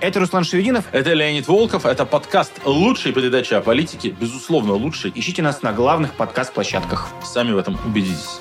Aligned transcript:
Это 0.00 0.20
Руслан 0.20 0.44
Шевединов. 0.44 0.84
Это 0.92 1.12
Леонид 1.12 1.48
Волков. 1.48 1.84
Это 1.84 2.06
подкаст 2.06 2.52
лучшей 2.64 3.12
передачи 3.12 3.54
о 3.54 3.60
политике. 3.60 4.10
Безусловно, 4.10 4.74
лучший. 4.74 5.10
Ищите 5.14 5.42
нас 5.42 5.62
на 5.62 5.72
главных 5.72 6.14
подкаст-площадках. 6.14 7.08
Сами 7.24 7.50
в 7.50 7.58
этом 7.58 7.76
убедитесь. 7.84 8.40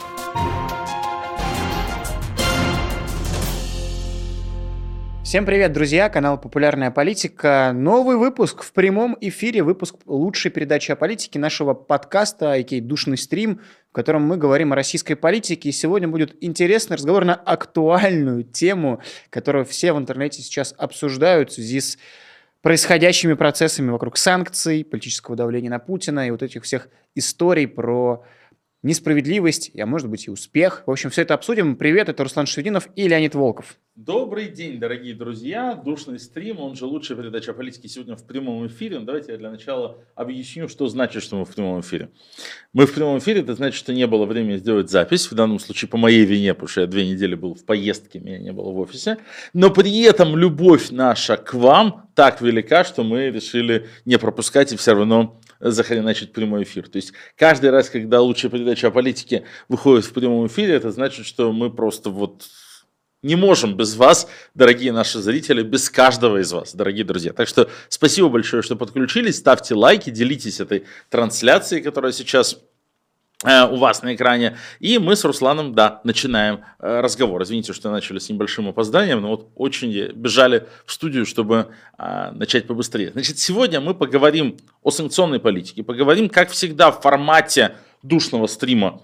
Всем 5.28 5.46
привет, 5.46 5.74
друзья! 5.74 6.08
Канал 6.08 6.40
«Популярная 6.40 6.90
политика». 6.90 7.74
Новый 7.76 8.16
выпуск 8.16 8.64
в 8.64 8.72
прямом 8.72 9.18
эфире, 9.20 9.62
выпуск 9.62 9.98
лучшей 10.06 10.52
передачи 10.52 10.90
о 10.90 10.96
политике 10.96 11.38
нашего 11.38 11.74
подкаста, 11.74 12.54
а.к.а. 12.54 12.80
«Душный 12.80 13.18
стрим», 13.18 13.60
в 13.90 13.94
котором 13.94 14.22
мы 14.22 14.38
говорим 14.38 14.72
о 14.72 14.78
российской 14.78 15.16
политике. 15.16 15.68
И 15.68 15.74
сегодня 15.74 16.08
будет 16.08 16.38
интересный 16.40 16.96
разговор 16.96 17.26
на 17.26 17.36
актуальную 17.36 18.46
тему, 18.46 19.02
которую 19.30 19.66
все 19.66 19.92
в 19.92 19.98
интернете 19.98 20.42
сейчас 20.42 20.74
обсуждают 20.78 21.50
в 21.50 21.56
связи 21.56 21.82
с 21.82 21.98
происходящими 22.62 23.34
процессами 23.34 23.90
вокруг 23.90 24.16
санкций, 24.16 24.86
политического 24.86 25.36
давления 25.36 25.70
на 25.70 25.80
Путина 25.80 26.26
и 26.26 26.32
вот 26.32 26.42
этих 26.42 26.64
всех 26.64 26.88
историй 27.16 27.68
про 27.68 28.24
несправедливость, 28.84 29.72
а 29.78 29.86
может 29.86 30.10
быть 30.10 30.28
и 30.28 30.32
успех. 30.32 30.84
В 30.86 30.92
общем, 30.92 31.10
все 31.10 31.24
это 31.24 31.34
обсудим. 31.34 31.76
Привет, 31.76 32.10
это 32.10 32.24
Руслан 32.24 32.46
Шевединов 32.46 32.90
и 32.96 33.08
Леонид 33.08 33.36
Волков. 33.36 33.78
Добрый 33.96 34.50
день, 34.50 34.80
дорогие 34.80 35.16
друзья. 35.16 35.74
Душный 35.74 36.20
стрим, 36.20 36.60
он 36.60 36.76
же 36.76 36.86
лучшая 36.86 37.18
передача 37.18 37.52
о 37.52 37.54
политике 37.56 37.88
сегодня 37.88 38.16
в 38.16 38.28
прямом 38.28 38.68
эфире. 38.68 39.00
Давайте 39.00 39.32
я 39.32 39.40
для 39.40 39.50
начала 39.50 39.98
объясню, 40.14 40.68
что 40.68 40.88
значит, 40.88 41.24
что 41.24 41.38
мы 41.38 41.46
в 41.46 41.56
прямом 41.56 41.82
эфире. 41.82 42.12
Мы 42.74 42.86
в 42.86 42.94
прямом 42.94 43.18
эфире, 43.18 43.42
это 43.42 43.56
значит, 43.56 43.80
что 43.80 43.94
не 43.94 44.06
было 44.06 44.26
времени 44.26 44.58
сделать 44.58 44.92
запись. 44.92 45.32
В 45.32 45.34
данном 45.34 45.58
случае 45.58 45.90
по 45.90 45.98
моей 45.98 46.26
вине, 46.26 46.54
потому 46.54 46.68
что 46.68 46.82
я 46.82 46.88
две 46.88 47.08
недели 47.08 47.34
был 47.34 47.56
в 47.56 47.66
поездке, 47.66 48.20
меня 48.20 48.38
не 48.38 48.52
было 48.52 48.70
в 48.72 48.78
офисе. 48.78 49.18
Но 49.54 49.72
при 49.72 50.02
этом 50.02 50.38
любовь 50.38 50.92
наша 50.92 51.36
к 51.38 51.56
вам 51.56 52.12
так 52.14 52.40
велика, 52.42 52.84
что 52.84 53.04
мы 53.04 53.32
решили 53.32 53.88
не 54.06 54.20
пропускать 54.20 54.72
и 54.72 54.78
все 54.78 54.94
равно 54.94 55.40
захреначить 55.60 56.34
прямой 56.34 56.64
эфир. 56.64 56.88
То 56.88 56.98
есть 56.98 57.14
каждый 57.36 57.70
раз, 57.70 57.90
когда 57.90 58.22
лучшая 58.22 58.52
передача 58.52 58.88
о 58.88 58.92
политике 58.92 59.44
выходит 59.70 60.06
в 60.06 60.14
прямом 60.14 60.48
эфире, 60.48 60.76
это 60.76 60.92
значит, 60.92 61.26
что 61.26 61.52
мы 61.52 61.72
просто 61.72 62.10
вот 62.10 62.46
не 63.24 63.36
можем 63.36 63.76
без 63.76 63.96
вас, 63.96 64.28
дорогие 64.54 64.92
наши 64.92 65.20
зрители, 65.20 65.64
без 65.64 65.90
каждого 65.90 66.38
из 66.38 66.52
вас, 66.52 66.76
дорогие 66.76 67.04
друзья. 67.04 67.34
Так 67.34 67.48
что 67.48 67.70
спасибо 67.90 68.30
большое, 68.30 68.62
что 68.62 68.76
подключились. 68.76 69.38
Ставьте 69.38 69.74
лайки, 69.74 70.10
делитесь 70.10 70.60
этой 70.60 70.86
трансляцией, 71.10 71.82
которая 71.82 72.12
сейчас 72.12 72.60
у 73.44 73.76
вас 73.76 74.02
на 74.02 74.16
экране. 74.16 74.58
И 74.80 74.98
мы 74.98 75.16
с 75.16 75.24
Русланом, 75.24 75.76
да, 75.76 76.02
начинаем 76.04 76.62
э, 76.80 77.02
разговор. 77.02 77.44
Извините, 77.44 77.72
что 77.74 77.92
начали 77.92 78.18
с 78.18 78.30
небольшим 78.30 78.68
опозданием, 78.68 79.22
но 79.22 79.30
вот 79.30 79.50
очень 79.56 80.12
бежали 80.14 80.68
в 80.86 80.92
студию, 80.92 81.26
чтобы 81.26 81.68
а, 81.98 82.32
начать 82.32 82.66
побыстрее. 82.66 83.12
Значит, 83.12 83.38
сегодня 83.38 83.80
мы 83.80 83.94
поговорим 83.94 84.58
о 84.82 84.90
санкционной 84.90 85.40
политике, 85.40 85.84
поговорим, 85.84 86.30
как 86.30 86.50
всегда, 86.50 86.92
в 86.92 87.02
формате 87.02 87.76
душного 88.02 88.48
стрима 88.48 89.02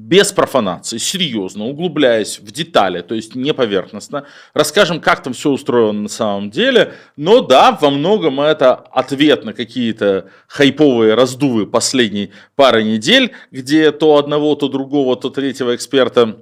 без 0.00 0.32
профанации, 0.32 0.98
серьезно, 0.98 1.66
углубляясь 1.66 2.40
в 2.40 2.50
детали, 2.50 3.02
то 3.02 3.14
есть 3.14 3.34
не 3.34 3.52
поверхностно, 3.54 4.24
расскажем, 4.54 5.00
как 5.00 5.22
там 5.22 5.32
все 5.32 5.50
устроено 5.50 6.02
на 6.02 6.08
самом 6.08 6.50
деле, 6.50 6.94
но 7.16 7.40
да, 7.40 7.76
во 7.80 7.90
многом 7.90 8.40
это 8.40 8.74
ответ 8.74 9.44
на 9.44 9.52
какие-то 9.52 10.30
хайповые 10.48 11.14
раздувы 11.14 11.66
последней 11.66 12.32
пары 12.56 12.82
недель, 12.82 13.32
где 13.50 13.92
то 13.92 14.16
одного, 14.16 14.54
то 14.54 14.68
другого, 14.68 15.16
то 15.16 15.30
третьего 15.30 15.74
эксперта 15.74 16.38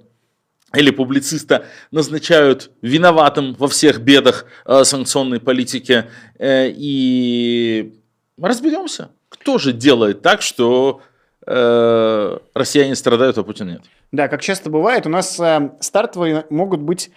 или 0.75 0.91
публициста 0.91 1.65
назначают 1.91 2.71
виноватым 2.83 3.55
во 3.55 3.69
всех 3.69 4.01
бедах 4.01 4.45
э, 4.67 4.85
санкционной 4.85 5.41
политики. 5.41 6.05
Э, 6.39 6.71
и 6.71 7.99
разберемся, 8.41 9.11
кто 9.31 9.59
же 9.59 9.73
делает 9.73 10.21
так, 10.21 10.43
что 10.43 11.01
э, 11.49 12.39
россияне 12.55 12.95
страдают, 12.95 13.39
а 13.39 13.43
Путин 13.43 13.69
нет. 13.69 13.83
Да, 14.13 14.29
как 14.29 14.43
часто 14.43 14.71
бывает, 14.71 15.07
у 15.07 15.11
нас 15.11 15.41
э, 15.41 15.71
стартовые 15.81 16.45
могут 16.51 16.81
быть 16.81 17.11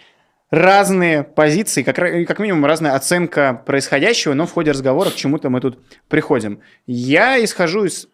разные 0.50 1.22
позиции, 1.22 1.82
как, 1.82 1.96
как 1.96 2.38
минимум 2.38 2.66
разная 2.66 2.94
оценка 2.94 3.62
происходящего, 3.64 4.34
но 4.34 4.46
в 4.46 4.52
ходе 4.52 4.70
разговора 4.70 5.10
к 5.10 5.14
чему-то 5.14 5.48
мы 5.48 5.60
тут 5.60 5.78
приходим. 6.08 6.60
Я 6.86 7.42
исхожу 7.42 7.84
из 7.84 8.08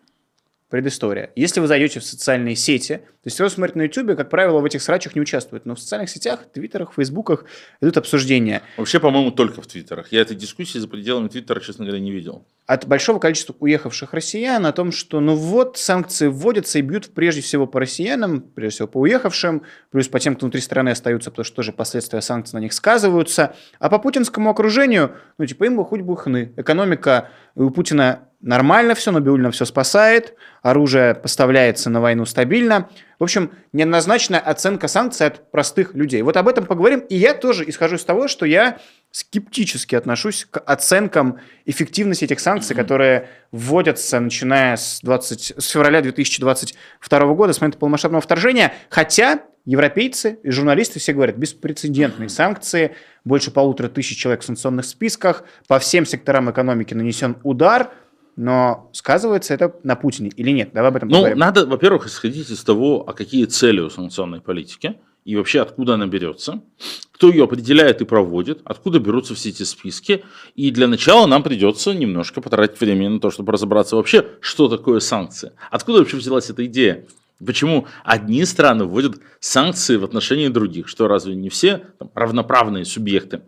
предыстория. 0.69 1.31
Если 1.35 1.61
вы 1.61 1.67
зайдете 1.67 2.01
в 2.01 2.05
социальные 2.05 2.55
сети, 2.55 2.97
то 2.97 3.27
есть 3.27 3.37
кто 3.37 3.49
смотрит 3.49 3.75
на 3.75 3.83
YouTube, 3.83 4.17
как 4.17 4.29
правило, 4.31 4.61
в 4.61 4.65
этих 4.65 4.83
срачах 4.83 5.15
не 5.15 5.21
участвует, 5.21 5.65
но 5.67 5.75
в 5.75 5.81
социальных 5.81 6.11
сетях, 6.11 6.41
твиттерах, 6.53 6.93
фейсбуках 6.95 7.47
идут 7.81 7.97
обсуждения. 7.97 8.63
Вообще, 8.77 9.01
по-моему, 9.01 9.31
только 9.31 9.63
в 9.63 9.67
твиттерах. 9.67 10.13
Я 10.13 10.21
этой 10.21 10.37
дискуссии 10.37 10.79
за 10.79 10.89
пределами 10.89 11.29
твиттера, 11.29 11.61
честно 11.61 11.85
говоря, 11.87 12.01
не 12.01 12.13
видел. 12.13 12.47
От 12.67 12.87
большого 12.87 13.19
количества 13.19 13.57
уехавших 13.59 14.13
россиян 14.13 14.65
о 14.67 14.73
том, 14.73 14.93
что 14.93 15.21
ну 15.21 15.35
вот 15.35 15.79
санкции 15.79 16.27
вводятся 16.27 16.79
и 16.79 16.83
бьют 16.83 17.15
прежде 17.15 17.41
всего 17.41 17.67
по 17.67 17.81
россиянам, 17.81 18.43
прежде 18.43 18.77
всего 18.77 18.89
по 18.89 18.99
уехавшим, 18.99 19.63
плюс 19.91 20.09
по 20.09 20.21
тем, 20.21 20.37
кто 20.37 20.45
внутри 20.45 20.61
страны 20.61 20.91
остаются, 20.91 21.31
потому 21.31 21.45
что 21.45 21.57
тоже 21.57 21.73
последствия 21.73 22.21
санкций 22.21 22.59
на 22.59 22.63
них 22.63 22.75
сказываются. 22.75 23.55
А 23.79 23.89
по 23.89 23.99
путинскому 23.99 24.51
окружению, 24.51 25.17
ну 25.39 25.47
типа 25.47 25.65
им 25.65 25.77
бы 25.77 25.85
хоть 25.85 26.03
бы 26.03 26.15
хны. 26.15 26.53
Экономика 26.57 27.31
у 27.55 27.71
Путина 27.71 28.28
нормально 28.41 28.95
все, 28.95 29.11
Набиулина 29.11 29.51
все 29.51 29.65
спасает, 29.65 30.35
оружие 30.63 31.15
поставляется 31.15 31.91
на 31.91 32.01
войну 32.01 32.25
стабильно. 32.25 32.89
В 33.19 33.25
общем, 33.25 33.51
неоднозначная 33.73 34.39
оценка 34.39 34.87
санкций 34.87 35.27
от 35.27 35.51
простых 35.51 35.95
людей. 35.95 36.23
Вот 36.23 36.37
об 36.37 36.47
этом 36.47 36.67
поговорим. 36.67 37.01
И 37.01 37.17
я 37.17 37.35
тоже 37.35 37.69
исхожу 37.69 37.97
из 37.97 38.05
того, 38.05 38.29
что 38.29 38.47
я 38.47 38.79
скептически 39.11 39.95
отношусь 39.97 40.47
к 40.49 40.61
оценкам 40.61 41.41
эффективности 41.65 42.25
этих 42.25 42.39
санкций, 42.39 42.77
которые 42.77 43.29
вводятся 43.51 44.21
начиная 44.21 44.77
с, 44.77 45.01
20, 45.03 45.55
с 45.59 45.69
февраля 45.69 46.01
2022 46.01 47.35
года, 47.35 47.53
с 47.53 47.61
момента 47.61 47.79
полномасштабного 47.79 48.21
вторжения. 48.21 48.73
Хотя 48.89 49.41
европейцы 49.65 50.39
и 50.43 50.51
журналисты 50.51 51.01
все 51.01 51.13
говорят, 51.13 51.37
беспрецедентные 51.37 52.29
санкции, 52.29 52.95
больше 53.25 53.51
полутора 53.51 53.89
тысяч 53.89 54.17
человек 54.17 54.43
в 54.43 54.45
санкционных 54.45 54.85
списках, 54.85 55.43
по 55.67 55.79
всем 55.79 56.07
секторам 56.07 56.51
экономики 56.51 56.95
нанесен 56.95 57.37
удар– 57.43 57.91
но 58.39 58.89
сказывается 58.93 59.53
это 59.53 59.75
на 59.83 59.97
Путине 59.97 60.31
или 60.37 60.53
нет? 60.53 60.71
Давай 60.73 60.91
об 60.91 60.97
этом 60.97 61.09
ну, 61.09 61.17
поговорим. 61.17 61.39
надо, 61.39 61.67
во-первых, 61.67 62.07
исходить 62.07 62.49
из 62.51 62.63
того, 62.63 63.05
а 63.05 63.13
какие 63.13 63.47
цели 63.47 63.81
у 63.81 63.91
санкционной 63.91 64.41
политики 64.41 64.95
и 65.25 65.35
вообще 65.35 65.61
откуда 65.61 65.95
она 65.95 66.07
берется, 66.07 66.63
кто 67.11 67.31
ее 67.31 67.45
определяет 67.45 68.01
и 68.01 68.05
проводит, 68.05 68.61
откуда 68.65 69.01
берутся 69.01 69.35
все 69.35 69.49
эти 69.49 69.65
списки. 69.65 70.25
И 70.55 70.71
для 70.71 70.87
начала 70.87 71.27
нам 71.27 71.43
придется 71.43 71.93
немножко 71.93 72.41
потратить 72.41 72.81
время 72.81 73.11
на 73.11 73.19
то, 73.19 73.31
чтобы 73.31 73.53
разобраться 73.53 73.97
вообще, 73.97 74.25
что 74.41 74.69
такое 74.69 75.01
санкции. 75.01 75.51
Откуда 75.73 75.99
вообще 75.99 76.17
взялась 76.17 76.49
эта 76.49 76.65
идея? 76.67 77.07
Почему 77.45 77.89
одни 78.05 78.45
страны 78.45 78.85
вводят 78.85 79.17
санкции 79.41 79.97
в 79.97 80.05
отношении 80.05 80.47
других? 80.47 80.87
Что 80.87 81.09
разве 81.09 81.35
не 81.35 81.49
все 81.49 81.87
там, 81.99 82.11
равноправные 82.15 82.85
субъекты 82.85 83.43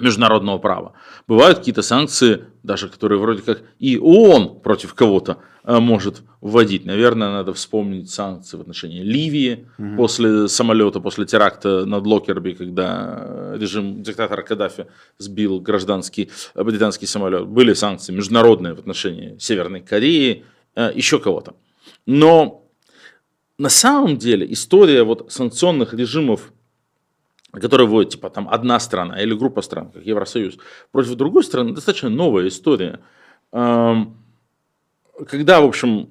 международного 0.00 0.58
права. 0.58 0.92
Бывают 1.26 1.58
какие-то 1.58 1.82
санкции, 1.82 2.44
даже 2.68 2.88
которые 2.88 3.18
вроде 3.18 3.42
как 3.42 3.62
и 3.78 3.98
ООН 3.98 4.60
против 4.60 4.94
кого-то 4.94 5.38
э, 5.64 5.78
может 5.78 6.22
вводить. 6.42 6.84
Наверное, 6.84 7.30
надо 7.30 7.54
вспомнить 7.54 8.10
санкции 8.10 8.58
в 8.58 8.60
отношении 8.60 9.02
Ливии 9.02 9.66
угу. 9.78 9.96
после 9.96 10.48
самолета, 10.48 11.00
после 11.00 11.24
теракта 11.24 11.86
над 11.86 12.06
Локерби, 12.06 12.52
когда 12.52 13.54
режим 13.56 14.02
диктатора 14.02 14.42
Каддафи 14.42 14.86
сбил 15.16 15.60
гражданский 15.60 16.30
э, 16.54 16.62
британский 16.62 17.06
самолет. 17.06 17.46
Были 17.46 17.72
санкции 17.72 18.12
международные 18.12 18.74
в 18.74 18.78
отношении 18.78 19.38
Северной 19.38 19.80
Кореи, 19.80 20.44
э, 20.76 20.92
еще 20.94 21.18
кого-то. 21.18 21.54
Но 22.04 22.66
на 23.58 23.70
самом 23.70 24.18
деле 24.18 24.46
история 24.52 25.04
вот 25.04 25.32
санкционных 25.32 25.94
режимов 25.94 26.52
которые 27.58 27.86
вводит, 27.86 28.12
типа, 28.12 28.30
там, 28.30 28.48
одна 28.48 28.80
страна 28.80 29.20
или 29.20 29.34
группа 29.34 29.62
стран, 29.62 29.90
как 29.90 30.04
Евросоюз, 30.04 30.58
против 30.92 31.14
другой 31.14 31.44
страны, 31.44 31.74
достаточно 31.74 32.08
новая 32.08 32.48
история. 32.48 33.00
Эм, 33.52 34.16
когда, 35.26 35.60
в 35.60 35.64
общем, 35.64 36.10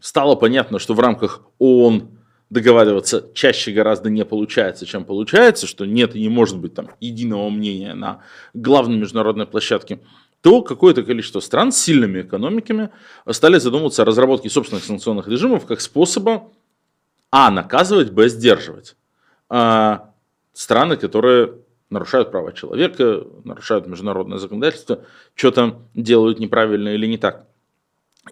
стало 0.00 0.34
понятно, 0.34 0.78
что 0.78 0.94
в 0.94 1.00
рамках 1.00 1.42
ООН 1.58 2.08
договариваться 2.50 3.28
чаще 3.32 3.72
гораздо 3.72 4.10
не 4.10 4.24
получается, 4.24 4.84
чем 4.84 5.04
получается, 5.04 5.66
что 5.66 5.84
нет 5.84 6.16
и 6.16 6.20
не 6.20 6.28
может 6.28 6.58
быть 6.58 6.74
там 6.74 6.90
единого 6.98 7.48
мнения 7.48 7.94
на 7.94 8.22
главной 8.54 8.96
международной 8.96 9.46
площадке, 9.46 10.00
то 10.40 10.62
какое-то 10.62 11.02
количество 11.02 11.40
стран 11.40 11.70
с 11.70 11.78
сильными 11.78 12.22
экономиками 12.22 12.90
стали 13.30 13.58
задумываться 13.58 14.02
о 14.02 14.04
разработке 14.04 14.50
собственных 14.50 14.84
санкционных 14.84 15.28
режимов 15.28 15.66
как 15.66 15.80
способа 15.80 16.48
а. 17.30 17.50
наказывать, 17.50 18.10
б. 18.10 18.28
сдерживать. 18.28 18.96
А, 19.48 20.09
страны, 20.52 20.96
которые 20.96 21.54
нарушают 21.90 22.30
права 22.30 22.52
человека, 22.52 23.24
нарушают 23.44 23.86
международное 23.86 24.38
законодательство, 24.38 25.04
что-то 25.34 25.82
делают 25.94 26.38
неправильно 26.38 26.90
или 26.90 27.06
не 27.06 27.18
так. 27.18 27.46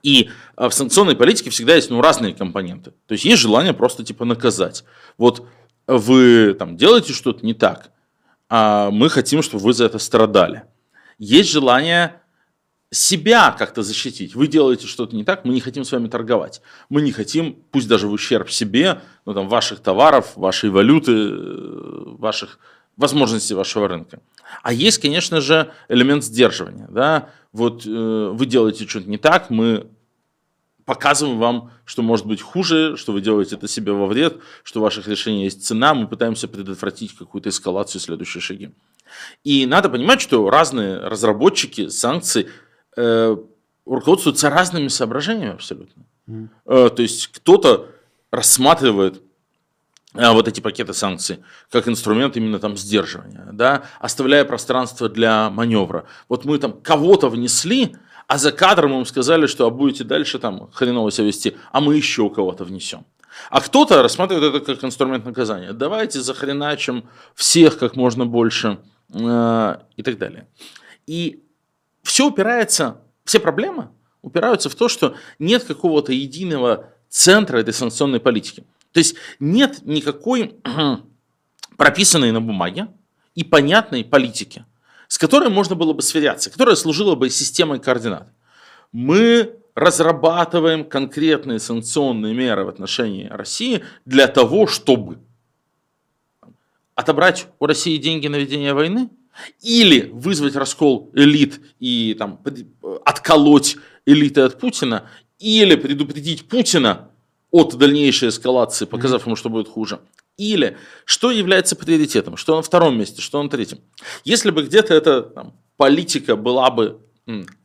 И 0.03 0.31
а, 0.55 0.69
в 0.69 0.75
санкционной 0.75 1.17
политике 1.17 1.51
всегда 1.51 1.75
есть 1.75 1.91
ну, 1.91 2.01
разные 2.01 2.35
компоненты. 2.35 2.93
То 3.07 3.13
есть 3.13 3.25
есть 3.25 3.41
желание 3.43 3.73
просто 3.73 4.05
типа 4.05 4.25
наказать. 4.25 4.85
Вот 5.17 5.47
вы 5.87 6.55
там 6.55 6.77
делаете 6.77 7.13
что-то 7.13 7.45
не 7.45 7.55
так, 7.55 7.91
а 8.49 8.91
мы 8.91 9.09
хотим, 9.09 9.43
чтобы 9.43 9.65
вы 9.65 9.73
за 9.73 9.87
это 9.87 9.99
страдали. 9.99 10.65
Есть 11.19 11.51
желание 11.51 12.21
себя 12.91 13.55
как-то 13.59 13.83
защитить. 13.83 14.35
Вы 14.35 14.47
делаете 14.47 14.87
что-то 14.87 15.15
не 15.15 15.25
так, 15.25 15.45
мы 15.45 15.53
не 15.53 15.61
хотим 15.61 15.85
с 15.85 15.93
вами 15.93 16.09
торговать. 16.09 16.63
Мы 16.89 17.03
не 17.03 17.13
хотим, 17.13 17.57
пусть 17.71 17.89
даже 17.89 18.09
в 18.09 18.13
ущерб 18.13 18.51
себе, 18.51 19.03
ну, 19.27 19.35
там, 19.35 19.49
ваших 19.49 19.81
товаров, 19.81 20.33
вашей 20.37 20.71
валюты, 20.71 21.13
э, 21.13 22.05
ваших 22.19 22.59
возможностей 22.97 23.55
вашего 23.55 23.89
рынка. 23.89 24.21
А 24.63 24.73
есть, 24.73 24.99
конечно 24.99 25.41
же, 25.41 25.71
элемент 25.89 26.25
сдерживания. 26.25 26.89
Да? 26.91 27.31
Вот 27.53 27.87
э, 27.87 28.31
вы 28.33 28.47
делаете 28.47 28.87
что-то 28.87 29.09
не 29.09 29.19
так, 29.19 29.51
мы 29.51 29.87
показываем 30.87 31.39
вам, 31.39 31.71
что 31.85 32.01
может 32.01 32.25
быть 32.25 32.41
хуже, 32.41 32.97
что 32.97 33.13
вы 33.13 33.21
делаете 33.21 33.57
это 33.57 33.69
себе 33.69 33.93
во 33.93 34.07
вред, 34.07 34.39
что 34.63 34.81
у 34.81 34.83
ваших 34.83 35.07
решений 35.07 35.45
есть 35.45 35.67
цена, 35.67 35.93
мы 35.93 36.09
пытаемся 36.09 36.49
предотвратить 36.49 37.15
какую-то 37.15 37.51
эскалацию, 37.51 38.01
следующие 38.01 38.41
шаги. 38.41 38.71
И 39.45 39.67
надо 39.67 39.91
понимать, 39.91 40.23
что 40.23 40.49
разные 40.49 40.99
разработчики 40.99 41.89
санкций 41.89 42.49
руководствуются 43.89 44.51
разными 44.51 44.89
соображениями 44.89 45.55
абсолютно. 45.55 46.05
Mm. 46.29 46.49
Э, 46.67 46.91
то 46.91 47.03
есть 47.03 47.29
кто-то 47.29 47.89
рассматривает 48.31 49.23
э, 50.15 50.31
вот 50.31 50.47
эти 50.47 50.61
пакеты 50.61 50.93
санкций 50.93 51.39
как 51.71 51.89
инструмент 51.89 52.37
именно 52.37 52.59
там 52.59 52.77
сдерживания, 52.77 53.49
да, 53.53 53.83
оставляя 53.99 54.45
пространство 54.45 55.09
для 55.09 55.51
маневра. 55.51 56.05
Вот 56.29 56.45
мы 56.45 56.59
там 56.59 56.73
кого-то 56.73 57.29
внесли, 57.29 57.97
а 58.27 58.37
за 58.37 58.53
кадром 58.53 58.93
им 58.93 59.07
сказали, 59.07 59.47
что 59.47 59.67
а 59.67 59.71
будете 59.71 60.05
дальше 60.05 60.39
там 60.39 60.71
хреново 60.73 61.11
себя 61.11 61.27
вести, 61.27 61.57
а 61.73 61.81
мы 61.81 61.97
еще 61.97 62.29
кого-то 62.29 62.65
внесем. 62.65 63.07
А 63.51 63.61
кто-то 63.61 64.03
рассматривает 64.03 64.55
это 64.55 64.75
как 64.75 64.85
инструмент 64.85 65.25
наказания. 65.25 65.73
Давайте 65.73 66.21
захреначим 66.21 67.05
всех 67.35 67.79
как 67.79 67.95
можно 67.97 68.27
больше 68.27 68.79
э, 69.15 69.77
и 69.97 70.03
так 70.03 70.19
далее. 70.19 70.49
И 71.07 71.43
все 72.09 72.27
упирается, 72.27 73.01
все 73.25 73.41
проблемы 73.41 73.89
упираются 74.23 74.69
в 74.69 74.75
то, 74.75 74.89
что 74.89 75.15
нет 75.39 75.65
какого-то 75.65 76.13
единого 76.13 76.91
центра 77.09 77.59
этой 77.59 77.75
санкционной 77.75 78.21
политики. 78.21 78.65
То 78.93 78.99
есть 78.99 79.17
нет 79.41 79.81
никакой 79.85 80.57
прописанной 81.77 82.33
на 82.33 82.41
бумаге 82.41 82.89
и 83.35 83.45
понятной 83.45 84.05
политики 84.05 84.65
с 85.09 85.17
которой 85.17 85.49
можно 85.49 85.75
было 85.75 85.95
бы 85.95 86.03
сверяться, 86.03 86.51
которая 86.51 86.77
служила 86.77 87.15
бы 87.15 87.31
системой 87.31 87.81
координат. 87.81 88.29
Мы 88.93 89.57
разрабатываем 89.75 90.85
конкретные 90.85 91.59
санкционные 91.59 92.35
меры 92.35 92.65
в 92.65 92.69
отношении 92.69 93.27
России 93.27 93.85
для 94.05 94.29
того, 94.29 94.67
чтобы 94.67 95.19
отобрать 96.95 97.47
у 97.59 97.67
России 97.67 97.97
деньги 97.97 98.29
на 98.29 98.37
ведение 98.37 98.75
войны, 98.75 99.09
или 99.63 100.11
вызвать 100.13 100.57
раскол 100.57 101.11
элит 101.15 101.61
и 101.79 102.15
там, 102.19 102.41
отколоть 103.05 103.77
элиты 104.07 104.43
от 104.43 104.59
Путина, 104.59 105.09
или 105.39 105.77
предупредить 105.77 106.49
Путина 106.49 107.11
от 107.51 107.77
дальнейшей 107.77 108.29
эскалации, 108.29 108.85
показав 108.85 109.27
ему, 109.27 109.37
что 109.37 109.49
будет 109.49 109.69
хуже. 109.69 110.01
Или 110.37 110.77
что 111.05 111.31
является 111.31 111.77
приоритетом, 111.77 112.37
что 112.37 112.57
на 112.57 112.63
втором 112.63 112.99
месте, 112.99 113.23
что 113.23 113.43
на 113.43 113.49
третьем. 113.49 113.81
Если 114.25 114.51
бы 114.51 114.63
где-то 114.63 114.95
эта 114.95 115.23
там, 115.23 115.55
политика 115.77 116.37
была 116.37 116.71
бы 116.71 117.01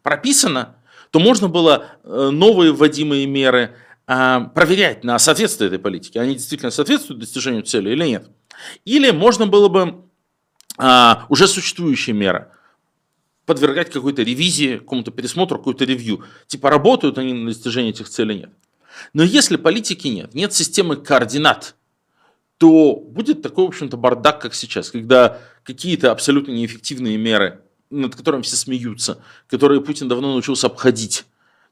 прописана, 0.01 0.75
то 1.11 1.19
можно 1.19 1.47
было 1.47 1.85
э, 2.03 2.29
новые 2.31 2.73
вводимые 2.73 3.27
меры 3.27 3.75
э, 4.07 4.39
проверять 4.55 5.03
на 5.03 5.19
соответствие 5.19 5.67
этой 5.67 5.79
политике. 5.79 6.19
Они 6.19 6.33
действительно 6.33 6.71
соответствуют 6.71 7.19
достижению 7.19 7.63
цели 7.63 7.91
или 7.91 8.05
нет. 8.05 8.27
Или 8.83 9.11
можно 9.11 9.45
было 9.45 9.67
бы 9.67 10.03
э, 10.77 11.15
уже 11.29 11.47
существующие 11.47 12.15
меры 12.15 12.49
подвергать 13.45 13.91
какой-то 13.91 14.23
ревизии, 14.23 14.77
какому-то 14.77 15.11
пересмотру, 15.11 15.57
какой-то 15.57 15.85
ревью. 15.85 16.23
Типа 16.47 16.69
работают 16.69 17.17
они 17.17 17.33
на 17.33 17.47
достижение 17.47 17.91
этих 17.91 18.09
целей, 18.09 18.39
нет. 18.39 18.49
Но 19.13 19.23
если 19.23 19.57
политики 19.57 20.07
нет, 20.07 20.33
нет 20.33 20.53
системы 20.53 20.95
координат, 20.95 21.75
то 22.57 22.95
будет 22.95 23.41
такой, 23.41 23.65
в 23.65 23.69
общем-то, 23.69 23.97
бардак, 23.97 24.41
как 24.41 24.53
сейчас, 24.53 24.91
когда 24.91 25.39
какие-то 25.63 26.11
абсолютно 26.11 26.51
неэффективные 26.51 27.17
меры, 27.17 27.61
над 27.89 28.15
которыми 28.15 28.43
все 28.43 28.55
смеются, 28.55 29.21
которые 29.49 29.81
Путин 29.81 30.07
давно 30.07 30.31
научился 30.31 30.67
обходить, 30.67 31.25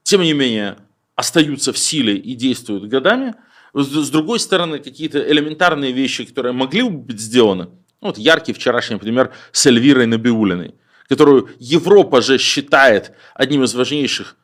тем 0.04 0.22
не 0.22 0.34
менее 0.34 0.78
остаются 1.16 1.72
в 1.72 1.78
силе 1.78 2.18
и 2.18 2.36
действуют 2.36 2.86
годами. 2.86 3.36
С 3.74 4.10
другой 4.10 4.40
стороны, 4.40 4.80
какие-то 4.80 5.20
элементарные 5.32 5.94
вещи, 5.94 6.26
которые 6.26 6.52
могли 6.52 6.84
бы 6.84 6.98
быть 6.98 7.22
сделаны, 7.22 7.70
ну, 8.02 8.08
вот 8.08 8.18
яркий 8.18 8.54
вчерашний 8.54 8.98
пример 8.98 9.32
с 9.52 9.66
Эльвирой 9.66 10.08
Набиулиной, 10.08 10.76
которую 11.08 11.50
Европа 11.60 12.22
же 12.22 12.38
считает 12.38 13.12
одним 13.36 13.64
из 13.64 13.76
важнейших 13.76 14.36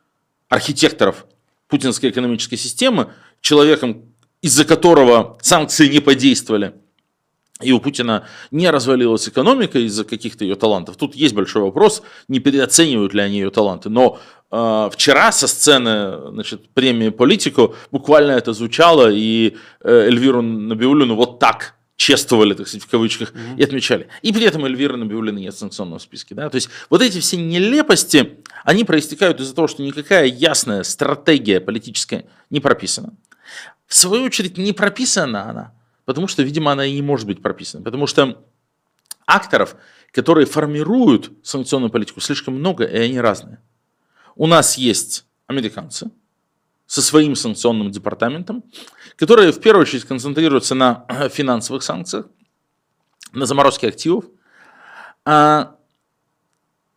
архитекторов 0.47 1.25
путинской 1.67 2.11
экономической 2.11 2.55
системы, 2.55 3.11
человеком, 3.41 4.05
из-за 4.41 4.63
которого 4.63 5.37
санкции 5.41 5.87
не 5.87 5.99
подействовали, 5.99 6.73
и 7.59 7.71
у 7.71 7.79
Путина 7.79 8.27
не 8.51 8.69
развалилась 8.69 9.27
экономика 9.27 9.79
из-за 9.79 10.03
каких-то 10.03 10.45
ее 10.45 10.55
талантов. 10.55 10.95
Тут 10.95 11.15
есть 11.15 11.33
большой 11.33 11.63
вопрос, 11.63 12.03
не 12.27 12.39
переоценивают 12.39 13.15
ли 13.15 13.21
они 13.21 13.39
ее 13.39 13.49
таланты. 13.49 13.89
Но 13.89 14.19
э, 14.51 14.89
вчера 14.93 15.31
со 15.31 15.47
сцены 15.47 16.29
значит, 16.29 16.69
премии 16.69 17.09
«Политику» 17.09 17.73
буквально 17.91 18.33
это 18.33 18.53
звучало, 18.53 19.09
и 19.11 19.57
э, 19.81 20.07
Эльвиру 20.07 20.43
Набиулину 20.43 21.15
вот 21.15 21.39
так 21.39 21.76
чествовали, 21.97 22.53
так 22.53 22.67
сказать, 22.67 22.87
в 22.87 22.89
кавычках, 22.89 23.33
mm-hmm. 23.33 23.57
и 23.57 23.63
отмечали. 23.63 24.07
И 24.21 24.31
при 24.31 24.45
этом 24.45 24.63
Эльвира 24.65 24.95
Набиулина 24.95 25.39
нет 25.39 25.55
в 25.55 25.57
санкционном 25.57 25.99
списке. 25.99 26.35
Да? 26.35 26.49
То 26.49 26.55
есть 26.55 26.69
вот 26.89 27.01
эти 27.01 27.19
все 27.19 27.37
нелепости, 27.37 28.37
они 28.63 28.83
проистекают 28.83 29.41
из-за 29.41 29.53
того, 29.53 29.67
что 29.67 29.81
никакая 29.81 30.25
ясная 30.25 30.83
стратегия 30.83 31.59
политическая 31.59 32.25
не 32.51 32.59
прописана. 32.59 33.13
В 33.87 33.95
свою 33.95 34.23
очередь, 34.23 34.57
не 34.57 34.73
прописана 34.73 35.49
она, 35.49 35.73
потому 36.05 36.27
что, 36.27 36.43
видимо, 36.43 36.71
она 36.71 36.85
и 36.85 36.93
не 36.93 37.01
может 37.01 37.25
быть 37.25 37.41
прописана. 37.41 37.83
Потому 37.83 38.05
что 38.05 38.45
акторов, 39.25 39.75
которые 40.11 40.45
формируют 40.45 41.31
санкционную 41.43 41.89
политику, 41.89 42.21
слишком 42.21 42.53
много, 42.53 42.83
и 42.83 42.97
они 42.97 43.19
разные. 43.19 43.59
У 44.35 44.45
нас 44.45 44.77
есть 44.77 45.25
американцы 45.47 46.11
со 46.87 47.01
своим 47.01 47.35
санкционным 47.35 47.91
департаментом, 47.91 48.63
которые 49.17 49.51
в 49.51 49.59
первую 49.59 49.83
очередь 49.83 50.05
концентрируются 50.05 50.73
на 50.73 51.05
финансовых 51.29 51.83
санкциях, 51.83 52.25
на 53.33 53.45
заморозке 53.45 53.89
активов. 53.89 54.25
А 55.25 55.75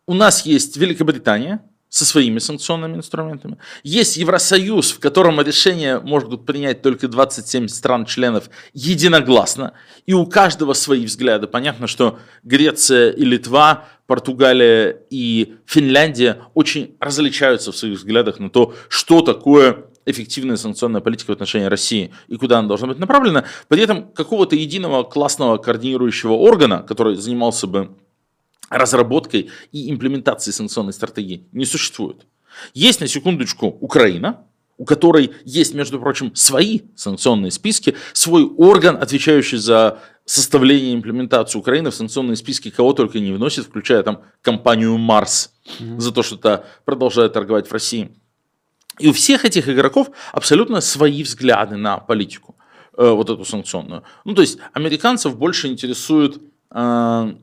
у 0.07 0.13
нас 0.13 0.45
есть 0.45 0.77
Великобритания, 0.77 1.61
со 1.91 2.05
своими 2.05 2.39
санкционными 2.39 2.95
инструментами. 2.95 3.57
Есть 3.83 4.15
Евросоюз, 4.15 4.91
в 4.91 4.99
котором 4.99 5.41
решение 5.41 5.99
могут 5.99 6.45
принять 6.45 6.81
только 6.81 7.09
27 7.09 7.67
стран-членов 7.67 8.49
единогласно, 8.73 9.73
и 10.05 10.13
у 10.13 10.25
каждого 10.25 10.71
свои 10.71 11.05
взгляды. 11.05 11.47
Понятно, 11.47 11.87
что 11.87 12.17
Греция 12.43 13.11
и 13.11 13.25
Литва, 13.25 13.89
Португалия 14.11 15.03
и 15.09 15.53
Финляндия 15.65 16.41
очень 16.53 16.97
различаются 16.99 17.71
в 17.71 17.77
своих 17.77 17.97
взглядах 17.97 18.39
на 18.39 18.49
то, 18.49 18.73
что 18.89 19.21
такое 19.21 19.85
эффективная 20.05 20.57
санкционная 20.57 20.99
политика 20.99 21.29
в 21.29 21.33
отношении 21.35 21.67
России 21.67 22.11
и 22.27 22.35
куда 22.35 22.59
она 22.59 22.67
должна 22.67 22.89
быть 22.89 22.99
направлена. 22.99 23.45
При 23.69 23.81
этом 23.81 24.11
какого-то 24.11 24.57
единого 24.57 25.03
классного 25.03 25.55
координирующего 25.55 26.33
органа, 26.33 26.83
который 26.83 27.15
занимался 27.15 27.67
бы 27.67 27.95
разработкой 28.69 29.49
и 29.71 29.89
имплементацией 29.89 30.53
санкционной 30.53 30.91
стратегии 30.91 31.45
не 31.53 31.63
существует. 31.63 32.25
Есть 32.73 32.99
на 32.99 33.07
секундочку 33.07 33.67
Украина, 33.79 34.43
у 34.81 34.83
которой 34.83 35.31
есть, 35.45 35.75
между 35.75 35.99
прочим, 36.01 36.35
свои 36.35 36.81
санкционные 36.95 37.51
списки, 37.51 37.95
свой 38.11 38.43
орган, 38.43 38.97
отвечающий 38.97 39.59
за 39.59 39.99
составление 40.25 40.91
и 40.91 40.95
имплементацию 40.95 41.59
Украины 41.59 41.89
в 41.89 41.95
санкционные 41.95 42.35
списки, 42.35 42.69
кого 42.69 42.93
только 42.93 43.19
не 43.19 43.31
вносит, 43.31 43.65
включая 43.65 44.03
там 44.03 44.21
компанию 44.41 44.97
Марс 44.97 45.53
mm-hmm. 45.79 45.99
за 45.99 46.11
то, 46.11 46.23
что 46.23 46.37
та 46.37 46.63
продолжает 46.85 47.33
торговать 47.33 47.67
в 47.67 47.71
России. 47.71 48.11
И 48.99 49.07
у 49.07 49.13
всех 49.13 49.45
этих 49.45 49.67
игроков 49.67 50.11
абсолютно 50.31 50.81
свои 50.81 51.23
взгляды 51.23 51.75
на 51.75 51.97
политику, 51.97 52.55
э, 52.97 53.09
вот 53.09 53.29
эту 53.29 53.45
санкционную. 53.45 54.03
Ну, 54.25 54.33
то 54.33 54.41
есть 54.41 54.59
американцев 54.73 55.37
больше 55.37 55.67
интересует 55.67 56.39
э, 56.73 57.33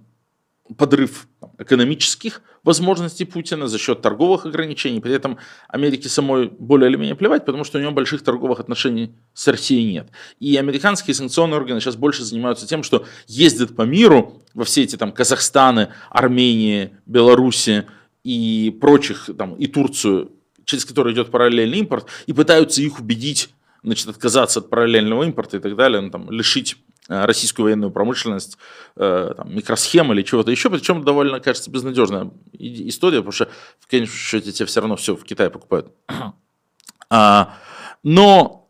подрыв 0.76 1.26
экономических 1.58 2.42
возможностей 2.68 3.25
Путина 3.25 3.66
за 3.66 3.78
счет 3.78 4.02
торговых 4.02 4.44
ограничений. 4.44 5.00
При 5.00 5.14
этом 5.14 5.38
Америке 5.68 6.10
самой 6.10 6.48
более 6.48 6.90
или 6.90 6.98
менее 6.98 7.14
плевать, 7.14 7.46
потому 7.46 7.64
что 7.64 7.78
у 7.78 7.80
него 7.80 7.92
больших 7.92 8.22
торговых 8.22 8.60
отношений 8.60 9.14
с 9.32 9.48
Россией 9.48 9.90
нет. 9.90 10.10
И 10.38 10.54
американские 10.58 11.14
санкционные 11.14 11.56
органы 11.56 11.80
сейчас 11.80 11.96
больше 11.96 12.25
занимаются 12.25 12.66
тем, 12.66 12.82
что 12.82 13.06
ездят 13.26 13.75
по 13.75 13.82
миру 13.82 14.42
во 14.52 14.64
все 14.64 14.82
эти 14.82 14.96
там 14.96 15.12
Казахстаны, 15.12 15.88
Армении, 16.10 16.90
Беларуси 17.06 17.87
и 18.22 18.76
прочих, 18.78 19.30
там, 19.38 19.54
и 19.54 19.66
Турцию, 19.66 20.32
через 20.66 20.84
которые 20.84 21.14
идет 21.14 21.30
параллельный 21.30 21.78
импорт, 21.78 22.06
и 22.26 22.34
пытаются 22.34 22.82
их 22.82 23.00
убедить 23.00 23.48
значит, 23.82 24.08
отказаться 24.08 24.58
от 24.58 24.68
параллельного 24.68 25.22
импорта 25.22 25.56
и 25.56 25.60
так 25.60 25.75
далее, 25.75 26.02
ну, 26.02 26.10
там, 26.10 26.30
лишить 26.30 26.76
российскую 27.08 27.64
военную 27.64 27.90
промышленность, 27.90 28.58
э, 28.96 29.32
там, 29.36 29.54
микросхем 29.54 30.12
или 30.12 30.22
чего-то 30.22 30.50
еще, 30.50 30.70
причем 30.70 31.02
довольно, 31.04 31.40
кажется, 31.40 31.70
безнадежная 31.70 32.30
история, 32.52 33.18
потому 33.18 33.32
что 33.32 33.48
в 33.80 33.86
конечном 33.86 34.16
счете 34.16 34.52
тебе 34.52 34.66
все 34.66 34.80
равно 34.80 34.96
все 34.96 35.16
в 35.16 35.24
Китае 35.24 35.50
покупают. 35.50 35.92
А, 37.10 37.54
но 38.02 38.68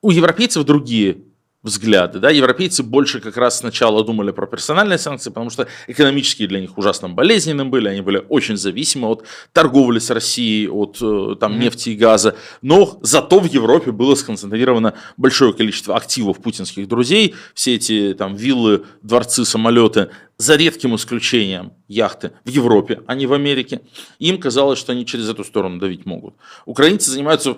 у 0.00 0.10
европейцев 0.10 0.64
другие 0.64 1.18
взгляды. 1.64 2.20
Да? 2.20 2.30
Европейцы 2.30 2.82
больше 2.82 3.20
как 3.20 3.36
раз 3.36 3.58
сначала 3.58 4.04
думали 4.04 4.30
про 4.30 4.46
персональные 4.46 4.98
санкции, 4.98 5.30
потому 5.30 5.50
что 5.50 5.66
экономические 5.88 6.46
для 6.46 6.60
них 6.60 6.78
ужасно 6.78 7.08
болезненным 7.08 7.70
были, 7.70 7.88
они 7.88 8.02
были 8.02 8.24
очень 8.28 8.56
зависимы 8.56 9.08
от 9.08 9.24
торговли 9.52 9.98
с 9.98 10.10
Россией, 10.10 10.68
от 10.68 10.98
э, 11.00 11.36
там, 11.40 11.58
нефти 11.58 11.90
и 11.90 11.96
газа. 11.96 12.36
Но 12.62 12.98
зато 13.02 13.40
в 13.40 13.46
Европе 13.46 13.90
было 13.90 14.14
сконцентрировано 14.14 14.94
большое 15.16 15.54
количество 15.54 15.96
активов 15.96 16.38
путинских 16.38 16.86
друзей, 16.86 17.34
все 17.54 17.74
эти 17.76 18.14
там, 18.14 18.36
виллы, 18.36 18.84
дворцы, 19.02 19.44
самолеты, 19.44 20.10
за 20.36 20.56
редким 20.56 20.94
исключением 20.96 21.72
яхты 21.88 22.32
в 22.44 22.48
Европе, 22.50 23.00
а 23.06 23.14
не 23.14 23.26
в 23.26 23.32
Америке. 23.32 23.80
Им 24.18 24.38
казалось, 24.38 24.78
что 24.78 24.92
они 24.92 25.06
через 25.06 25.28
эту 25.28 25.44
сторону 25.44 25.78
давить 25.78 26.04
могут. 26.04 26.34
Украинцы 26.66 27.10
занимаются 27.10 27.56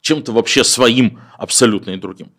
чем-то 0.00 0.32
вообще 0.32 0.64
своим, 0.64 1.18
абсолютно 1.36 1.90
и 1.90 1.96
другим. 1.96 2.30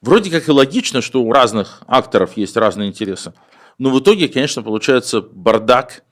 Вроде 0.00 0.30
как 0.30 0.48
и 0.48 0.52
логично, 0.52 1.02
что 1.02 1.22
у 1.22 1.32
разных 1.32 1.82
акторов 1.86 2.36
есть 2.36 2.56
разные 2.56 2.88
интересы, 2.88 3.32
но 3.78 3.90
в 3.90 4.00
итоге, 4.00 4.28
конечно, 4.28 4.62
получается 4.62 5.20
бардак 5.20 6.04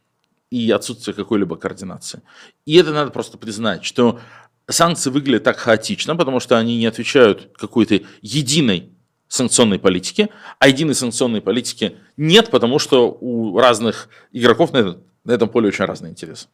и 0.50 0.70
отсутствие 0.70 1.14
какой-либо 1.14 1.56
координации. 1.56 2.22
И 2.64 2.76
это 2.76 2.92
надо 2.92 3.10
просто 3.10 3.38
признать, 3.38 3.84
что 3.84 4.20
санкции 4.68 5.10
выглядят 5.10 5.44
так 5.44 5.58
хаотично, 5.58 6.16
потому 6.16 6.40
что 6.40 6.58
они 6.58 6.78
не 6.78 6.86
отвечают 6.86 7.50
какой-то 7.56 8.00
единой 8.22 8.92
санкционной 9.28 9.78
политике, 9.78 10.28
а 10.58 10.68
единой 10.68 10.94
санкционной 10.94 11.40
политики 11.40 11.96
нет, 12.16 12.50
потому 12.50 12.78
что 12.78 13.16
у 13.20 13.58
разных 13.58 14.08
игроков 14.32 14.72
на 14.72 14.78
этом, 14.78 15.02
на 15.24 15.32
этом 15.32 15.48
поле 15.48 15.68
очень 15.68 15.84
разные 15.84 16.12
интересы. 16.12 16.48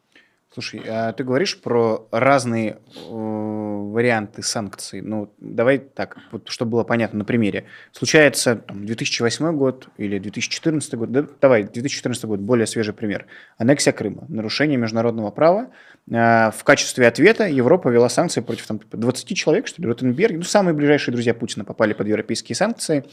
Слушай, 0.53 0.83
а 0.87 1.13
ты 1.13 1.23
говоришь 1.23 1.59
про 1.59 2.07
разные 2.11 2.77
э, 2.95 3.09
варианты 3.09 4.43
санкций. 4.43 5.01
Ну, 5.01 5.33
давай 5.39 5.79
так, 5.79 6.17
вот, 6.31 6.47
чтобы 6.47 6.73
было 6.73 6.83
понятно 6.83 7.19
на 7.19 7.25
примере. 7.25 7.65
Случается 7.91 8.57
там, 8.57 8.85
2008 8.85 9.57
год 9.57 9.87
или 9.97 10.19
2014 10.19 10.93
год. 10.93 11.11
Да, 11.11 11.25
давай, 11.41 11.63
2014 11.63 12.25
год, 12.25 12.39
более 12.39 12.67
свежий 12.67 12.93
пример. 12.93 13.25
Аннексия 13.57 13.93
Крыма, 13.93 14.25
нарушение 14.29 14.77
международного 14.77 15.31
права. 15.31 15.71
Э, 16.11 16.51
в 16.51 16.63
качестве 16.63 17.07
ответа 17.07 17.47
Европа 17.47 17.89
ввела 17.89 18.09
санкции 18.09 18.41
против 18.41 18.67
там, 18.67 18.79
20 18.91 19.35
человек, 19.35 19.65
что 19.65 19.81
ли, 19.81 19.87
Ротенберг. 19.87 20.35
Ну, 20.35 20.43
самые 20.43 20.75
ближайшие 20.75 21.13
друзья 21.13 21.33
Путина 21.33 21.65
попали 21.65 21.93
под 21.93 22.07
европейские 22.07 22.55
санкции. 22.55 23.03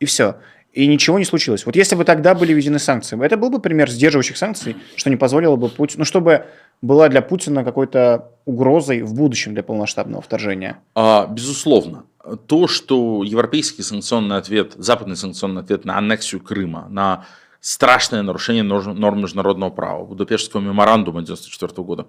И 0.00 0.06
все 0.06 0.36
и 0.72 0.86
ничего 0.86 1.18
не 1.18 1.24
случилось. 1.24 1.66
Вот 1.66 1.76
если 1.76 1.96
бы 1.96 2.04
тогда 2.04 2.34
были 2.34 2.52
введены 2.52 2.78
санкции, 2.78 3.22
это 3.24 3.36
был 3.36 3.50
бы 3.50 3.60
пример 3.60 3.90
сдерживающих 3.90 4.36
санкций, 4.36 4.76
что 4.96 5.10
не 5.10 5.16
позволило 5.16 5.56
бы 5.56 5.68
Путину, 5.68 6.00
ну, 6.00 6.04
чтобы 6.04 6.46
была 6.80 7.08
для 7.08 7.22
Путина 7.22 7.64
какой-то 7.64 8.30
угрозой 8.44 9.02
в 9.02 9.14
будущем 9.14 9.54
для 9.54 9.62
полномасштабного 9.62 10.22
вторжения? 10.22 10.78
А, 10.94 11.26
безусловно. 11.26 12.04
То, 12.46 12.68
что 12.68 13.22
европейский 13.24 13.82
санкционный 13.82 14.36
ответ, 14.36 14.74
западный 14.76 15.16
санкционный 15.16 15.62
ответ 15.62 15.84
на 15.84 15.98
аннексию 15.98 16.40
Крыма, 16.40 16.86
на 16.88 17.26
страшное 17.60 18.22
нарушение 18.22 18.62
норм 18.62 19.20
международного 19.20 19.70
права, 19.70 20.04
Будапештского 20.04 20.60
меморандума 20.60 21.20
1994 21.20 21.84
года, 21.84 22.06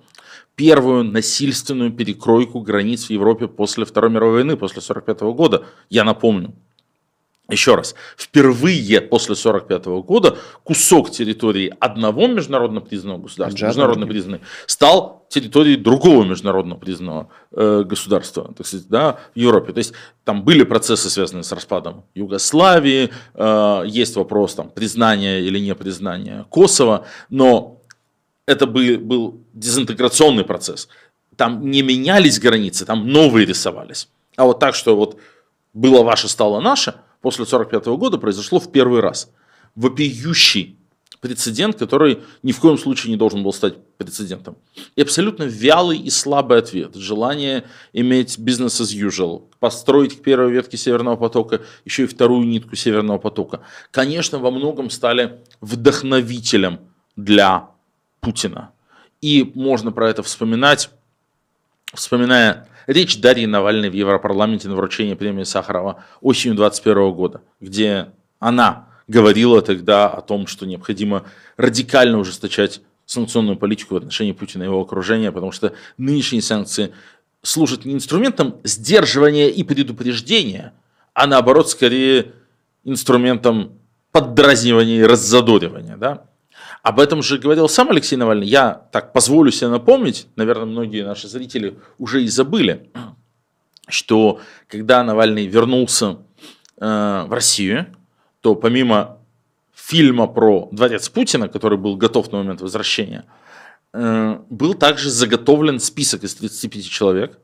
первую 0.55 1.03
насильственную 1.03 1.91
перекройку 1.91 2.61
границ 2.61 3.07
в 3.07 3.09
Европе 3.09 3.47
после 3.47 3.85
Второй 3.85 4.11
мировой 4.11 4.35
войны, 4.35 4.55
после 4.55 4.81
1945 4.81 5.35
года, 5.35 5.65
я 5.89 6.03
напомню, 6.03 6.53
еще 7.51 7.75
раз, 7.75 7.95
впервые 8.17 9.01
после 9.01 9.33
1945 9.33 9.85
года 10.05 10.37
кусок 10.63 11.11
территории 11.11 11.73
одного 11.79 12.27
международно 12.27 12.81
признанного 12.81 13.23
государства, 13.23 13.57
Джад, 13.57 13.69
международно 13.69 14.07
признанный, 14.07 14.41
стал 14.65 15.25
территорией 15.29 15.77
другого 15.77 16.23
международно 16.23 16.75
признанного 16.75 17.29
э, 17.51 17.83
государства, 17.85 18.53
так 18.55 18.65
сказать, 18.65 18.87
да, 18.89 19.19
в 19.35 19.39
Европе. 19.39 19.73
То 19.73 19.79
есть 19.79 19.93
там 20.23 20.43
были 20.43 20.63
процессы, 20.63 21.09
связанные 21.09 21.43
с 21.43 21.51
распадом 21.51 22.03
Югославии, 22.15 23.11
э, 23.33 23.83
есть 23.85 24.15
вопрос 24.15 24.55
там, 24.55 24.69
признания 24.69 25.39
или 25.39 25.59
не 25.59 25.75
признания 25.75 26.45
Косово, 26.49 27.05
но 27.29 27.81
это 28.45 28.67
был, 28.67 28.99
был 28.99 29.41
дезинтеграционный 29.53 30.43
процесс. 30.43 30.89
Там 31.35 31.69
не 31.69 31.81
менялись 31.81 32.39
границы, 32.39 32.85
там 32.85 33.07
новые 33.07 33.45
рисовались. 33.45 34.09
А 34.35 34.45
вот 34.45 34.59
так, 34.59 34.75
что 34.75 34.95
вот 34.95 35.17
было 35.73 36.03
ваше, 36.03 36.27
стало 36.27 36.59
наше– 36.59 36.95
после 37.21 37.43
1945 37.43 37.97
года 37.97 38.17
произошло 38.17 38.59
в 38.59 38.71
первый 38.71 38.99
раз. 39.01 39.31
Вопиющий 39.75 40.77
прецедент, 41.21 41.77
который 41.77 42.19
ни 42.43 42.51
в 42.51 42.59
коем 42.59 42.77
случае 42.77 43.11
не 43.11 43.17
должен 43.17 43.43
был 43.43 43.53
стать 43.53 43.75
прецедентом. 43.97 44.57
И 44.95 45.01
абсолютно 45.01 45.43
вялый 45.43 45.97
и 45.99 46.09
слабый 46.09 46.57
ответ. 46.57 46.95
Желание 46.95 47.63
иметь 47.93 48.39
бизнес 48.39 48.81
as 48.81 48.93
usual, 48.97 49.43
построить 49.59 50.19
к 50.19 50.23
первой 50.23 50.51
ветке 50.51 50.77
Северного 50.77 51.15
потока 51.15 51.61
еще 51.85 52.03
и 52.03 52.07
вторую 52.07 52.47
нитку 52.47 52.75
Северного 52.75 53.19
потока. 53.19 53.61
Конечно, 53.91 54.39
во 54.39 54.51
многом 54.51 54.89
стали 54.89 55.39
вдохновителем 55.61 56.79
для 57.15 57.69
Путина. 58.19 58.71
И 59.21 59.51
можно 59.53 59.91
про 59.91 60.09
это 60.09 60.23
вспоминать, 60.23 60.89
вспоминая 61.93 62.67
Речь 62.87 63.19
Дарьи 63.19 63.45
Навальной 63.45 63.89
в 63.89 63.93
Европарламенте 63.93 64.67
на 64.67 64.75
вручении 64.75 65.13
премии 65.13 65.43
Сахарова 65.43 66.03
осенью 66.21 66.55
2021 66.55 67.11
года, 67.13 67.41
где 67.59 68.07
она 68.39 68.87
говорила 69.07 69.61
тогда 69.61 70.07
о 70.07 70.21
том, 70.21 70.47
что 70.47 70.65
необходимо 70.65 71.23
радикально 71.57 72.17
ужесточать 72.17 72.81
санкционную 73.05 73.57
политику 73.57 73.95
в 73.95 73.97
отношении 73.97 74.31
Путина 74.31 74.63
и 74.63 74.65
его 74.67 74.81
окружения, 74.81 75.31
потому 75.31 75.51
что 75.51 75.73
нынешние 75.97 76.41
санкции 76.41 76.93
служат 77.41 77.85
не 77.85 77.93
инструментом 77.93 78.55
сдерживания 78.63 79.49
и 79.49 79.63
предупреждения, 79.63 80.73
а 81.13 81.27
наоборот, 81.27 81.69
скорее 81.69 82.33
инструментом 82.83 83.73
поддразнивания 84.11 84.99
и 84.99 85.03
раззадоривания. 85.03 85.97
Да? 85.97 86.25
Об 86.83 86.99
этом 86.99 87.21
же 87.21 87.37
говорил 87.37 87.69
сам 87.69 87.91
Алексей 87.91 88.15
Навальный. 88.15 88.47
Я 88.47 88.87
так 88.91 89.13
позволю 89.13 89.51
себе 89.51 89.69
напомнить, 89.69 90.27
наверное, 90.35 90.65
многие 90.65 91.03
наши 91.03 91.27
зрители 91.27 91.77
уже 91.99 92.23
и 92.23 92.27
забыли, 92.27 92.89
что 93.87 94.39
когда 94.67 95.03
Навальный 95.03 95.45
вернулся 95.45 96.17
э, 96.79 97.23
в 97.27 97.31
Россию, 97.31 97.85
то 98.41 98.55
помимо 98.55 99.19
фильма 99.75 100.25
про 100.25 100.69
дворец 100.71 101.09
Путина, 101.09 101.47
который 101.49 101.77
был 101.77 101.97
готов 101.97 102.31
на 102.31 102.39
момент 102.39 102.61
возвращения, 102.61 103.25
э, 103.93 104.39
был 104.49 104.73
также 104.73 105.11
заготовлен 105.11 105.79
список 105.79 106.23
из 106.23 106.33
35 106.33 106.89
человек 106.89 107.37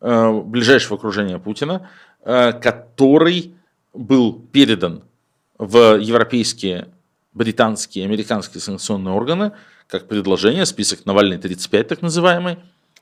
э, 0.00 0.32
ближайшего 0.40 0.96
окружения 0.96 1.38
Путина, 1.38 1.88
э, 2.24 2.52
который 2.52 3.54
был 3.94 4.40
передан 4.52 5.02
в 5.58 6.00
европейские 6.00 6.88
британские 7.34 8.04
и 8.04 8.06
американские 8.06 8.60
санкционные 8.60 9.14
органы 9.14 9.52
как 9.92 10.08
предложение, 10.08 10.64
список 10.64 11.04
Навальный 11.04 11.36
35 11.36 11.88
так 11.88 12.02
называемый. 12.02 12.58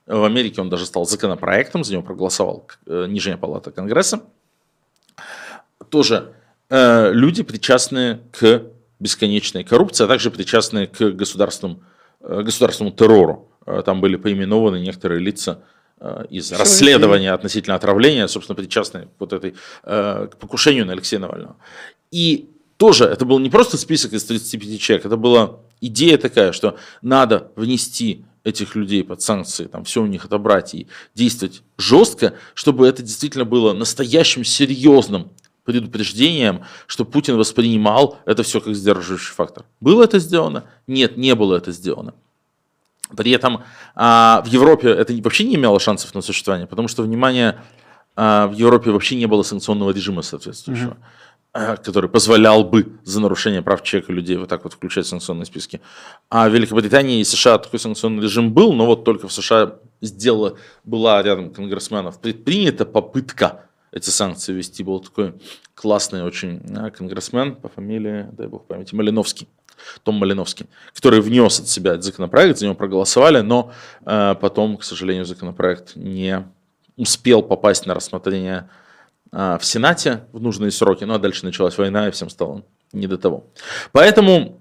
В 0.07 0.25
Америке 0.25 0.61
он 0.61 0.71
даже 0.71 0.87
стал 0.87 1.07
законопроектом, 1.07 1.85
за 1.85 1.93
него 1.93 2.03
проголосовал 2.03 2.67
э, 2.87 3.07
Нижняя 3.09 3.37
палата 3.37 3.71
Конгресса. 3.71 4.23
Тоже 5.89 6.33
э, 6.69 7.13
люди, 7.13 7.45
причастные 7.45 8.21
к 8.33 8.65
бесконечной 8.99 9.63
коррупции, 9.63 10.05
а 10.05 10.09
также 10.09 10.33
причастные 10.33 10.89
к 10.89 11.11
государственному, 11.13 11.85
э, 12.23 12.43
государственному 12.43 12.97
террору. 12.97 13.53
Э, 13.67 13.83
там 13.85 14.01
были 14.01 14.17
поименованы 14.17 14.81
некоторые 14.81 15.21
лица 15.21 15.63
э, 16.01 16.25
из 16.29 16.47
Все 16.47 16.57
расследования 16.57 17.33
относительно 17.33 17.77
отравления, 17.77 18.27
собственно, 18.27 18.57
причастные 18.57 19.09
вот 19.21 19.33
этой, 19.33 19.55
э, 19.85 20.27
к 20.29 20.37
покушению 20.39 20.87
на 20.87 20.93
Алексея 20.93 21.21
Навального. 21.21 21.57
И 22.11 22.51
тоже 22.81 23.05
это 23.05 23.27
был 23.27 23.39
не 23.39 23.51
просто 23.51 23.77
список 23.77 24.15
из 24.15 24.25
35 24.25 24.81
человек, 24.81 25.05
это 25.05 25.19
была 25.19 25.59
идея 25.83 26.17
такая, 26.17 26.53
что 26.53 26.79
надо 27.03 27.53
внести 27.55 28.25
этих 28.43 28.75
людей 28.75 29.05
под 29.05 29.21
санкции, 29.21 29.67
там 29.67 29.85
все 29.85 30.03
у 30.03 30.07
них 30.07 30.25
отобрать 30.25 30.75
и 30.75 30.87
действовать 31.15 31.63
жестко, 31.77 32.33
чтобы 32.55 32.89
это 32.89 33.03
действительно 33.03 33.45
было 33.45 33.75
настоящим 33.75 34.45
серьезным 34.45 35.31
предупреждением, 35.65 36.63
что 36.87 37.05
Путин 37.05 37.37
воспринимал 37.37 38.19
это 38.25 38.43
все 38.43 38.63
как 38.63 38.75
сдерживающий 38.75 39.35
фактор. 39.35 39.67
Было 39.81 40.05
это 40.05 40.19
сделано? 40.19 40.65
Нет, 40.87 41.19
не 41.19 41.35
было 41.35 41.57
это 41.57 41.73
сделано. 41.73 42.15
При 43.15 43.33
этом 43.33 43.63
а, 43.95 44.43
в 44.43 44.47
Европе 44.47 44.89
это 44.89 45.13
вообще 45.23 45.45
не 45.45 45.57
имело 45.57 45.79
шансов 45.81 46.15
на 46.15 46.23
существование, 46.23 46.67
потому 46.67 46.89
что, 46.89 47.03
внимание, 47.03 47.61
а, 48.17 48.47
в 48.47 48.55
Европе 48.55 48.91
вообще 48.91 49.17
не 49.17 49.27
было 49.27 49.43
санкционного 49.43 49.91
режима 49.91 50.23
соответствующего. 50.23 50.93
Mm-hmm. 50.93 51.21
Который 51.53 52.09
позволял 52.09 52.63
бы 52.63 52.93
за 53.03 53.21
нарушение 53.21 53.61
прав 53.61 53.83
человека 53.83 54.13
людей 54.13 54.37
вот 54.37 54.49
так 54.49 54.63
вот 54.63 54.73
включать 54.73 55.07
в 55.07 55.09
санкционные 55.09 55.47
списки. 55.47 55.81
А 56.29 56.49
в 56.49 56.55
Великобритании 56.55 57.21
и 57.21 57.25
США 57.25 57.59
такой 57.59 57.81
санкционный 57.81 58.23
режим 58.23 58.53
был, 58.53 58.73
но 58.73 58.87
вот 58.87 59.05
только 59.05 59.27
в 59.27 59.33
США 59.33 59.77
сделала, 60.01 60.57
была 60.85 61.23
рядом 61.23 61.51
конгрессменов 61.51 62.21
предпринята 62.21 62.85
попытка 62.85 63.65
эти 63.93 64.11
санкции 64.11 64.53
вести. 64.53 64.85
Был 64.85 65.01
такой 65.01 65.35
классный 65.75 66.23
очень 66.23 66.63
а, 66.77 66.91
конгрессмен 66.91 67.57
по 67.57 67.69
фамилии, 67.69 68.29
дай 68.33 68.47
бог 68.47 68.67
памяти, 68.67 68.95
Малиновский. 68.95 69.49
Том 70.03 70.17
Малиновский, 70.17 70.67
который 70.95 71.21
внес 71.21 71.59
от 71.61 71.69
себя 71.69 72.01
законопроект, 72.01 72.59
за 72.59 72.67
него 72.67 72.75
проголосовали, 72.75 73.41
но 73.41 73.73
э, 74.05 74.35
потом, 74.39 74.77
к 74.77 74.85
сожалению, 74.85 75.25
законопроект 75.25 75.97
не 75.97 76.47
успел 76.97 77.43
попасть 77.43 77.87
на 77.87 77.95
рассмотрение 77.95 78.69
в 79.33 79.61
Сенате 79.63 80.25
в 80.33 80.41
нужные 80.41 80.71
сроки, 80.71 81.05
ну 81.05 81.15
а 81.15 81.19
дальше 81.19 81.45
началась 81.45 81.79
война, 81.79 82.09
и 82.09 82.11
всем 82.11 82.31
стало 82.31 82.65
не 82.93 83.07
до 83.07 83.17
того. 83.17 83.45
Поэтому 83.93 84.61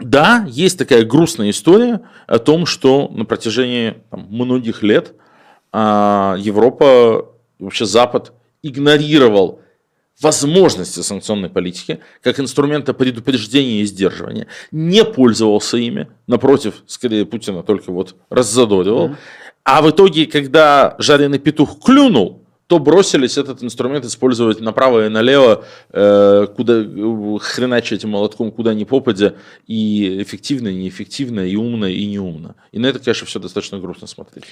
да, 0.00 0.46
есть 0.48 0.78
такая 0.78 1.04
грустная 1.04 1.50
история 1.50 2.00
о 2.26 2.38
том, 2.38 2.64
что 2.64 3.08
на 3.08 3.24
протяжении 3.24 4.02
там, 4.10 4.26
многих 4.30 4.82
лет 4.82 5.14
а, 5.72 6.36
Европа, 6.38 7.28
вообще 7.58 7.84
Запад 7.84 8.32
игнорировал 8.62 9.60
возможности 10.20 11.00
санкционной 11.00 11.48
политики 11.48 12.00
как 12.22 12.40
инструмента 12.40 12.92
предупреждения 12.92 13.82
и 13.82 13.86
сдерживания, 13.86 14.46
не 14.70 15.04
пользовался 15.04 15.76
ими, 15.76 16.08
напротив, 16.26 16.82
скорее 16.86 17.24
Путина 17.24 17.62
только 17.62 17.90
вот 17.90 18.16
раззадоривал. 18.28 19.08
Mm-hmm. 19.08 19.16
А 19.64 19.82
в 19.82 19.90
итоге, 19.90 20.26
когда 20.26 20.94
жареный 20.98 21.38
петух 21.38 21.82
клюнул, 21.82 22.44
то 22.70 22.78
бросились 22.78 23.36
этот 23.36 23.64
инструмент 23.64 24.04
использовать 24.04 24.60
направо 24.60 25.06
и 25.06 25.08
налево, 25.08 25.64
э, 25.92 26.46
куда 26.54 26.84
хреначить 27.40 27.98
этим 27.98 28.10
молотком, 28.10 28.52
куда 28.52 28.74
ни 28.74 28.84
попадя, 28.84 29.34
и 29.66 30.22
эффективно, 30.22 30.68
и 30.68 30.76
неэффективно, 30.76 31.40
и 31.40 31.56
умно, 31.56 31.86
и 31.86 32.06
неумно. 32.06 32.54
И 32.70 32.78
на 32.78 32.86
это, 32.86 33.00
конечно, 33.00 33.26
все 33.26 33.40
достаточно 33.40 33.80
грустно 33.80 34.06
смотреть. 34.06 34.44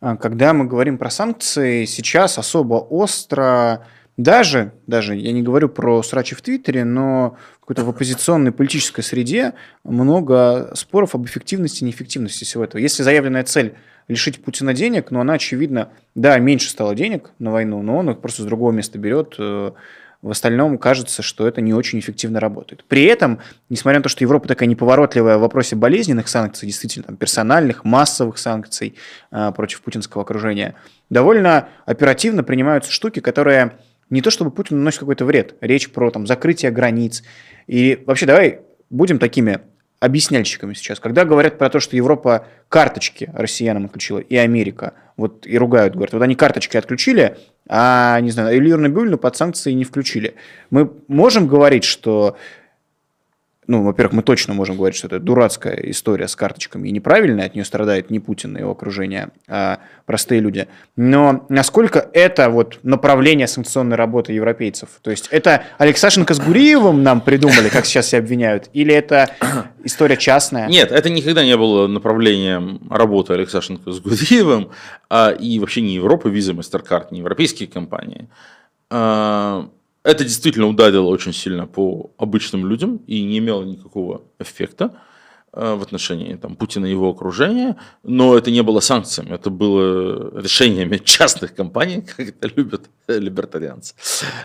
А 0.00 0.16
когда 0.16 0.54
мы 0.54 0.64
говорим 0.64 0.96
про 0.96 1.10
санкции, 1.10 1.84
сейчас 1.84 2.38
особо 2.38 2.76
остро 2.76 3.84
даже, 4.16 4.72
даже, 4.86 5.14
я 5.14 5.32
не 5.32 5.42
говорю 5.42 5.68
про 5.68 6.02
срачи 6.02 6.34
в 6.34 6.40
Твиттере, 6.40 6.86
но 6.86 7.36
какой-то 7.60 7.84
в 7.84 7.90
оппозиционной 7.90 8.52
политической 8.52 9.02
среде 9.02 9.52
много 9.84 10.70
споров 10.74 11.14
об 11.14 11.26
эффективности 11.26 11.82
и 11.82 11.84
неэффективности 11.84 12.44
всего 12.44 12.64
этого. 12.64 12.80
Если 12.80 13.02
заявленная 13.02 13.44
цель 13.44 13.74
лишить 14.08 14.42
Путина 14.42 14.72
денег, 14.72 15.10
но 15.10 15.20
она, 15.20 15.34
очевидно, 15.34 15.90
да, 16.14 16.38
меньше 16.38 16.70
стало 16.70 16.94
денег 16.94 17.30
на 17.38 17.50
войну, 17.50 17.82
но 17.82 17.96
он 17.98 18.10
их 18.10 18.20
просто 18.20 18.42
с 18.42 18.44
другого 18.44 18.72
места 18.72 18.98
берет. 18.98 19.34
Э, 19.38 19.72
в 20.22 20.30
остальном 20.30 20.78
кажется, 20.78 21.22
что 21.22 21.46
это 21.46 21.60
не 21.60 21.74
очень 21.74 21.98
эффективно 21.98 22.40
работает. 22.40 22.84
При 22.84 23.04
этом, 23.04 23.40
несмотря 23.68 24.00
на 24.00 24.02
то, 24.02 24.08
что 24.08 24.24
Европа 24.24 24.48
такая 24.48 24.68
неповоротливая 24.68 25.38
в 25.38 25.40
вопросе 25.40 25.76
болезненных 25.76 26.28
санкций, 26.28 26.66
действительно, 26.66 27.04
там, 27.04 27.16
персональных, 27.16 27.84
массовых 27.84 28.38
санкций 28.38 28.96
э, 29.30 29.52
против 29.54 29.82
путинского 29.82 30.22
окружения, 30.22 30.74
довольно 31.10 31.68
оперативно 31.84 32.42
принимаются 32.42 32.90
штуки, 32.90 33.20
которые 33.20 33.78
не 34.10 34.22
то 34.22 34.30
чтобы 34.30 34.50
Путин 34.50 34.78
наносит 34.78 35.00
какой-то 35.00 35.24
вред, 35.24 35.56
речь 35.60 35.90
про 35.90 36.10
там, 36.10 36.26
закрытие 36.26 36.70
границ. 36.70 37.22
И 37.66 38.02
вообще 38.06 38.26
давай 38.26 38.60
будем 38.88 39.18
такими 39.18 39.60
объясняльщиками 40.00 40.74
сейчас. 40.74 41.00
Когда 41.00 41.24
говорят 41.24 41.58
про 41.58 41.70
то, 41.70 41.80
что 41.80 41.96
Европа 41.96 42.46
карточки 42.68 43.30
россиянам 43.34 43.86
отключила, 43.86 44.18
и 44.18 44.36
Америка, 44.36 44.94
вот 45.16 45.46
и 45.46 45.56
ругают, 45.56 45.94
говорят, 45.94 46.12
вот 46.12 46.22
они 46.22 46.34
карточки 46.34 46.76
отключили, 46.76 47.36
а, 47.68 48.20
не 48.20 48.30
знаю, 48.30 48.56
Илью 48.56 48.78
Набиулину 48.78 49.18
под 49.18 49.36
санкции 49.36 49.72
не 49.72 49.84
включили. 49.84 50.34
Мы 50.70 50.90
можем 51.08 51.46
говорить, 51.46 51.84
что 51.84 52.36
ну, 53.68 53.82
во-первых, 53.82 54.14
мы 54.14 54.22
точно 54.22 54.54
можем 54.54 54.76
говорить, 54.76 54.96
что 54.96 55.08
это 55.08 55.18
дурацкая 55.18 55.76
история 55.90 56.28
с 56.28 56.36
карточками 56.36 56.88
и 56.88 56.92
неправильная, 56.92 57.46
от 57.46 57.54
нее 57.54 57.64
страдает 57.64 58.10
не 58.10 58.20
Путин 58.20 58.56
и 58.56 58.60
его 58.60 58.70
окружение, 58.70 59.30
а 59.48 59.80
простые 60.04 60.40
люди. 60.40 60.68
Но 60.94 61.46
насколько 61.48 62.08
это 62.12 62.48
вот 62.48 62.78
направление 62.82 63.46
санкционной 63.46 63.96
работы 63.96 64.32
европейцев? 64.32 64.88
То 65.02 65.10
есть 65.10 65.28
это 65.30 65.64
Алексашенко 65.78 66.34
с 66.34 66.40
Гуриевым 66.40 67.02
нам 67.02 67.20
придумали, 67.20 67.68
как 67.68 67.86
сейчас 67.86 68.06
все 68.06 68.18
обвиняют, 68.18 68.70
или 68.72 68.94
это 68.94 69.30
история 69.84 70.16
частная? 70.16 70.68
Нет, 70.68 70.92
это 70.92 71.10
никогда 71.10 71.44
не 71.44 71.56
было 71.56 71.86
направлением 71.86 72.80
работы 72.90 73.32
Алексашенко 73.32 73.90
с 73.90 74.00
Гуриевым, 74.00 74.70
а, 75.10 75.30
и 75.30 75.58
вообще 75.58 75.80
не 75.80 75.94
Европа, 75.94 76.28
Visa, 76.28 76.54
MasterCard, 76.54 77.08
не 77.10 77.18
европейские 77.20 77.68
компании. 77.68 78.28
Это 80.06 80.22
действительно 80.22 80.68
ударило 80.68 81.08
очень 81.08 81.32
сильно 81.32 81.66
по 81.66 82.12
обычным 82.16 82.64
людям 82.64 82.98
и 83.08 83.24
не 83.24 83.38
имело 83.38 83.64
никакого 83.64 84.22
эффекта 84.38 84.92
э, 85.52 85.74
в 85.74 85.82
отношении 85.82 86.36
там, 86.36 86.54
Путина 86.54 86.86
и 86.86 86.92
его 86.92 87.10
окружения, 87.10 87.74
но 88.04 88.38
это 88.38 88.52
не 88.52 88.62
было 88.62 88.78
санкциями, 88.78 89.34
это 89.34 89.50
было 89.50 90.40
решениями 90.40 90.98
частных 91.04 91.56
компаний, 91.56 92.02
как 92.16 92.28
это 92.28 92.48
любят 92.54 92.82
либертарианцы, 93.08 93.94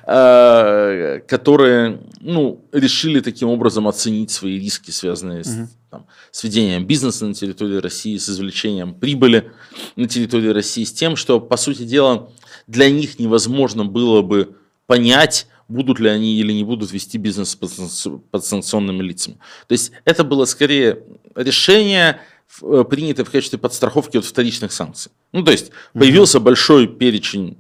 э, 0.08 1.20
которые 1.28 2.00
ну, 2.22 2.66
решили 2.72 3.20
таким 3.20 3.50
образом 3.50 3.88
оценить 3.88 4.32
свои 4.32 4.58
риски, 4.58 4.90
связанные 4.90 5.44
с, 5.44 5.70
там, 5.92 6.08
с 6.32 6.44
ведением 6.44 6.88
бизнеса 6.88 7.28
на 7.28 7.36
территории 7.36 7.78
России, 7.78 8.18
с 8.18 8.28
извлечением 8.28 8.96
прибыли 8.96 9.52
на 9.96 10.08
территории 10.08 10.50
России, 10.50 10.86
с 10.86 10.92
тем, 10.92 11.16
что, 11.16 11.40
по 11.40 11.56
сути 11.56 11.84
дела, 11.84 12.32
для 12.66 12.90
них 12.90 13.20
невозможно 13.20 13.86
было 13.86 14.24
бы 14.24 14.56
понять, 14.92 15.48
будут 15.70 16.02
ли 16.02 16.10
они 16.10 16.36
или 16.36 16.52
не 16.52 16.66
будут 16.66 16.92
вести 16.92 17.18
бизнес 17.18 17.56
под 17.56 18.44
санкционными 18.46 19.02
лицами. 19.02 19.38
То 19.68 19.72
есть 19.72 19.94
это 20.04 20.26
было 20.26 20.44
скорее 20.44 20.98
решение, 21.34 22.20
э, 22.62 22.84
принятое 22.90 23.24
в 23.24 23.32
качестве 23.32 23.58
подстраховки 23.58 24.18
от 24.18 24.26
вторичных 24.26 24.74
санкций. 24.74 25.14
Ну, 25.32 25.44
то 25.44 25.52
есть 25.52 25.72
появился 25.94 26.40
угу. 26.40 26.46
большой 26.46 26.88
перечень 26.88 27.58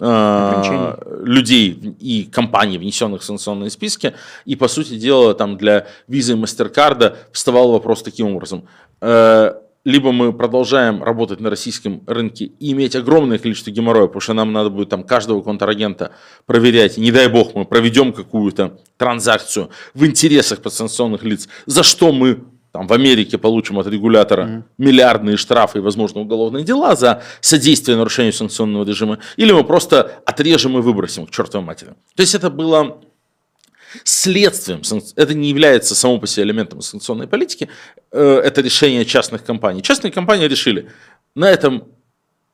э, 0.00 1.22
людей 1.26 1.94
и 2.00 2.24
компаний, 2.24 2.78
внесенных 2.78 3.20
в 3.20 3.24
санкционные 3.24 3.68
списки, 3.68 4.14
и, 4.46 4.56
по 4.56 4.68
сути 4.68 4.96
дела, 4.96 5.34
там 5.34 5.58
для 5.58 5.86
визы 6.08 6.32
и 6.32 6.36
MasterCard 6.36 7.16
вставал 7.32 7.72
вопрос 7.72 8.02
таким 8.02 8.34
образом. 8.34 8.64
Э, 9.02 9.52
либо 9.84 10.12
мы 10.12 10.32
продолжаем 10.32 11.02
работать 11.02 11.40
на 11.40 11.50
российском 11.50 12.02
рынке 12.06 12.46
и 12.46 12.72
иметь 12.72 12.94
огромное 12.94 13.38
количество 13.38 13.70
геморроя, 13.70 14.06
потому 14.06 14.20
что 14.20 14.34
нам 14.34 14.52
надо 14.52 14.70
будет 14.70 14.88
там 14.88 15.02
каждого 15.02 15.42
контрагента 15.42 16.12
проверять, 16.46 16.98
не 16.98 17.10
дай 17.10 17.28
бог 17.28 17.54
мы 17.54 17.64
проведем 17.64 18.12
какую-то 18.12 18.78
транзакцию 18.96 19.70
в 19.94 20.04
интересах 20.06 20.62
подсанкционных 20.62 21.24
лиц, 21.24 21.48
за 21.66 21.82
что 21.82 22.12
мы 22.12 22.44
там, 22.72 22.86
в 22.86 22.92
Америке 22.92 23.36
получим 23.36 23.78
от 23.78 23.86
регулятора 23.86 24.42
mm-hmm. 24.42 24.62
миллиардные 24.78 25.36
штрафы 25.36 25.78
и, 25.78 25.80
возможно, 25.82 26.20
уголовные 26.22 26.64
дела 26.64 26.96
за 26.96 27.22
содействие 27.40 27.98
нарушению 27.98 28.32
санкционного 28.32 28.84
режима, 28.84 29.18
или 29.36 29.52
мы 29.52 29.62
просто 29.62 30.22
отрежем 30.24 30.78
и 30.78 30.80
выбросим 30.80 31.26
к 31.26 31.30
чертовой 31.30 31.66
матери. 31.66 31.90
То 32.16 32.22
есть 32.22 32.34
это 32.34 32.48
было 32.48 33.02
следствием, 34.04 34.82
это 35.16 35.34
не 35.34 35.48
является 35.48 35.94
само 35.94 36.18
по 36.18 36.26
себе 36.26 36.44
элементом 36.44 36.80
санкционной 36.80 37.26
политики, 37.26 37.68
э, 38.10 38.40
это 38.44 38.60
решение 38.60 39.04
частных 39.04 39.44
компаний. 39.44 39.82
Частные 39.82 40.12
компании 40.12 40.46
решили, 40.46 40.88
на 41.34 41.50
этом 41.50 41.88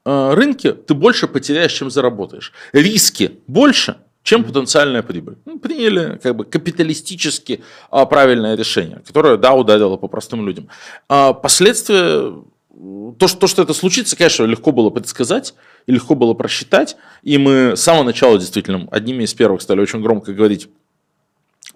э, 0.05 0.35
рынке 0.35 0.73
ты 0.73 0.95
больше 0.95 1.29
потеряешь, 1.29 1.73
чем 1.73 1.91
заработаешь. 1.91 2.53
Риски 2.73 3.33
больше, 3.47 3.97
чем 4.23 4.45
потенциальная 4.45 5.03
прибыль. 5.03 5.37
Ну, 5.47 5.59
приняли 5.59 6.19
как 6.23 6.37
бы 6.37 6.45
капиталистически 6.45 7.63
а, 7.91 8.05
правильное 8.05 8.57
решение, 8.57 9.01
которое, 9.07 9.37
да, 9.39 9.55
ударило 9.55 9.97
по 9.97 10.09
простым 10.09 10.47
людям. 10.47 10.69
А 11.09 11.33
последствия 11.33 12.35
то 13.19 13.27
что, 13.27 13.39
то, 13.39 13.47
что 13.47 13.63
это 13.63 13.75
случится, 13.75 14.17
конечно, 14.17 14.45
легко 14.45 14.71
было 14.71 14.91
предсказать 14.91 15.55
и 15.87 15.93
легко 15.93 16.15
было 16.15 16.35
просчитать. 16.35 16.97
И 17.23 17.39
мы 17.39 17.77
с 17.77 17.81
самого 17.81 18.05
начала 18.05 18.39
действительно 18.39 18.87
одними 18.91 19.25
из 19.25 19.35
первых 19.35 19.63
стали 19.63 19.81
очень 19.81 20.01
громко 20.01 20.33
говорить 20.33 20.69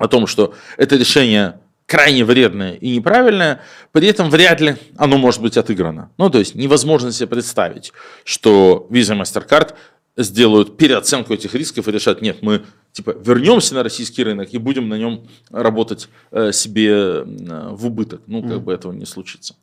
о 0.03 0.09
том, 0.09 0.27
что 0.27 0.53
это 0.77 0.97
решение 0.97 1.61
крайне 1.87 2.25
вредное 2.25 2.75
и 2.75 2.97
неправильное, 2.97 3.61
при 3.93 4.09
этом 4.09 4.31
вряд 4.31 4.61
ли 4.61 4.75
оно 4.97 5.17
может 5.17 5.41
быть 5.41 5.57
отыграно. 5.57 6.11
Ну, 6.19 6.29
то 6.29 6.41
есть 6.41 6.57
невозможно 6.57 7.13
себе 7.13 7.29
представить, 7.29 7.93
что 8.25 8.89
Visa 8.91 9.15
и 9.15 9.21
MasterCard 9.21 9.75
сделают 10.17 10.77
переоценку 10.77 11.33
этих 11.35 11.55
рисков 11.55 11.87
и 11.87 11.93
решат, 11.93 12.21
нет, 12.21 12.39
мы 12.43 12.65
типа 12.91 13.15
вернемся 13.25 13.75
на 13.77 13.85
российский 13.85 14.25
рынок 14.25 14.53
и 14.53 14.59
будем 14.59 14.89
на 14.89 14.99
нем 14.99 15.29
работать 15.51 16.09
э, 16.33 16.51
себе 16.51 16.91
э, 16.91 17.23
в 17.71 17.87
убыток. 17.87 18.23
Ну, 18.27 18.43
как 18.43 18.59
mm. 18.59 18.61
бы 18.61 18.73
этого 18.73 18.93
не 18.93 19.07
случится. 19.07 19.55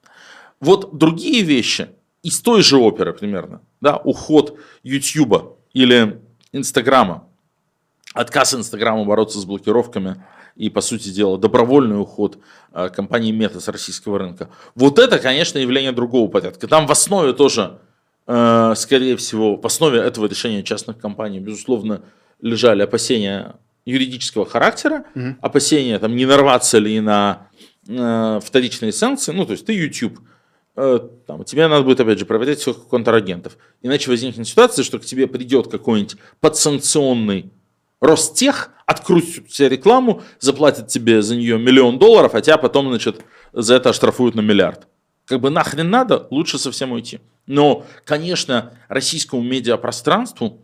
Вот 0.62 0.98
другие 0.98 1.42
вещи 1.42 1.90
из 2.24 2.40
той 2.40 2.64
же 2.64 2.78
оперы 2.78 3.12
примерно, 3.12 3.62
да, 3.82 3.98
уход 3.98 4.58
YouTube 4.84 5.58
или 5.74 6.22
Инстаграма, 6.54 7.29
отказ 8.14 8.54
Инстаграма 8.54 9.06
бороться 9.06 9.40
с 9.40 9.46
блокировками 9.46 10.24
и, 10.56 10.70
по 10.70 10.82
сути 10.82 11.10
дела, 11.10 11.38
добровольный 11.38 12.02
уход 12.02 12.38
э, 12.74 12.90
компании 12.90 13.32
Мета 13.32 13.60
с 13.60 13.68
российского 13.68 14.20
рынка. 14.20 14.50
Вот 14.76 15.00
это, 15.00 15.20
конечно, 15.20 15.58
явление 15.58 15.92
другого 15.92 16.30
порядка. 16.30 16.68
Там 16.68 16.88
в 16.88 16.92
основе 16.92 17.34
тоже, 17.34 17.80
э, 18.28 18.74
скорее 18.76 19.16
всего, 19.16 19.56
в 19.56 19.66
основе 19.66 20.00
этого 20.00 20.26
решения 20.26 20.64
частных 20.64 20.98
компаний, 20.98 21.40
безусловно, 21.40 22.02
лежали 22.42 22.82
опасения 22.82 23.56
юридического 23.86 24.46
характера, 24.46 25.06
угу. 25.16 25.36
опасения 25.42 25.98
там, 26.00 26.16
не 26.16 26.26
нарваться 26.26 26.78
ли 26.78 27.00
на 27.00 27.48
э, 27.88 28.40
вторичные 28.44 28.92
санкции. 28.92 29.32
Ну, 29.32 29.46
то 29.46 29.54
есть 29.54 29.66
ты 29.66 29.74
YouTube 29.74 30.20
э, 30.76 31.00
там, 31.26 31.44
тебе 31.44 31.68
надо 31.68 31.84
будет, 31.84 32.00
опять 32.00 32.20
же, 32.20 32.26
проверять 32.26 32.60
всех 32.60 32.88
контрагентов. 32.88 33.58
Иначе 33.82 34.10
возникнет 34.10 34.48
ситуация, 34.48 34.84
что 34.84 35.00
к 35.00 35.06
тебе 35.06 35.28
придет 35.28 35.70
какой-нибудь 35.70 36.18
подсанкционный 36.40 37.52
Ростех, 38.02 38.72
открутит 38.86 39.52
себе 39.52 39.70
рекламу, 39.70 40.24
заплатит 40.40 40.88
тебе 40.88 41.22
за 41.22 41.36
нее 41.36 41.60
миллион 41.60 42.00
долларов, 42.00 42.34
а 42.34 42.42
тебя 42.42 42.58
потом, 42.58 42.90
значит, 42.90 43.24
за 43.54 43.76
это 43.76 43.90
оштрафуют 43.90 44.36
на 44.36 44.42
миллиард. 44.42 44.88
Как 45.26 45.40
бы 45.42 45.50
нахрен 45.50 45.90
надо, 45.90 46.28
лучше 46.32 46.58
совсем 46.58 46.92
уйти. 46.92 47.20
Но, 47.46 47.86
конечно, 48.06 48.74
российскому 48.88 49.44
медиапространству, 49.44 50.62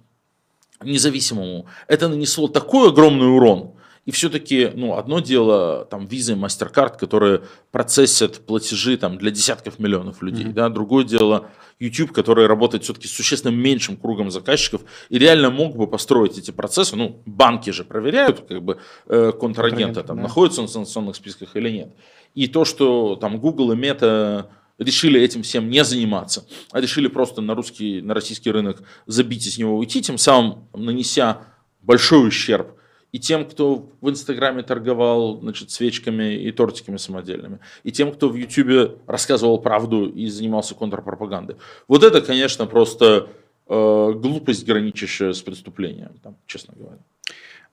независимому, 0.82 1.68
это 1.88 2.08
нанесло 2.08 2.48
такой 2.48 2.90
огромный 2.90 3.28
урон, 3.28 3.75
и 4.06 4.12
все-таки, 4.12 4.72
ну, 4.76 4.98
одно 4.98 5.20
дело, 5.20 5.86
там, 5.90 6.06
и 6.06 6.18
MasterCard, 6.18 6.98
которые 6.98 7.42
процессят 7.72 8.46
платежи 8.46 8.98
там, 8.98 9.18
для 9.18 9.32
десятков 9.32 9.80
миллионов 9.80 10.22
людей, 10.22 10.46
mm-hmm. 10.46 10.54
да, 10.54 10.70
другое 10.70 11.04
дело 11.04 11.50
YouTube, 11.80 12.12
который 12.12 12.46
работает 12.46 12.84
все-таки 12.84 13.08
с 13.08 13.12
существенно 13.12 13.52
меньшим 13.52 13.98
кругом 13.98 14.30
заказчиков 14.30 14.82
и 15.10 15.18
реально 15.18 15.50
мог 15.50 15.76
бы 15.76 15.88
построить 15.88 16.38
эти 16.38 16.52
процессы, 16.52 16.96
ну, 16.96 17.22
банки 17.26 17.72
же 17.72 17.84
проверяют, 17.84 18.46
как 18.48 18.64
бы, 18.64 18.78
э, 19.08 19.32
контрагента, 19.32 20.04
там, 20.04 20.18
да. 20.18 20.24
находится 20.24 20.62
он 20.62 20.68
в 20.68 20.72
санкционных 20.72 21.16
списках 21.16 21.56
или 21.56 21.70
нет. 21.72 21.90
И 22.36 22.48
то, 22.48 22.64
что 22.64 23.16
там 23.16 23.40
Google 23.40 23.72
и 23.72 23.76
Meta 23.76 24.46
решили 24.78 25.20
этим 25.20 25.42
всем 25.42 25.70
не 25.70 25.84
заниматься, 25.84 26.46
а 26.72 26.80
решили 26.80 27.08
просто 27.08 27.42
на 27.42 27.56
русский, 27.56 28.02
на 28.02 28.14
российский 28.14 28.52
рынок 28.52 28.84
забить 29.08 29.48
и 29.48 29.50
с 29.50 29.58
него 29.58 29.78
уйти, 29.78 30.02
тем 30.02 30.20
самым 30.20 30.68
нанеся 30.74 31.40
большой 31.82 32.28
ущерб 32.28 32.76
и 33.16 33.20
тем, 33.20 33.46
кто 33.46 33.90
в 34.02 34.10
Инстаграме 34.10 34.62
торговал 34.62 35.40
значит, 35.40 35.72
свечками 35.72 36.36
и 36.36 36.52
тортиками 36.52 36.98
самодельными, 36.98 37.60
и 37.84 37.92
тем, 37.94 38.12
кто 38.12 38.28
в 38.28 38.36
Ютубе 38.36 38.98
рассказывал 39.08 39.58
правду 39.60 40.06
и 40.06 40.28
занимался 40.28 40.76
контрпропагандой. 40.76 41.56
Вот 41.88 42.04
это, 42.04 42.20
конечно, 42.20 42.66
просто 42.66 43.30
э, 43.70 44.12
глупость, 44.16 44.66
граничащая 44.66 45.32
с 45.32 45.42
преступлением, 45.42 46.12
там, 46.22 46.36
честно 46.46 46.74
говоря. 46.78 47.00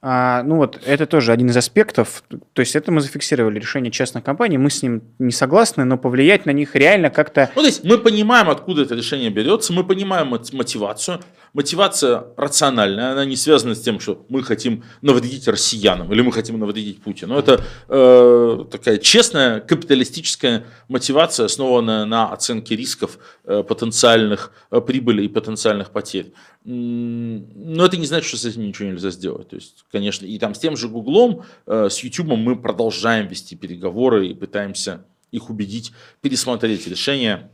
А, 0.00 0.44
ну 0.44 0.58
вот, 0.58 0.80
это 0.84 1.06
тоже 1.06 1.32
один 1.32 1.48
из 1.48 1.56
аспектов. 1.56 2.22
То 2.52 2.60
есть 2.60 2.76
это 2.76 2.92
мы 2.92 3.00
зафиксировали 3.00 3.58
решение 3.58 3.90
частных 3.90 4.22
компаний, 4.22 4.58
мы 4.58 4.70
с 4.70 4.80
ним 4.80 5.02
не 5.18 5.32
согласны, 5.32 5.84
но 5.84 5.98
повлиять 5.98 6.46
на 6.46 6.50
них 6.50 6.76
реально 6.76 7.10
как-то... 7.10 7.50
Ну, 7.56 7.62
то 7.62 7.66
есть 7.66 7.82
мы 7.82 7.98
понимаем, 7.98 8.48
откуда 8.48 8.82
это 8.82 8.94
решение 8.94 9.30
берется, 9.30 9.72
мы 9.72 9.82
понимаем 9.82 10.28
мотивацию. 10.28 11.20
Мотивация 11.54 12.24
рациональная, 12.38 13.12
она 13.12 13.26
не 13.26 13.36
связана 13.36 13.74
с 13.74 13.80
тем, 13.80 14.00
что 14.00 14.24
мы 14.30 14.42
хотим 14.42 14.84
навредить 15.02 15.46
россиянам 15.48 16.10
или 16.10 16.22
мы 16.22 16.32
хотим 16.32 16.58
навредить 16.58 17.02
Путину. 17.02 17.38
Это 17.38 17.62
э, 17.88 18.64
такая 18.70 18.96
честная 18.96 19.60
капиталистическая 19.60 20.64
мотивация, 20.88 21.44
основанная 21.44 22.06
на 22.06 22.32
оценке 22.32 22.74
рисков 22.74 23.18
э, 23.44 23.62
потенциальных 23.62 24.50
э, 24.70 24.80
прибыли 24.80 25.24
и 25.24 25.28
потенциальных 25.28 25.90
потерь. 25.90 26.32
Но 26.64 27.84
это 27.84 27.98
не 27.98 28.06
значит, 28.06 28.28
что 28.28 28.38
с 28.38 28.46
этим 28.46 28.62
ничего 28.62 28.88
нельзя 28.88 29.10
сделать. 29.10 29.48
То 29.48 29.56
есть, 29.56 29.84
конечно, 29.92 30.24
и 30.24 30.38
там 30.38 30.54
с 30.54 30.58
тем 30.58 30.74
же 30.74 30.88
Гуглом, 30.88 31.42
э, 31.66 31.88
с 31.90 31.98
YouTube 31.98 32.28
мы 32.28 32.56
продолжаем 32.56 33.26
вести 33.26 33.56
переговоры 33.56 34.28
и 34.28 34.34
пытаемся 34.34 35.04
их 35.32 35.50
убедить 35.50 35.92
пересмотреть 36.22 36.86
решение, 36.86 37.50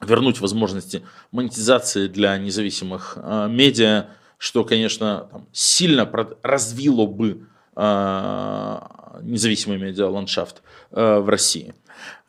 вернуть 0.00 0.40
возможности 0.40 1.02
монетизации 1.32 2.08
для 2.08 2.38
независимых 2.38 3.16
э, 3.16 3.48
медиа, 3.48 4.08
что, 4.38 4.64
конечно, 4.64 5.28
там, 5.30 5.46
сильно 5.52 6.10
развило 6.42 7.06
бы 7.06 7.46
э, 7.76 8.80
независимый 9.22 9.78
медиа-ландшафт 9.78 10.62
в 10.90 11.28
России. 11.28 11.74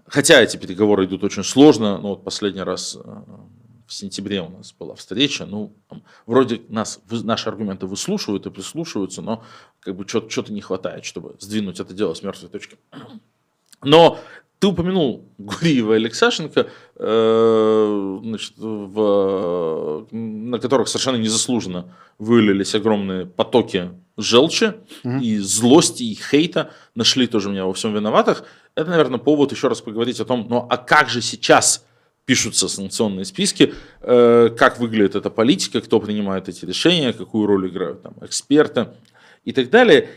Хотя 0.08 0.42
эти 0.42 0.58
переговоры 0.58 1.06
идут 1.06 1.24
очень 1.24 1.44
сложно, 1.44 1.98
но 1.98 2.10
вот 2.10 2.24
последний 2.24 2.64
раз 2.64 2.98
в 3.92 3.94
сентябре 3.94 4.42
у 4.42 4.50
нас 4.50 4.74
была 4.80 4.96
встреча, 4.96 5.46
ну, 5.46 5.74
вроде 6.26 6.62
нас, 6.70 7.02
наши 7.10 7.50
аргументы 7.50 7.88
выслушивают 7.88 8.46
и 8.46 8.50
прислушиваются, 8.50 9.22
но 9.22 9.44
как 9.82 9.98
бы 9.98 10.08
что-то 10.08 10.54
не 10.54 10.62
хватает, 10.62 11.04
чтобы 11.04 11.36
сдвинуть 11.40 11.82
это 11.82 11.94
дело 11.94 12.14
с 12.14 12.24
мертвой 12.24 12.50
точки. 12.50 12.78
Но 13.84 14.18
ты 14.62 14.68
упомянул 14.68 15.26
Гуриева 15.40 15.94
и 15.94 15.96
Алексашенко, 15.96 16.68
э, 16.96 18.20
значит, 18.24 18.54
в, 18.58 20.08
на 20.12 20.60
которых 20.60 20.88
совершенно 20.88 21.16
незаслуженно 21.16 21.96
вылились 22.20 22.76
огромные 22.76 23.26
потоки 23.26 23.90
желчи 24.18 24.76
угу. 25.04 25.18
и 25.18 25.40
злости, 25.40 26.04
и 26.04 26.14
хейта, 26.14 26.70
нашли 26.94 27.26
тоже 27.26 27.50
меня 27.50 27.66
во 27.66 27.74
всем 27.74 27.96
виноватых. 27.96 28.44
Это, 28.76 28.92
наверное, 28.92 29.18
повод 29.18 29.52
еще 29.52 29.68
раз 29.68 29.82
поговорить 29.82 30.20
о 30.20 30.26
том, 30.26 30.46
ну 30.48 30.68
а 30.70 30.78
как 30.78 31.10
же 31.10 31.24
сейчас 31.24 31.84
пишутся 32.26 32.68
санкционные 32.68 33.26
списки, 33.26 33.74
э, 34.02 34.50
как 34.56 34.80
выглядит 34.80 35.16
эта 35.16 35.32
политика, 35.32 35.82
кто 35.82 36.00
принимает 36.00 36.50
эти 36.50 36.66
решения, 36.66 37.14
какую 37.14 37.48
роль 37.48 37.68
играют 37.68 38.04
там 38.04 38.14
эксперты 38.22 38.90
и 39.44 39.54
так 39.54 39.72
далее. 39.72 40.08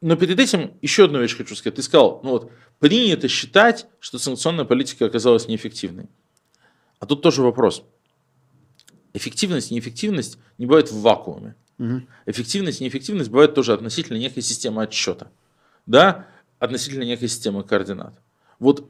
Но 0.00 0.16
перед 0.16 0.40
этим 0.40 0.70
еще 0.80 1.04
одну 1.04 1.20
вещь 1.20 1.36
хочу 1.36 1.54
сказать. 1.54 1.74
Ты 1.76 1.82
сказал, 1.82 2.22
ну 2.24 2.30
вот, 2.30 2.50
принято 2.80 3.28
считать, 3.28 3.86
что 4.00 4.18
санкционная 4.18 4.64
политика 4.64 5.06
оказалась 5.06 5.46
неэффективной. 5.46 6.08
А 6.98 7.06
тут 7.06 7.22
тоже 7.22 7.42
вопрос. 7.42 7.84
Эффективность, 9.12 9.70
неэффективность 9.70 10.38
не 10.58 10.66
бывает 10.66 10.90
в 10.90 11.00
вакууме. 11.00 11.54
Угу. 11.78 12.02
Эффективность, 12.26 12.80
неэффективность 12.80 13.30
бывает 13.30 13.54
тоже 13.54 13.72
относительно 13.72 14.16
некой 14.16 14.42
системы 14.42 14.82
отсчета. 14.82 15.30
Да, 15.86 16.26
относительно 16.58 17.04
некой 17.04 17.28
системы 17.28 17.64
координат. 17.64 18.14
Вот 18.58 18.88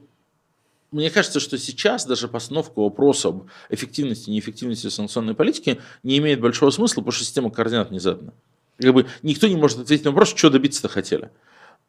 мне 0.91 1.09
кажется, 1.09 1.39
что 1.39 1.57
сейчас 1.57 2.05
даже 2.05 2.27
постановка 2.27 2.79
вопроса 2.79 3.29
об 3.29 3.47
эффективности 3.69 4.29
и 4.29 4.33
неэффективности 4.33 4.87
санкционной 4.87 5.33
политики 5.33 5.79
не 6.03 6.17
имеет 6.17 6.41
большого 6.41 6.69
смысла, 6.69 7.01
потому 7.01 7.13
что 7.13 7.23
система 7.23 7.49
координат 7.49 7.91
не 7.91 7.99
задана. 7.99 8.33
Как 8.77 8.93
бы 8.93 9.07
никто 9.21 9.47
не 9.47 9.55
может 9.55 9.79
ответить 9.79 10.05
на 10.05 10.11
вопрос, 10.11 10.33
что 10.35 10.49
добиться-то 10.49 10.89
хотели. 10.89 11.29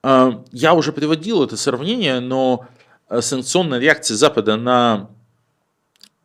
Я 0.05 0.75
уже 0.75 0.93
приводил 0.93 1.45
это 1.45 1.57
сравнение, 1.57 2.19
но 2.19 2.67
э, 3.09 3.21
санкционная 3.21 3.79
реакция 3.79 4.17
Запада 4.17 4.57
на 4.57 5.11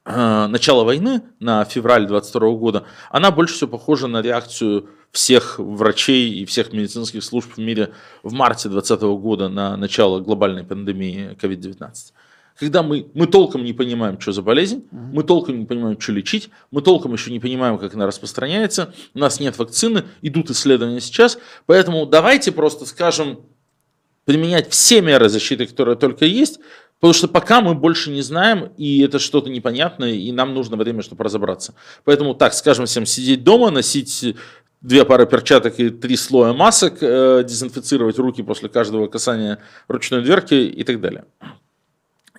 э, 0.03 0.47
начало 0.47 0.83
войны, 0.83 1.21
на 1.39 1.63
февраль 1.63 2.07
22 2.07 2.51
года, 2.53 2.85
она 3.11 3.29
больше 3.29 3.53
всего 3.53 3.69
похожа 3.69 4.07
на 4.07 4.23
реакцию 4.23 4.89
всех 5.11 5.59
врачей 5.59 6.31
и 6.39 6.45
всех 6.45 6.73
медицинских 6.73 7.23
служб 7.23 7.51
в 7.55 7.59
мире 7.59 7.93
в 8.23 8.33
марте 8.33 8.67
2020 8.67 9.01
года 9.21 9.47
на 9.47 9.77
начало 9.77 10.21
глобальной 10.21 10.63
пандемии 10.63 11.37
COVID-19 11.39 12.13
когда 12.59 12.81
мы, 12.81 13.07
мы 13.13 13.27
толком 13.27 13.63
не 13.63 13.73
понимаем, 13.73 14.19
что 14.19 14.31
за 14.31 14.41
болезнь, 14.41 14.87
мы 14.91 15.23
толком 15.23 15.59
не 15.59 15.65
понимаем, 15.65 15.99
что 15.99 16.11
лечить, 16.11 16.49
мы 16.71 16.81
толком 16.81 17.13
еще 17.13 17.31
не 17.31 17.39
понимаем, 17.39 17.77
как 17.77 17.93
она 17.93 18.07
распространяется, 18.07 18.93
у 19.13 19.19
нас 19.19 19.39
нет 19.39 19.57
вакцины, 19.59 20.05
идут 20.23 20.49
исследования 20.49 20.99
сейчас, 20.99 21.37
поэтому 21.67 22.07
давайте 22.07 22.51
просто 22.51 22.87
скажем, 22.87 23.41
применять 24.27 24.69
все 24.69 24.99
меры 24.99 25.29
защиты, 25.29 25.65
которые 25.65 25.95
только 25.95 26.25
есть, 26.25 26.59
потому 26.99 27.13
что 27.13 27.29
пока 27.29 27.61
мы 27.61 27.75
больше 27.75 28.11
не 28.11 28.21
знаем, 28.21 28.73
и 28.75 28.99
это 28.99 29.19
что-то 29.19 29.49
непонятное, 29.49 30.11
и 30.11 30.33
нам 30.33 30.53
нужно 30.53 30.75
время, 30.75 31.01
чтобы 31.01 31.23
разобраться. 31.23 31.75
Поэтому 32.03 32.35
так, 32.35 32.53
скажем 32.53 32.87
всем, 32.87 33.05
сидеть 33.05 33.45
дома, 33.45 33.71
носить 33.71 34.35
две 34.81 35.05
пары 35.05 35.27
перчаток 35.27 35.79
и 35.79 35.89
три 35.89 36.17
слоя 36.17 36.51
масок, 36.51 36.97
э, 36.99 37.45
дезинфицировать 37.47 38.19
руки 38.19 38.43
после 38.43 38.67
каждого 38.67 39.07
касания 39.07 39.59
ручной 39.87 40.21
дверки 40.21 40.55
и 40.55 40.83
так 40.83 40.99
далее. 40.99 41.23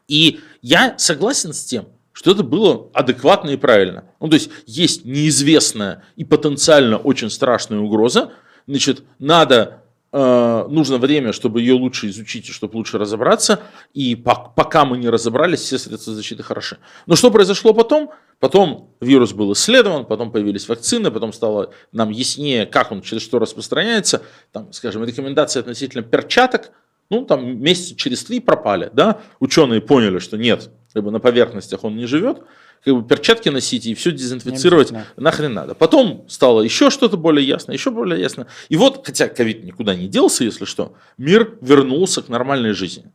И 0.09 0.41
я 0.61 0.95
согласен 0.99 1.55
с 1.55 1.65
тем, 1.65 1.87
что 2.13 2.33
это 2.33 2.43
было 2.43 2.91
адекватно 2.93 3.49
и 3.49 3.57
правильно. 3.57 4.05
Ну, 4.21 4.29
то 4.29 4.35
есть 4.35 4.51
есть 4.67 5.07
неизвестная 5.07 6.05
и 6.17 6.25
потенциально 6.27 6.99
очень 6.99 7.31
страшная 7.31 7.79
угроза, 7.79 8.33
значит, 8.67 9.05
надо, 9.19 9.85
нужно 10.13 10.99
время, 10.99 11.33
чтобы 11.33 11.61
ее 11.61 11.75
лучше 11.75 12.09
изучить 12.09 12.49
и 12.49 12.53
чтобы 12.53 12.77
лучше 12.77 12.99
разобраться, 12.99 13.61
и 13.93 14.17
по, 14.17 14.35
пока 14.35 14.85
мы 14.85 14.97
не 14.97 15.09
разобрались, 15.09 15.61
все 15.61 15.79
средства 15.79 16.15
защиты 16.15 16.43
хороши. 16.43 16.79
Но 17.07 17.15
что 17.15 17.31
произошло 17.31 17.75
потом? 17.75 18.11
Потом 18.41 18.95
вирус 19.01 19.33
был 19.33 19.53
исследован, 19.53 20.07
потом 20.07 20.31
появились 20.31 20.69
вакцины, 20.69 21.11
потом 21.11 21.33
стало 21.33 21.73
нам 21.93 22.11
яснее, 22.11 22.67
как 22.67 22.93
он 22.93 23.03
через 23.03 23.23
что 23.23 23.39
распространяется. 23.39 24.23
Там, 24.53 24.73
скажем, 24.73 25.05
рекомендации 25.05 25.61
относительно 25.61 26.03
перчаток– 26.03 26.71
ну, 27.11 27.25
там 27.25 27.61
месяца 27.61 27.97
через 27.97 28.23
три 28.25 28.41
пропали, 28.41 28.91
да, 28.93 29.21
ученые 29.41 29.81
поняли, 29.81 30.19
что 30.19 30.37
нет, 30.37 30.71
бы 30.95 31.11
на 31.11 31.21
поверхностях 31.21 31.85
он 31.85 31.97
не 31.97 32.07
живет, 32.07 32.43
как 32.85 32.95
бы 32.95 33.03
перчатки 33.07 33.49
носить 33.49 33.87
и 33.87 33.95
все 33.95 34.13
дезинфицировать 34.13 34.93
нахрен 35.17 35.53
надо. 35.53 35.75
Потом 35.75 36.25
стало 36.29 36.63
еще 36.63 36.91
что-то 36.91 37.17
более 37.17 37.47
ясно, 37.47 37.73
еще 37.73 37.91
более 37.91 38.21
ясно. 38.21 38.47
И 38.69 38.77
вот, 38.77 39.05
хотя 39.05 39.29
ковид 39.29 39.65
никуда 39.65 39.95
не 39.95 40.09
делся, 40.09 40.45
если 40.45 40.65
что, 40.65 40.95
мир 41.17 41.57
вернулся 41.61 42.23
к 42.23 42.29
нормальной 42.29 42.73
жизни. 42.73 43.11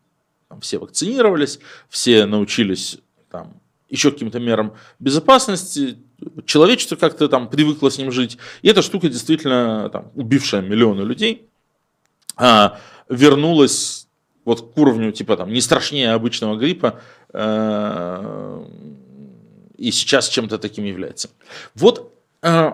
Там 0.49 0.61
все 0.61 0.77
вакцинировались, 0.77 1.59
все 1.89 2.25
научились 2.25 2.99
там, 3.31 3.59
еще 3.89 4.11
каким-то 4.11 4.39
мерам 4.39 4.73
безопасности, 4.99 5.97
человечество 6.45 6.95
как-то 6.95 7.27
там 7.27 7.49
привыкло 7.49 7.89
с 7.89 7.97
ним 7.97 8.11
жить. 8.11 8.37
И 8.61 8.67
эта 8.67 8.81
штука 8.81 9.09
действительно 9.09 9.89
там, 9.89 10.11
убившая 10.15 10.61
миллионы 10.61 11.01
людей, 11.01 11.47
а, 12.35 12.79
вернулась 13.09 14.07
вот 14.45 14.73
к 14.73 14.77
уровню 14.77 15.11
типа 15.11 15.37
там 15.37 15.51
не 15.51 15.61
страшнее 15.61 16.11
обычного 16.11 16.57
гриппа, 16.57 16.99
э, 17.31 18.63
и 19.77 19.91
сейчас 19.91 20.29
чем-то 20.29 20.57
таким 20.57 20.85
является. 20.85 21.29
Вот 21.75 22.13
э, 22.41 22.71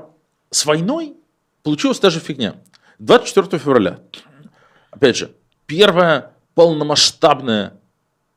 с 0.49 0.65
войной 0.65 1.15
получилась 1.63 1.99
та 1.99 2.09
же 2.09 2.19
фигня. 2.19 2.55
24 2.99 3.59
февраля, 3.59 3.99
опять 4.91 5.15
же, 5.15 5.31
первая 5.65 6.33
полномасштабная 6.55 7.79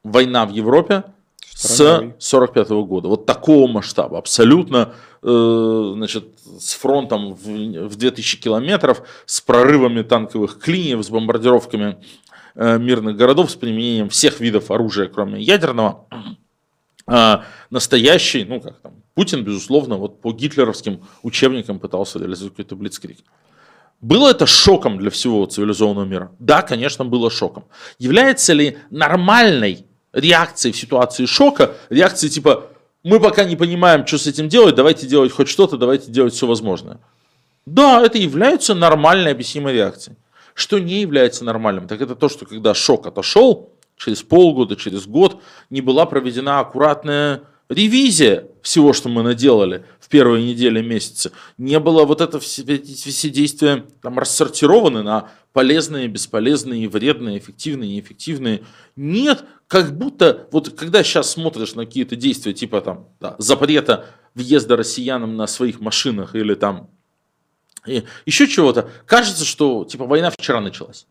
война 0.04 0.46
в 0.46 0.50
Европе 0.50 1.04
с 1.54 2.14
45 2.18 2.70
года. 2.70 3.08
Вот 3.08 3.26
такого 3.26 3.66
масштаба, 3.66 4.18
абсолютно, 4.18 4.94
э, 5.22 5.92
значит, 5.94 6.28
с 6.58 6.74
фронтом 6.74 7.34
в, 7.34 7.44
в 7.44 7.96
2000 7.96 8.40
километров, 8.40 9.02
с 9.26 9.40
прорывами 9.40 10.02
танковых 10.02 10.58
клиньев, 10.58 11.04
с 11.04 11.10
бомбардировками 11.10 11.98
э, 12.54 12.78
мирных 12.78 13.16
городов, 13.16 13.50
с 13.50 13.56
применением 13.56 14.08
всех 14.08 14.40
видов 14.40 14.70
оружия, 14.70 15.08
кроме 15.08 15.40
ядерного. 15.40 16.06
А, 17.14 17.44
настоящий, 17.68 18.46
ну 18.46 18.58
как 18.58 18.80
там, 18.80 18.94
Путин, 19.14 19.44
безусловно, 19.44 19.96
вот 19.96 20.22
по 20.22 20.32
гитлеровским 20.32 21.02
учебникам 21.22 21.78
пытался 21.78 22.18
реализовать 22.18 22.54
какой-то 22.54 22.74
блицкрик. 22.74 23.18
Было 24.00 24.30
это 24.30 24.46
шоком 24.46 24.96
для 24.96 25.10
всего 25.10 25.44
цивилизованного 25.44 26.06
мира? 26.06 26.32
Да, 26.38 26.62
конечно, 26.62 27.04
было 27.04 27.30
шоком. 27.30 27.66
Является 27.98 28.54
ли 28.54 28.78
нормальной 28.88 29.84
реакцией 30.14 30.72
в 30.72 30.78
ситуации 30.78 31.26
шока, 31.26 31.74
реакции 31.90 32.28
типа 32.28 32.70
«мы 33.04 33.20
пока 33.20 33.44
не 33.44 33.56
понимаем, 33.56 34.06
что 34.06 34.16
с 34.16 34.26
этим 34.26 34.48
делать, 34.48 34.74
давайте 34.74 35.06
делать 35.06 35.32
хоть 35.32 35.48
что-то, 35.48 35.76
давайте 35.76 36.10
делать 36.10 36.32
все 36.32 36.46
возможное». 36.46 36.98
Да, 37.66 38.00
это 38.00 38.16
является 38.16 38.74
нормальной 38.74 39.32
объяснимой 39.32 39.74
реакцией. 39.74 40.16
Что 40.54 40.78
не 40.78 41.02
является 41.02 41.44
нормальным, 41.44 41.88
так 41.88 42.00
это 42.00 42.16
то, 42.16 42.30
что 42.30 42.46
когда 42.46 42.72
шок 42.72 43.06
отошел, 43.06 43.71
через 43.96 44.22
полгода, 44.22 44.76
через 44.76 45.06
год, 45.06 45.42
не 45.70 45.80
была 45.80 46.06
проведена 46.06 46.60
аккуратная 46.60 47.42
ревизия 47.68 48.48
всего, 48.62 48.92
что 48.92 49.08
мы 49.08 49.22
наделали 49.22 49.84
в 50.00 50.08
первые 50.08 50.44
недели 50.44 50.82
месяца. 50.82 51.32
Не 51.58 51.78
было 51.78 52.04
вот 52.04 52.20
это 52.20 52.38
все, 52.38 52.62
все 52.64 53.30
действия 53.30 53.84
там 54.02 54.18
рассортированы 54.18 55.02
на 55.02 55.30
полезные, 55.52 56.08
бесполезные, 56.08 56.88
вредные, 56.88 57.38
эффективные, 57.38 57.96
неэффективные. 57.96 58.62
Нет, 58.96 59.44
как 59.68 59.96
будто, 59.96 60.48
вот 60.52 60.70
когда 60.78 61.02
сейчас 61.02 61.30
смотришь 61.30 61.74
на 61.74 61.86
какие-то 61.86 62.16
действия, 62.16 62.52
типа 62.52 62.80
там 62.80 63.08
да, 63.20 63.36
запрета 63.38 64.06
въезда 64.34 64.76
россиянам 64.76 65.36
на 65.36 65.46
своих 65.46 65.80
машинах 65.80 66.34
или 66.34 66.54
там 66.54 66.88
и 67.84 68.04
еще 68.26 68.46
чего-то, 68.46 68.88
кажется, 69.06 69.44
что 69.44 69.84
типа 69.84 70.06
война 70.06 70.30
вчера 70.30 70.60
началась. 70.60 71.06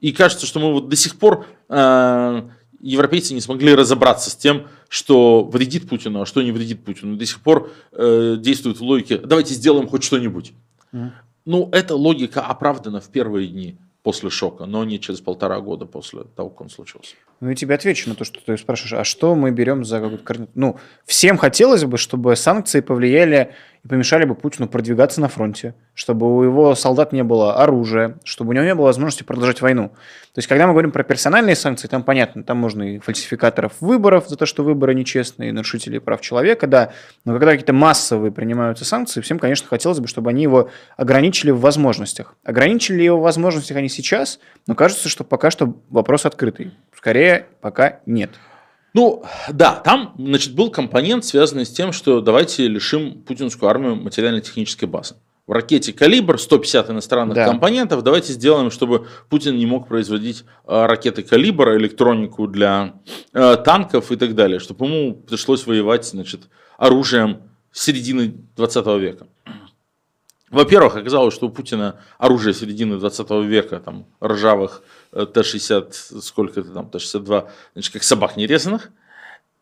И 0.00 0.12
кажется, 0.12 0.46
что 0.46 0.60
мы 0.60 0.72
вот 0.72 0.88
до 0.88 0.96
сих 0.96 1.16
пор 1.16 1.46
э, 1.68 2.42
европейцы 2.80 3.34
не 3.34 3.40
смогли 3.40 3.74
разобраться 3.74 4.30
с 4.30 4.36
тем, 4.36 4.68
что 4.88 5.44
вредит 5.44 5.88
Путину, 5.88 6.22
а 6.22 6.26
что 6.26 6.42
не 6.42 6.52
вредит 6.52 6.84
Путину. 6.84 7.16
До 7.16 7.26
сих 7.26 7.40
пор 7.40 7.70
э, 7.92 8.36
действуют 8.38 8.78
в 8.78 8.82
логике 8.82 9.18
«давайте 9.18 9.54
сделаем 9.54 9.88
хоть 9.88 10.04
что-нибудь». 10.04 10.52
Mm. 10.92 11.10
Ну, 11.44 11.68
эта 11.72 11.94
логика 11.94 12.42
оправдана 12.42 13.00
в 13.00 13.08
первые 13.08 13.48
дни 13.48 13.78
после 14.02 14.30
шока, 14.30 14.64
но 14.66 14.84
не 14.84 15.00
через 15.00 15.20
полтора 15.20 15.60
года 15.60 15.84
после 15.84 16.24
того, 16.36 16.50
как 16.50 16.62
он 16.62 16.70
случился. 16.70 17.14
Ну, 17.40 17.50
и 17.50 17.54
тебе 17.54 17.74
отвечу 17.74 18.08
на 18.08 18.14
то, 18.14 18.24
что 18.24 18.40
ты 18.40 18.56
спрашиваешь, 18.56 18.94
а 18.94 19.04
что 19.04 19.34
мы 19.34 19.50
берем 19.50 19.84
за 19.84 20.00
какую-то... 20.00 20.48
Ну, 20.54 20.78
всем 21.04 21.36
хотелось 21.36 21.84
бы, 21.84 21.98
чтобы 21.98 22.36
санкции 22.36 22.80
повлияли 22.80 23.54
помешали 23.88 24.24
бы 24.24 24.34
Путину 24.34 24.68
продвигаться 24.68 25.20
на 25.20 25.28
фронте, 25.28 25.74
чтобы 25.94 26.36
у 26.36 26.42
его 26.42 26.74
солдат 26.74 27.12
не 27.12 27.24
было 27.24 27.62
оружия, 27.62 28.18
чтобы 28.24 28.50
у 28.50 28.52
него 28.52 28.64
не 28.64 28.74
было 28.74 28.86
возможности 28.86 29.22
продолжать 29.22 29.60
войну. 29.60 29.88
То 29.88 30.38
есть, 30.38 30.48
когда 30.48 30.66
мы 30.66 30.72
говорим 30.72 30.92
про 30.92 31.02
персональные 31.02 31.56
санкции, 31.56 31.88
там 31.88 32.02
понятно, 32.02 32.42
там 32.42 32.58
можно 32.58 32.94
и 32.94 32.98
фальсификаторов 32.98 33.72
выборов 33.80 34.28
за 34.28 34.36
то, 34.36 34.46
что 34.46 34.62
выборы 34.62 34.94
нечестные, 34.94 35.48
и 35.48 35.52
нарушителей 35.52 36.00
прав 36.00 36.20
человека, 36.20 36.66
да, 36.66 36.92
но 37.24 37.32
когда 37.32 37.52
какие-то 37.52 37.72
массовые 37.72 38.30
принимаются 38.30 38.84
санкции, 38.84 39.20
всем, 39.20 39.38
конечно, 39.38 39.66
хотелось 39.66 39.98
бы, 39.98 40.06
чтобы 40.06 40.30
они 40.30 40.42
его 40.42 40.70
ограничили 40.96 41.50
в 41.50 41.60
возможностях. 41.60 42.36
Ограничили 42.44 42.98
ли 42.98 43.04
его 43.06 43.18
в 43.18 43.22
возможностях 43.22 43.76
они 43.76 43.88
сейчас, 43.88 44.38
но 44.66 44.74
кажется, 44.74 45.08
что 45.08 45.24
пока 45.24 45.50
что 45.50 45.74
вопрос 45.90 46.26
открытый. 46.26 46.72
Скорее, 46.94 47.46
пока 47.60 48.00
нет. 48.06 48.30
Ну, 48.98 49.22
да, 49.52 49.76
там, 49.76 50.12
значит, 50.18 50.56
был 50.56 50.72
компонент, 50.72 51.24
связанный 51.24 51.64
с 51.64 51.70
тем, 51.70 51.92
что 51.92 52.20
давайте 52.20 52.66
лишим 52.66 53.22
путинскую 53.22 53.70
армию 53.70 53.94
материально-технической 53.94 54.88
базы. 54.88 55.14
В 55.46 55.52
ракете 55.52 55.92
«Калибр» 55.92 56.36
150 56.36 56.90
иностранных 56.90 57.36
да. 57.36 57.46
компонентов. 57.46 58.02
Давайте 58.02 58.32
сделаем, 58.32 58.72
чтобы 58.72 59.06
Путин 59.28 59.56
не 59.56 59.66
мог 59.66 59.86
производить 59.86 60.42
э, 60.66 60.86
ракеты 60.86 61.22
«Калибр», 61.22 61.76
электронику 61.76 62.48
для 62.48 62.94
э, 63.32 63.56
танков 63.64 64.10
и 64.10 64.16
так 64.16 64.34
далее. 64.34 64.58
Чтобы 64.58 64.86
ему 64.86 65.14
пришлось 65.14 65.64
воевать, 65.64 66.04
значит, 66.04 66.48
оружием 66.76 67.42
середины 67.70 68.34
20 68.56 68.86
века. 69.00 69.28
Во-первых, 70.50 70.96
оказалось, 70.96 71.34
что 71.34 71.46
у 71.46 71.50
Путина 71.50 72.00
оружие 72.18 72.52
середины 72.52 72.98
20 72.98 73.30
века, 73.46 73.78
там, 73.78 74.06
ржавых 74.20 74.82
Т-60, 75.12 76.20
сколько 76.20 76.60
это 76.60 76.72
там, 76.72 76.90
Т-62, 76.90 77.48
значит, 77.74 77.92
как 77.92 78.02
собак 78.02 78.36
нерезанных, 78.36 78.90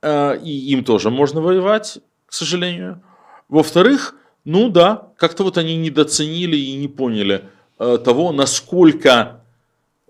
э, 0.03 0.39
и 0.43 0.73
им 0.73 0.85
тоже 0.85 1.11
можно 1.11 1.41
воевать, 1.41 1.99
к 2.27 2.33
сожалению. 2.33 3.03
Во-вторых, 3.49 4.15
ну 4.45 4.69
да, 4.69 5.13
как-то 5.17 5.45
вот 5.45 5.59
они 5.59 5.77
недооценили 5.77 6.57
и 6.57 6.77
не 6.77 6.89
поняли 6.89 7.45
э, 7.79 7.99
того, 8.05 8.33
насколько 8.33 9.45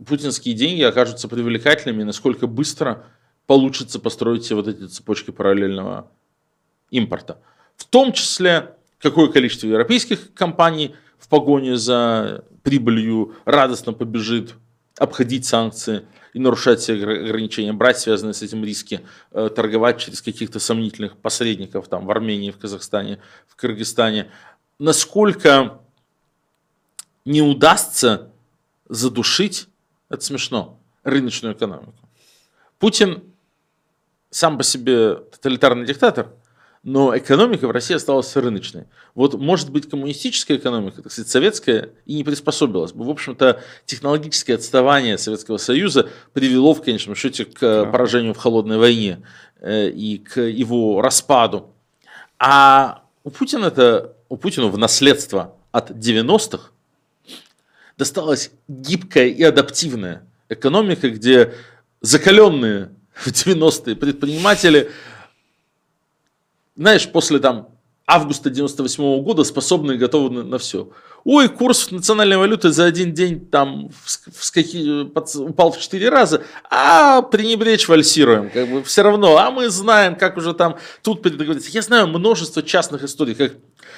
путинские 0.05 0.55
деньги 0.55 0.83
окажутся 0.83 1.29
привлекательными, 1.29 2.03
насколько 2.03 2.47
быстро 2.47 3.05
получится 3.47 3.99
построить 3.99 4.45
все 4.45 4.55
вот 4.55 4.69
эти 4.69 4.87
цепочки 4.87 5.31
параллельного 5.31 6.11
импорта. 6.91 7.39
В 7.77 7.85
том 7.85 8.13
числе, 8.13 8.75
какое 8.99 9.29
количество 9.29 9.67
европейских 9.67 10.35
компаний 10.35 10.95
в 11.19 11.29
погоне 11.29 11.77
за 11.77 12.45
прибылью 12.63 13.35
радостно 13.45 13.93
побежит 13.93 14.55
обходить 14.99 15.45
санкции 15.45 16.07
и 16.33 16.39
нарушать 16.39 16.81
все 16.81 16.95
ограничения, 16.95 17.73
брать 17.73 17.99
связанные 17.99 18.35
с 18.35 18.43
этим 18.43 18.65
риски, 18.65 19.03
э, 19.33 19.51
торговать 19.55 19.99
через 19.99 20.23
каких-то 20.23 20.59
сомнительных 20.59 21.17
посредников 21.17 21.89
там, 21.89 22.07
в 22.07 22.11
Армении, 22.11 22.51
в 22.51 22.59
Казахстане, 22.59 23.21
в 23.47 23.57
Кыргызстане. 23.57 24.31
Насколько 24.79 25.81
не 27.25 27.43
удастся 27.43 28.33
задушить, 28.89 29.69
это 30.09 30.23
смешно, 30.23 30.79
рыночную 31.03 31.55
экономику. 31.55 32.09
Путин 32.79 33.23
сам 34.31 34.59
по 34.59 34.65
себе 34.65 35.17
тоталитарный 35.17 35.87
диктатор– 35.87 36.33
но 36.87 37.19
экономика 37.19 37.67
в 37.67 37.73
России 37.73 37.97
осталась 37.97 38.37
рыночной. 38.37 38.85
Вот 39.17 39.35
может 39.35 39.71
быть 39.71 39.91
коммунистическая 39.91 40.55
экономика, 40.55 41.03
так 41.03 41.11
сказать, 41.11 41.29
советская, 41.29 41.91
и 42.05 42.15
не 42.15 42.23
приспособилась 42.23 42.93
бы. 42.93 43.05
В 43.05 43.11
общем-то, 43.11 43.61
технологическое 43.87 44.55
отставание 44.55 45.19
Советского 45.19 45.57
Союза 45.57 46.09
привело 46.33 46.75
в 46.75 46.83
конечном 46.83 47.17
счете 47.17 47.45
к 47.45 47.59
да. 47.59 47.87
поражению 47.87 48.35
в 48.35 48.37
холодной 48.37 48.79
войне 48.79 49.23
э, 49.59 49.89
и 49.89 50.19
к 50.19 50.41
его 50.41 51.03
распаду. 51.03 51.75
А 52.39 53.03
у 53.25 53.31
Путина 53.31 53.67
это, 53.67 54.15
у 54.29 54.37
Путина 54.37 54.69
в 54.69 54.79
наследство 54.79 55.57
от 55.73 55.91
90-х 55.91 56.71
досталась 57.99 58.53
гибкая 58.69 59.27
и 59.27 59.43
адаптивная 59.43 60.23
экономика, 60.49 61.11
где 61.11 61.53
закаленные 62.01 62.91
в 63.13 63.27
90-е 63.27 63.97
предприниматели 63.97 64.93
знаешь, 66.77 67.09
после 67.09 67.39
там 67.39 67.69
августа 68.07 68.51
98 68.51 69.03
-го 69.03 69.23
года 69.23 69.45
способны 69.45 69.93
и 69.93 69.97
готовы 69.97 70.31
на, 70.31 70.43
на 70.45 70.59
все. 70.59 70.91
Ой, 71.25 71.49
курс 71.49 71.91
национальной 71.91 72.37
валюты 72.37 72.71
за 72.71 72.85
один 72.85 73.13
день 73.13 73.47
там 73.47 73.91
вскаки, 74.33 75.11
упал 75.39 75.73
в 75.73 75.81
4 75.81 76.09
раза, 76.09 76.45
а 76.71 77.23
пренебречь 77.23 77.89
вальсируем, 77.89 78.49
как 78.51 78.71
бы 78.71 78.83
все 78.85 79.03
равно, 79.03 79.37
а 79.39 79.51
мы 79.51 79.69
знаем, 79.69 80.15
как 80.15 80.37
уже 80.37 80.55
там 80.55 80.77
тут 81.03 81.23
предоговориться. 81.23 81.71
Я 81.73 81.83
знаю 81.83 82.07
множество 82.07 82.63
частных 82.63 83.03
историй, 83.03 83.35
как 83.35 83.55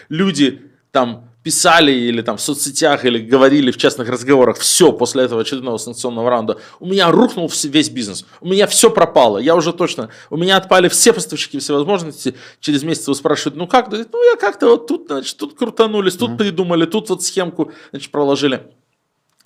люди 0.09 0.63
там 0.91 1.29
писали 1.49 1.93
или 1.93 2.21
там 2.21 2.37
в 2.37 2.43
соцсетях, 2.43 3.07
или 3.07 3.19
говорили 3.19 3.71
в 3.71 3.79
частных 3.79 4.11
разговорах, 4.11 4.59
все 4.59 4.93
после 4.93 5.23
этого 5.23 5.41
очередного 5.41 5.79
санкционного 5.79 6.29
раунда, 6.29 6.59
у 6.79 6.85
меня 6.85 7.11
рухнул 7.11 7.51
весь 7.65 7.89
бизнес, 7.89 8.27
у 8.43 8.49
меня 8.49 8.67
все 8.67 8.91
пропало, 8.91 9.39
я 9.39 9.57
уже 9.57 9.73
точно, 9.73 10.11
у 10.29 10.37
меня 10.37 10.59
отпали 10.59 10.89
все 10.89 11.15
поставщики 11.15 11.59
всевозможности, 11.59 12.35
через 12.61 12.83
месяц 12.83 13.09
вы 13.09 13.15
спрашивают, 13.15 13.57
ну 13.57 13.67
как, 13.67 13.91
ну 13.91 14.31
я 14.31 14.37
как-то 14.37 14.67
вот 14.69 14.89
тут, 14.89 15.07
значит, 15.07 15.39
тут 15.39 15.57
крутанулись, 15.57 16.17
тут 16.17 16.33
mm-hmm. 16.33 16.37
придумали, 16.37 16.85
тут 16.85 17.09
вот 17.09 17.23
схемку, 17.23 17.73
значит, 17.93 18.11
проложили. 18.11 18.61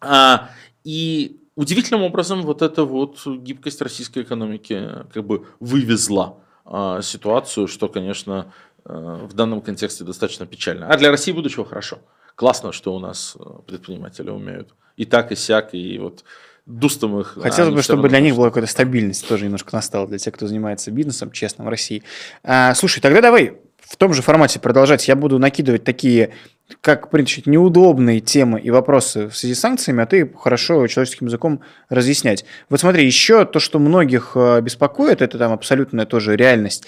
А, 0.01 0.51
и 0.83 1.37
удивительным 1.55 2.03
образом 2.03 2.43
вот 2.43 2.63
эта 2.63 2.83
вот 2.83 3.25
гибкость 3.25 3.81
российской 3.81 4.25
экономики 4.25 4.89
как 5.15 5.25
бы 5.25 5.47
вывезла 5.61 6.41
а, 6.65 7.01
ситуацию, 7.01 7.69
что, 7.69 7.89
конечно, 7.89 8.47
Э, 8.47 8.72
в 8.85 9.33
данном 9.35 9.61
контексте 9.61 10.05
достаточно 10.05 10.47
печально. 10.47 10.89
А 10.89 10.97
для 10.97 11.11
России 11.11 11.33
будущего 11.33 11.65
хорошо. 11.65 11.99
Классно, 12.35 12.73
что 12.73 12.95
у 12.95 12.99
нас 12.99 13.37
э, 13.39 13.45
предприниматели 13.67 14.31
умеют 14.31 14.75
и 14.97 15.05
так, 15.05 15.33
и 15.33 15.37
сяк, 15.37 15.75
и 15.75 15.99
вот 15.99 16.25
дустом 16.67 17.23
Хотелось 17.25 17.75
бы, 17.75 17.83
чтобы 17.83 18.09
для 18.09 18.21
них 18.21 18.37
была 18.37 18.49
какая-то 18.49 18.71
стабильность 18.71 19.27
тоже 19.29 19.45
немножко 19.45 19.75
настала, 19.75 20.07
для 20.07 20.19
тех, 20.19 20.33
кто 20.33 20.47
занимается 20.47 20.91
бизнесом 20.91 21.31
честным 21.31 21.67
в 21.67 21.71
России. 21.71 22.03
А, 22.43 22.75
слушай, 22.75 23.01
тогда 23.01 23.21
давай 23.21 23.59
в 23.81 23.97
том 23.97 24.15
же 24.15 24.23
формате 24.23 24.61
продолжать. 24.61 25.07
Я 25.09 25.17
буду 25.17 25.39
накидывать 25.39 25.85
такие, 25.85 26.33
как 26.81 27.11
принято 27.11 27.51
неудобные 27.51 28.21
темы 28.21 28.61
и 28.61 28.71
вопросы 28.71 29.29
в 29.29 29.37
связи 29.37 29.55
с 29.55 29.61
санкциями, 29.61 30.03
а 30.03 30.07
ты 30.07 30.33
хорошо 30.39 30.87
человеческим 30.87 31.27
языком 31.27 31.61
разъяснять. 31.89 32.45
Вот 32.71 32.81
смотри, 32.81 33.05
еще 33.05 33.45
то, 33.45 33.59
что 33.59 33.79
многих 33.79 34.33
э, 34.35 34.61
беспокоит, 34.61 35.21
это 35.21 35.39
там 35.39 35.53
абсолютная 35.53 36.07
тоже 36.07 36.37
реальность 36.37 36.87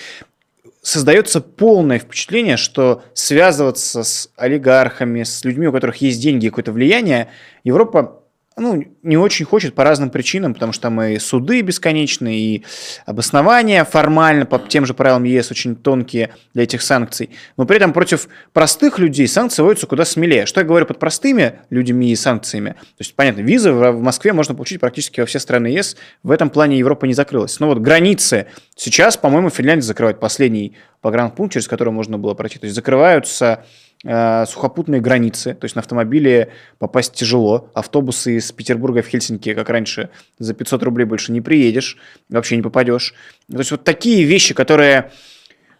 создается 0.84 1.40
полное 1.40 1.98
впечатление, 1.98 2.56
что 2.56 3.02
связываться 3.14 4.04
с 4.04 4.30
олигархами, 4.36 5.22
с 5.22 5.42
людьми, 5.44 5.66
у 5.66 5.72
которых 5.72 5.96
есть 5.96 6.20
деньги 6.20 6.46
и 6.46 6.48
какое-то 6.50 6.72
влияние, 6.72 7.28
Европа 7.64 8.23
ну, 8.56 8.84
не 9.02 9.16
очень 9.16 9.44
хочет 9.44 9.74
по 9.74 9.82
разным 9.82 10.10
причинам, 10.10 10.54
потому 10.54 10.72
что 10.72 10.82
там 10.82 11.02
и 11.02 11.18
суды 11.18 11.60
бесконечные, 11.62 12.38
и 12.38 12.64
обоснования 13.04 13.84
формально 13.84 14.46
по 14.46 14.58
тем 14.58 14.86
же 14.86 14.94
правилам 14.94 15.24
ЕС 15.24 15.50
очень 15.50 15.74
тонкие 15.74 16.30
для 16.52 16.62
этих 16.62 16.82
санкций. 16.82 17.30
Но 17.56 17.64
при 17.64 17.76
этом 17.76 17.92
против 17.92 18.28
простых 18.52 18.98
людей 18.98 19.26
санкции 19.26 19.62
вводятся 19.62 19.86
куда 19.86 20.04
смелее. 20.04 20.46
Что 20.46 20.60
я 20.60 20.66
говорю 20.66 20.86
под 20.86 21.00
простыми 21.00 21.60
людьми 21.70 22.12
и 22.12 22.16
санкциями? 22.16 22.70
То 22.70 23.00
есть, 23.00 23.14
понятно, 23.16 23.40
визы 23.40 23.72
в 23.72 24.00
Москве 24.00 24.32
можно 24.32 24.54
получить 24.54 24.80
практически 24.80 25.20
во 25.20 25.26
все 25.26 25.40
страны 25.40 25.68
ЕС. 25.68 25.96
В 26.22 26.30
этом 26.30 26.48
плане 26.48 26.78
Европа 26.78 27.06
не 27.06 27.14
закрылась. 27.14 27.58
Но 27.58 27.66
вот 27.66 27.78
границы. 27.78 28.46
Сейчас, 28.76 29.16
по-моему, 29.16 29.50
Финляндия 29.50 29.86
закрывает 29.86 30.20
последний 30.20 30.76
погранпункт, 31.00 31.54
через 31.54 31.66
который 31.66 31.92
можно 31.92 32.18
было 32.18 32.34
пройти. 32.34 32.58
То 32.58 32.66
есть 32.66 32.76
закрываются 32.76 33.64
Э, 34.06 34.44
сухопутные 34.46 35.00
границы, 35.00 35.54
то 35.54 35.64
есть 35.64 35.76
на 35.76 35.80
автомобиле 35.80 36.50
попасть 36.78 37.14
тяжело, 37.14 37.70
автобусы 37.72 38.36
из 38.36 38.52
Петербурга 38.52 39.00
в 39.00 39.06
Хельсинки, 39.06 39.54
как 39.54 39.70
раньше, 39.70 40.10
за 40.38 40.52
500 40.52 40.82
рублей 40.82 41.06
больше 41.06 41.32
не 41.32 41.40
приедешь, 41.40 41.96
вообще 42.28 42.56
не 42.56 42.62
попадешь. 42.62 43.14
То 43.50 43.56
есть 43.56 43.70
вот 43.70 43.82
такие 43.84 44.24
вещи, 44.24 44.52
которые 44.52 45.10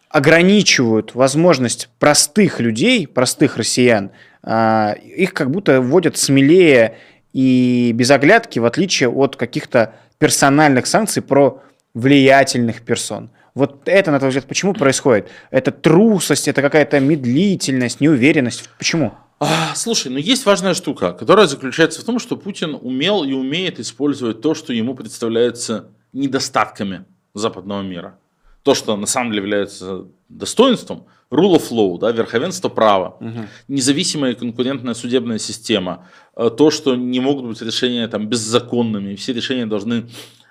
ограничивают 0.08 1.14
возможность 1.14 1.90
простых 1.98 2.60
людей, 2.60 3.06
простых 3.06 3.58
россиян, 3.58 4.10
э, 4.42 4.94
их 5.04 5.34
как 5.34 5.50
будто 5.50 5.82
вводят 5.82 6.16
смелее 6.16 6.96
и 7.34 7.92
без 7.94 8.10
оглядки, 8.10 8.58
в 8.58 8.64
отличие 8.64 9.10
от 9.10 9.36
каких-то 9.36 9.96
персональных 10.16 10.86
санкций 10.86 11.20
про 11.22 11.60
влиятельных 11.92 12.80
персон. 12.80 13.28
Вот 13.54 13.82
это, 13.86 14.10
на 14.10 14.18
твой 14.18 14.30
взгляд, 14.30 14.46
почему 14.46 14.74
происходит? 14.74 15.28
Это 15.50 15.70
трусость, 15.70 16.48
это 16.48 16.60
какая-то 16.60 16.98
медлительность, 16.98 18.00
неуверенность. 18.00 18.68
Почему? 18.78 19.14
А, 19.38 19.74
слушай, 19.76 20.10
ну 20.10 20.18
есть 20.18 20.44
важная 20.44 20.74
штука, 20.74 21.12
которая 21.12 21.46
заключается 21.46 22.00
в 22.00 22.04
том, 22.04 22.18
что 22.18 22.36
Путин 22.36 22.76
умел 22.80 23.22
и 23.22 23.32
умеет 23.32 23.78
использовать 23.78 24.40
то, 24.40 24.54
что 24.54 24.72
ему 24.72 24.94
представляется 24.94 25.90
недостатками 26.12 27.04
западного 27.34 27.82
мира. 27.82 28.18
То, 28.62 28.74
что 28.74 28.96
на 28.96 29.06
самом 29.06 29.30
деле 29.30 29.42
является 29.42 30.06
достоинством, 30.28 31.06
rule 31.30 31.56
of 31.56 31.70
law, 31.70 31.98
да, 31.98 32.10
верховенство 32.10 32.68
права, 32.68 33.16
угу. 33.20 33.46
независимая 33.68 34.34
конкурентная 34.34 34.94
судебная 34.94 35.38
система, 35.38 36.08
э, 36.36 36.50
то, 36.56 36.70
что 36.70 36.96
не 36.96 37.20
могут 37.20 37.46
быть 37.46 37.62
решения 37.62 38.08
там, 38.08 38.26
беззаконными, 38.26 39.14
все 39.16 39.32
решения 39.32 39.66
должны 39.66 40.08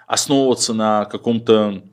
основываться 0.08 0.74
на 0.74 1.06
каком-то 1.06 1.84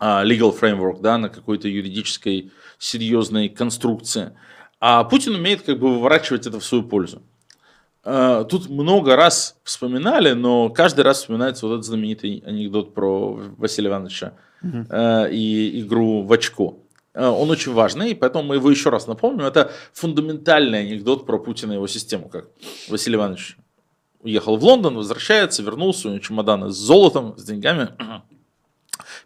legal 0.00 0.58
framework, 0.58 1.00
да, 1.00 1.18
на 1.18 1.28
какой-то 1.28 1.68
юридической 1.68 2.50
серьезной 2.78 3.48
конструкции. 3.48 4.32
А 4.80 5.04
Путин 5.04 5.34
умеет 5.34 5.62
как 5.62 5.78
бы 5.78 5.94
выворачивать 5.94 6.46
это 6.46 6.60
в 6.60 6.64
свою 6.64 6.84
пользу. 6.84 7.22
А, 8.04 8.44
тут 8.44 8.68
много 8.68 9.16
раз 9.16 9.58
вспоминали, 9.64 10.32
но 10.32 10.70
каждый 10.70 11.00
раз 11.00 11.18
вспоминается 11.18 11.66
вот 11.66 11.74
этот 11.74 11.86
знаменитый 11.86 12.42
анекдот 12.46 12.94
про 12.94 13.32
Василия 13.56 13.88
Ивановича 13.88 14.34
угу. 14.62 14.86
и 15.30 15.80
игру 15.80 16.22
в 16.22 16.32
очко. 16.32 16.78
Он 17.14 17.50
очень 17.50 17.72
важный, 17.72 18.10
и 18.10 18.14
поэтому 18.14 18.44
мы 18.44 18.56
его 18.56 18.70
еще 18.70 18.90
раз 18.90 19.06
напомним. 19.06 19.46
Это 19.46 19.72
фундаментальный 19.94 20.80
анекдот 20.80 21.24
про 21.24 21.38
Путина 21.38 21.72
и 21.72 21.76
его 21.76 21.86
систему, 21.86 22.28
как 22.28 22.48
Василий 22.88 23.16
Иванович 23.16 23.56
уехал 24.20 24.56
в 24.56 24.64
Лондон, 24.64 24.96
возвращается, 24.96 25.62
вернулся, 25.62 26.08
у 26.08 26.10
него 26.10 26.20
чемоданы 26.20 26.70
с 26.70 26.76
золотом, 26.76 27.36
с 27.38 27.44
деньгами. 27.44 27.88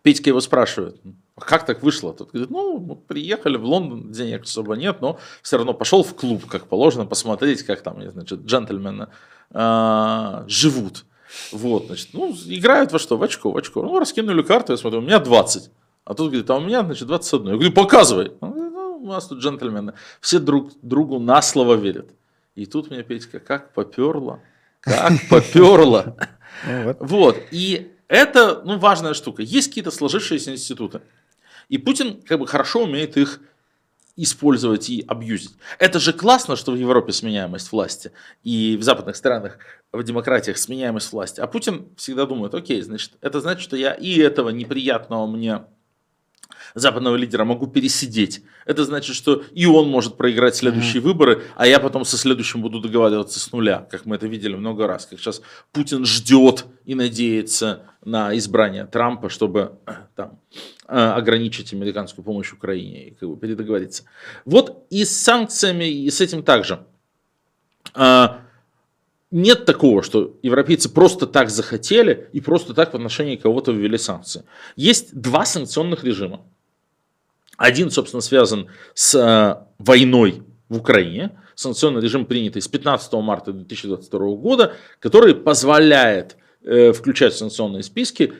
Петька 0.02 0.30
его 0.30 0.40
спрашивает, 0.40 1.00
«А 1.36 1.40
как 1.40 1.66
так 1.66 1.82
вышло? 1.82 2.12
Тот 2.12 2.30
говорит, 2.30 2.50
ну, 2.50 2.78
мы 2.78 2.96
приехали 2.96 3.56
в 3.56 3.64
Лондон, 3.64 4.12
денег 4.12 4.44
особо 4.44 4.74
нет, 4.76 5.00
но 5.00 5.18
все 5.42 5.56
равно 5.56 5.74
пошел 5.74 6.02
в 6.02 6.14
клуб, 6.14 6.46
как 6.46 6.66
положено, 6.66 7.06
посмотреть, 7.06 7.62
как 7.62 7.82
там, 7.82 8.00
значит, 8.10 8.40
джентльмены 8.40 9.08
а, 9.50 10.44
живут. 10.48 11.04
Вот, 11.52 11.86
значит, 11.86 12.08
ну, 12.12 12.34
играют 12.46 12.92
во 12.92 12.98
что? 12.98 13.16
В 13.16 13.22
очко, 13.22 13.50
в 13.50 13.56
очко. 13.56 13.82
Ну, 13.82 13.98
раскинули 13.98 14.42
карту, 14.42 14.72
я 14.72 14.76
смотрю, 14.76 15.00
у 15.00 15.02
меня 15.02 15.18
20. 15.18 15.70
А 16.04 16.14
тут 16.14 16.28
говорит, 16.28 16.48
а 16.50 16.56
у 16.56 16.60
меня, 16.60 16.82
значит, 16.82 17.06
21. 17.06 17.46
Я 17.46 17.52
говорю, 17.54 17.72
показывай. 17.72 18.32
Ну, 18.40 18.98
у 19.02 19.06
нас 19.06 19.26
тут 19.26 19.38
джентльмены. 19.38 19.94
Все 20.20 20.38
друг 20.38 20.72
другу 20.82 21.18
на 21.18 21.42
слово 21.42 21.74
верят. 21.74 22.10
И 22.54 22.66
тут 22.66 22.90
меня 22.90 23.02
Петька 23.02 23.38
как 23.38 23.72
поперло, 23.72 24.40
как 24.80 25.12
поперло. 25.28 26.16
Ну 26.66 26.94
вот. 27.00 27.36
И 27.52 27.92
это 28.10 28.60
ну, 28.64 28.76
важная 28.76 29.14
штука. 29.14 29.42
Есть 29.42 29.68
какие-то 29.68 29.92
сложившиеся 29.92 30.52
институты. 30.52 31.00
И 31.68 31.78
Путин 31.78 32.20
как 32.22 32.40
бы 32.40 32.46
хорошо 32.48 32.82
умеет 32.82 33.16
их 33.16 33.40
использовать 34.16 34.90
и 34.90 35.04
абьюзить. 35.06 35.52
Это 35.78 36.00
же 36.00 36.12
классно, 36.12 36.56
что 36.56 36.72
в 36.72 36.74
Европе 36.74 37.12
сменяемость 37.12 37.70
власти 37.70 38.10
и 38.42 38.76
в 38.76 38.82
западных 38.82 39.14
странах, 39.14 39.58
в 39.92 40.02
демократиях 40.02 40.58
сменяемость 40.58 41.12
власти. 41.12 41.40
А 41.40 41.46
Путин 41.46 41.88
всегда 41.96 42.26
думает, 42.26 42.52
окей, 42.52 42.82
значит, 42.82 43.12
это 43.20 43.40
значит, 43.40 43.62
что 43.62 43.76
я 43.76 43.92
и 43.92 44.18
этого 44.18 44.50
неприятного 44.50 45.28
мне 45.28 45.62
западного 46.74 47.16
лидера 47.16 47.44
могу 47.44 47.66
пересидеть. 47.66 48.42
Это 48.66 48.84
значит, 48.84 49.16
что 49.16 49.42
и 49.52 49.66
он 49.66 49.88
может 49.88 50.16
проиграть 50.16 50.56
следующие 50.56 51.02
mm-hmm. 51.02 51.04
выборы, 51.04 51.42
а 51.56 51.66
я 51.66 51.80
потом 51.80 52.04
со 52.04 52.16
следующим 52.16 52.62
буду 52.62 52.80
договариваться 52.80 53.40
с 53.40 53.52
нуля, 53.52 53.86
как 53.90 54.06
мы 54.06 54.16
это 54.16 54.26
видели 54.26 54.54
много 54.54 54.86
раз. 54.86 55.06
Как 55.06 55.18
сейчас 55.18 55.42
Путин 55.72 56.04
ждет 56.04 56.66
и 56.84 56.94
надеется 56.94 57.86
на 58.04 58.36
избрание 58.36 58.86
Трампа, 58.86 59.28
чтобы 59.28 59.78
э, 59.86 59.92
там, 60.16 60.38
э, 60.88 60.96
ограничить 60.96 61.72
американскую 61.72 62.24
помощь 62.24 62.52
Украине 62.52 63.08
и 63.08 63.14
как 63.14 63.28
бы 63.28 63.36
передоговориться. 63.36 64.04
Вот 64.44 64.86
и 64.90 65.04
с 65.04 65.16
санкциями, 65.20 65.84
и 65.84 66.10
с 66.10 66.20
этим 66.20 66.42
также. 66.42 66.80
А, 67.94 68.40
нет 69.30 69.64
такого, 69.64 70.02
что 70.02 70.38
европейцы 70.42 70.88
просто 70.88 71.26
так 71.26 71.50
захотели 71.50 72.28
и 72.32 72.40
просто 72.40 72.74
так 72.74 72.92
в 72.92 72.96
отношении 72.96 73.36
кого-то 73.36 73.72
ввели 73.72 73.98
санкции. 73.98 74.44
Есть 74.76 75.14
два 75.18 75.44
санкционных 75.44 76.02
режима. 76.04 76.40
Один, 77.60 77.90
собственно, 77.90 78.22
связан 78.22 78.68
с 78.94 79.14
э, 79.14 79.66
войной 79.78 80.42
в 80.70 80.78
Украине. 80.78 81.38
Санкционный 81.54 82.00
режим, 82.00 82.24
принятый 82.24 82.62
с 82.62 82.68
15 82.68 83.12
марта 83.12 83.52
2022 83.52 84.18
года, 84.36 84.72
который 84.98 85.34
позволяет 85.34 86.38
э, 86.62 86.94
включать 86.94 87.34
в 87.34 87.36
санкционные 87.36 87.82
списки 87.82 88.32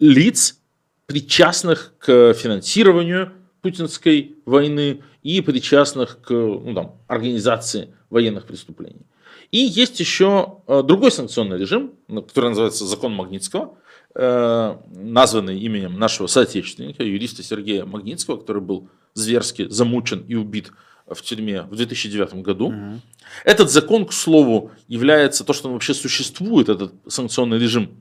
лиц, 0.00 0.58
причастных 1.06 1.94
к 2.00 2.34
финансированию 2.34 3.30
путинской 3.62 4.34
войны 4.44 5.04
и 5.22 5.40
причастных 5.40 6.20
к 6.20 6.32
ну, 6.32 6.74
там, 6.74 6.96
организации 7.06 7.94
военных 8.10 8.44
преступлений. 8.44 9.06
И 9.52 9.58
есть 9.58 10.00
еще 10.00 10.62
э, 10.66 10.82
другой 10.82 11.12
санкционный 11.12 11.58
режим, 11.58 11.92
который 12.08 12.48
называется 12.48 12.86
закон 12.86 13.14
Магнитского, 13.14 13.78
названный 14.14 15.58
именем 15.58 15.98
нашего 15.98 16.28
соотечественника, 16.28 17.02
юриста 17.02 17.42
Сергея 17.42 17.84
Магнитского, 17.84 18.36
который 18.36 18.62
был 18.62 18.88
зверски 19.14 19.68
замучен 19.68 20.24
и 20.28 20.34
убит 20.34 20.72
в 21.06 21.20
тюрьме 21.22 21.62
в 21.62 21.76
2009 21.76 22.34
году. 22.36 22.68
Угу. 22.68 23.00
Этот 23.44 23.70
закон, 23.70 24.06
к 24.06 24.12
слову, 24.12 24.70
является, 24.88 25.44
то, 25.44 25.52
что 25.52 25.68
он 25.68 25.74
вообще 25.74 25.94
существует, 25.94 26.68
этот 26.68 26.94
санкционный 27.06 27.58
режим, 27.58 28.00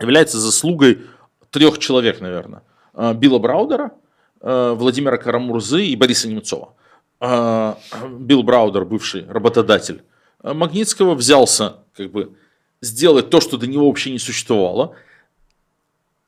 является 0.00 0.38
заслугой 0.38 1.02
трех 1.50 1.78
человек, 1.78 2.20
наверное. 2.20 2.62
Э, 2.94 3.14
Билла 3.14 3.38
Браудера, 3.38 3.92
э, 4.40 4.74
Владимира 4.76 5.16
Карамурзы 5.16 5.84
и 5.84 5.96
Бориса 5.96 6.28
Немцова. 6.28 6.74
Билл 7.18 8.42
Браудер, 8.42 8.84
бывший 8.84 9.24
работодатель 9.26 10.02
Магнитского, 10.42 11.14
взялся 11.14 11.76
как 11.96 12.10
бы 12.10 12.36
сделать 12.82 13.30
то, 13.30 13.40
что 13.40 13.56
до 13.56 13.66
него 13.66 13.86
вообще 13.88 14.10
не 14.10 14.18
существовало– 14.18 14.94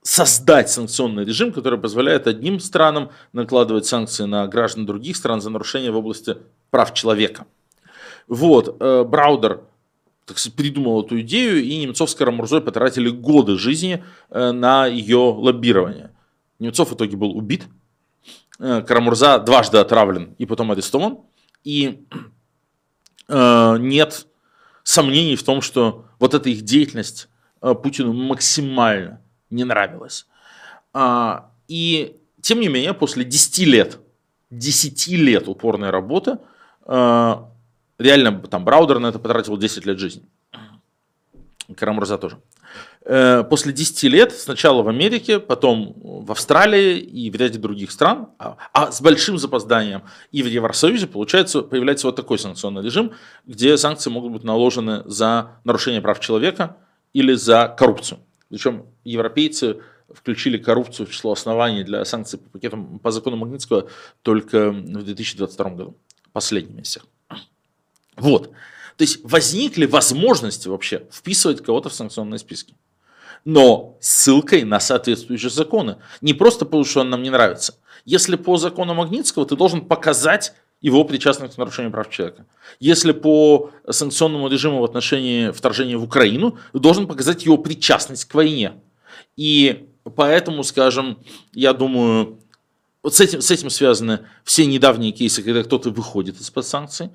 создать 0.08 0.70
санкционный 0.70 1.26
режим, 1.26 1.52
который 1.52 1.78
позволяет 1.78 2.26
одним 2.26 2.60
странам 2.60 3.10
накладывать 3.34 3.84
санкции 3.84 4.24
на 4.24 4.46
граждан 4.46 4.86
других 4.86 5.16
стран 5.16 5.42
за 5.42 5.50
нарушение 5.50 5.90
в 5.90 5.98
области 5.98 6.38
прав 6.70 6.94
человека. 6.94 7.44
Вот, 8.26 8.78
э, 8.80 9.04
Браудер 9.04 9.60
так 10.24 10.38
сказать, 10.38 10.56
придумал 10.56 11.04
эту 11.04 11.20
идею, 11.20 11.62
и 11.62 11.76
Немцов 11.76 12.08
с 12.08 12.14
Карамурзой 12.14 12.62
потратили 12.62 13.10
годы 13.10 13.58
жизни 13.58 14.02
э, 14.30 14.50
на 14.50 14.86
ее 14.86 15.18
лоббирование. 15.18 16.10
Немцов 16.58 16.90
в 16.90 16.94
итоге 16.94 17.18
был 17.18 17.36
убит, 17.36 17.64
э, 18.60 18.80
Карамурза 18.80 19.38
дважды 19.38 19.76
отравлен 19.76 20.34
и 20.38 20.46
потом 20.46 20.70
арестован, 20.70 21.18
и 21.64 22.06
нет 23.28 24.26
сомнений 24.84 25.36
в 25.36 25.42
том, 25.42 25.60
что 25.60 26.06
вот 26.18 26.32
эта 26.32 26.48
их 26.48 26.62
деятельность 26.62 27.28
Путину 27.60 28.14
максимально 28.14 29.20
не 29.50 29.64
нравилось. 29.64 30.26
А, 30.92 31.50
и 31.68 32.16
тем 32.40 32.60
не 32.60 32.68
менее, 32.68 32.94
после 32.94 33.24
10 33.24 33.66
лет, 33.66 33.98
10 34.50 35.08
лет 35.08 35.48
упорной 35.48 35.90
работы, 35.90 36.38
э, 36.86 37.34
реально 37.98 38.40
там 38.40 38.64
Браудер 38.64 38.98
на 38.98 39.08
это 39.08 39.18
потратил 39.18 39.56
10 39.56 39.86
лет 39.86 39.98
жизни. 39.98 40.22
Карамурза 41.76 42.16
тоже. 42.16 42.38
Э, 43.04 43.44
после 43.44 43.72
10 43.72 44.04
лет, 44.04 44.32
сначала 44.32 44.82
в 44.82 44.88
Америке, 44.88 45.38
потом 45.38 45.94
в 46.02 46.30
Австралии 46.30 46.98
и 46.98 47.30
в 47.30 47.36
ряде 47.36 47.58
других 47.58 47.90
стран, 47.90 48.28
а, 48.38 48.56
а 48.72 48.92
с 48.92 49.00
большим 49.00 49.38
запозданием 49.38 50.02
и 50.32 50.42
в 50.42 50.46
Евросоюзе, 50.46 51.06
получается, 51.06 51.62
появляется 51.62 52.06
вот 52.06 52.16
такой 52.16 52.38
санкционный 52.38 52.82
режим, 52.82 53.12
где 53.46 53.76
санкции 53.76 54.10
могут 54.10 54.32
быть 54.32 54.44
наложены 54.44 55.02
за 55.06 55.52
нарушение 55.64 56.00
прав 56.00 56.20
человека 56.20 56.76
или 57.12 57.34
за 57.34 57.74
коррупцию. 57.78 58.20
Причем 58.50 58.86
европейцы 59.04 59.80
включили 60.12 60.56
коррупцию 60.56 61.06
в 61.06 61.10
число 61.10 61.32
оснований 61.32 61.84
для 61.84 62.04
санкций 62.04 62.38
по 62.38 62.48
пакетам 62.50 62.98
по 62.98 63.10
закону 63.10 63.36
Магнитского 63.36 63.88
только 64.22 64.70
в 64.70 65.02
2022 65.02 65.70
году, 65.70 65.96
последнем 66.32 66.76
месяце. 66.76 67.02
Вот. 68.16 68.50
То 68.96 69.02
есть 69.02 69.20
возникли 69.22 69.86
возможности 69.86 70.68
вообще 70.68 71.06
вписывать 71.12 71.62
кого-то 71.62 71.88
в 71.88 71.94
санкционные 71.94 72.38
списки. 72.38 72.74
Но 73.44 73.96
ссылкой 74.00 74.64
на 74.64 74.80
соответствующие 74.80 75.50
законы. 75.50 75.98
Не 76.20 76.34
просто 76.34 76.64
потому, 76.64 76.84
что 76.84 77.00
он 77.00 77.10
нам 77.10 77.22
не 77.22 77.30
нравится. 77.30 77.76
Если 78.04 78.36
по 78.36 78.56
закону 78.56 78.94
Магнитского 78.94 79.46
ты 79.46 79.56
должен 79.56 79.86
показать 79.86 80.54
его 80.80 81.04
причастность 81.04 81.56
к 81.56 81.58
нарушению 81.58 81.92
прав 81.92 82.08
человека. 82.10 82.46
Если 82.78 83.12
по 83.12 83.70
санкционному 83.88 84.48
режиму 84.48 84.80
в 84.80 84.84
отношении 84.84 85.50
вторжения 85.50 85.96
в 85.96 86.04
Украину, 86.04 86.58
должен 86.72 87.06
показать 87.06 87.44
его 87.44 87.58
причастность 87.58 88.26
к 88.26 88.34
войне. 88.34 88.74
И 89.36 89.88
поэтому, 90.16 90.62
скажем, 90.62 91.18
я 91.52 91.72
думаю, 91.72 92.38
вот 93.02 93.14
с 93.14 93.20
этим, 93.20 93.40
с 93.40 93.50
этим 93.50 93.70
связаны 93.70 94.20
все 94.44 94.66
недавние 94.66 95.12
кейсы, 95.12 95.42
когда 95.42 95.62
кто-то 95.62 95.90
выходит 95.90 96.40
из-под 96.40 96.66
санкций. 96.66 97.10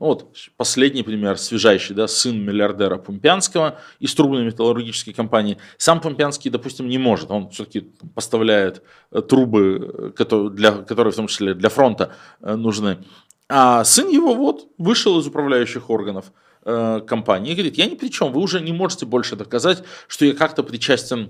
Ну 0.00 0.06
вот 0.06 0.34
последний 0.56 1.02
пример, 1.02 1.36
свежайший, 1.36 1.94
да, 1.94 2.08
сын 2.08 2.42
миллиардера 2.42 2.96
Пумпянского 2.96 3.78
из 3.98 4.14
трубной 4.14 4.44
металлургической 4.44 5.12
компании. 5.12 5.58
Сам 5.76 6.00
Пумпянский, 6.00 6.50
допустим, 6.50 6.88
не 6.88 6.96
может, 6.96 7.30
он 7.30 7.50
все-таки 7.50 7.80
поставляет 8.14 8.82
э, 9.10 9.20
трубы, 9.20 10.14
которые, 10.16 10.50
для, 10.52 10.72
которые 10.72 11.12
в 11.12 11.16
том 11.16 11.26
числе 11.26 11.52
для 11.52 11.68
фронта 11.68 12.14
э, 12.40 12.54
нужны. 12.54 13.04
А 13.50 13.84
сын 13.84 14.08
его 14.08 14.34
вот 14.34 14.68
вышел 14.78 15.20
из 15.20 15.26
управляющих 15.26 15.90
органов 15.90 16.32
э, 16.64 17.02
компании 17.06 17.52
и 17.52 17.54
говорит, 17.54 17.76
я 17.76 17.84
ни 17.84 17.94
при 17.94 18.08
чем, 18.08 18.32
вы 18.32 18.40
уже 18.40 18.62
не 18.62 18.72
можете 18.72 19.04
больше 19.04 19.36
доказать, 19.36 19.84
что 20.08 20.24
я 20.24 20.32
как-то 20.32 20.62
причастен 20.62 21.28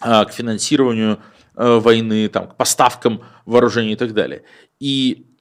к 0.00 0.30
финансированию 0.32 1.18
войны, 1.54 2.28
там, 2.28 2.48
к 2.48 2.56
поставкам 2.56 3.22
вооружений 3.46 3.92
и 3.92 3.96
так 3.96 4.12
далее. 4.12 4.42
И 4.80 5.33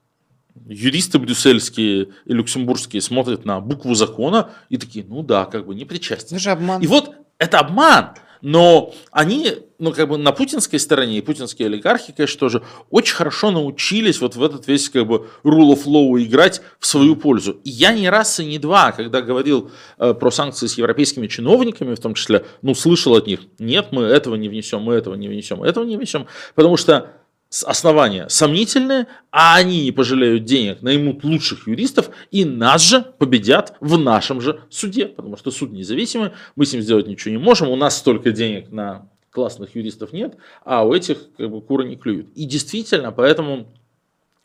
юристы 0.67 1.19
брюссельские 1.19 2.09
и 2.25 2.33
люксембургские 2.33 3.01
смотрят 3.01 3.45
на 3.45 3.59
букву 3.59 3.95
закона 3.95 4.51
и 4.69 4.77
такие, 4.77 5.05
ну 5.05 5.23
да, 5.23 5.45
как 5.45 5.65
бы 5.65 5.75
не 5.75 5.85
причастен. 5.85 6.35
Это 6.35 6.43
же 6.43 6.51
обман. 6.51 6.81
И 6.81 6.87
вот 6.87 7.15
это 7.37 7.59
обман, 7.59 8.11
но 8.41 8.93
они, 9.11 9.51
ну 9.79 9.93
как 9.93 10.09
бы 10.09 10.17
на 10.17 10.33
путинской 10.33 10.77
стороне, 10.77 11.17
и 11.17 11.21
путинские 11.21 11.67
олигархи, 11.67 12.13
конечно, 12.15 12.39
тоже 12.39 12.63
очень 12.89 13.15
хорошо 13.15 13.51
научились 13.51 14.19
вот 14.19 14.35
в 14.35 14.43
этот 14.43 14.67
весь 14.67 14.89
как 14.89 15.07
бы 15.07 15.27
rule 15.43 15.73
of 15.73 15.85
law 15.85 16.21
играть 16.21 16.61
в 16.77 16.85
свою 16.85 17.15
пользу. 17.15 17.53
И 17.63 17.69
я 17.69 17.93
не 17.93 18.09
раз 18.09 18.39
и 18.41 18.45
не 18.45 18.59
два, 18.59 18.91
когда 18.91 19.21
говорил 19.21 19.71
э, 19.97 20.13
про 20.13 20.29
санкции 20.29 20.67
с 20.67 20.77
европейскими 20.77 21.27
чиновниками, 21.27 21.95
в 21.95 21.99
том 21.99 22.15
числе, 22.15 22.45
ну 22.61 22.75
слышал 22.75 23.15
от 23.15 23.27
них, 23.27 23.39
нет, 23.59 23.87
мы 23.91 24.03
этого 24.03 24.35
не 24.35 24.49
внесем, 24.49 24.81
мы 24.81 24.95
этого 24.95 25.15
не 25.15 25.29
внесем, 25.29 25.63
этого 25.63 25.85
не 25.85 25.95
внесем, 25.95 26.27
потому 26.53 26.75
что 26.75 27.13
основания 27.61 28.27
сомнительные, 28.29 29.07
а 29.31 29.55
они 29.55 29.83
не 29.83 29.91
пожалеют 29.91 30.45
денег, 30.45 30.81
наймут 30.81 31.23
лучших 31.23 31.67
юристов 31.67 32.09
и 32.31 32.45
нас 32.45 32.81
же 32.81 33.01
победят 33.01 33.75
в 33.79 33.97
нашем 33.99 34.41
же 34.41 34.61
суде, 34.69 35.05
потому 35.05 35.37
что 35.37 35.51
суд 35.51 35.71
независимый, 35.71 36.31
мы 36.55 36.65
с 36.65 36.73
ним 36.73 36.81
сделать 36.81 37.05
ничего 37.05 37.31
не 37.31 37.37
можем, 37.37 37.69
у 37.69 37.75
нас 37.75 37.97
столько 37.97 38.31
денег 38.31 38.71
на 38.71 39.07
классных 39.29 39.75
юристов 39.75 40.13
нет, 40.13 40.37
а 40.63 40.83
у 40.83 40.93
этих 40.93 41.17
как 41.37 41.51
бы 41.51 41.61
куры 41.61 41.87
не 41.87 41.95
клюют. 41.95 42.29
И 42.35 42.45
действительно, 42.45 43.11
поэтому 43.11 43.67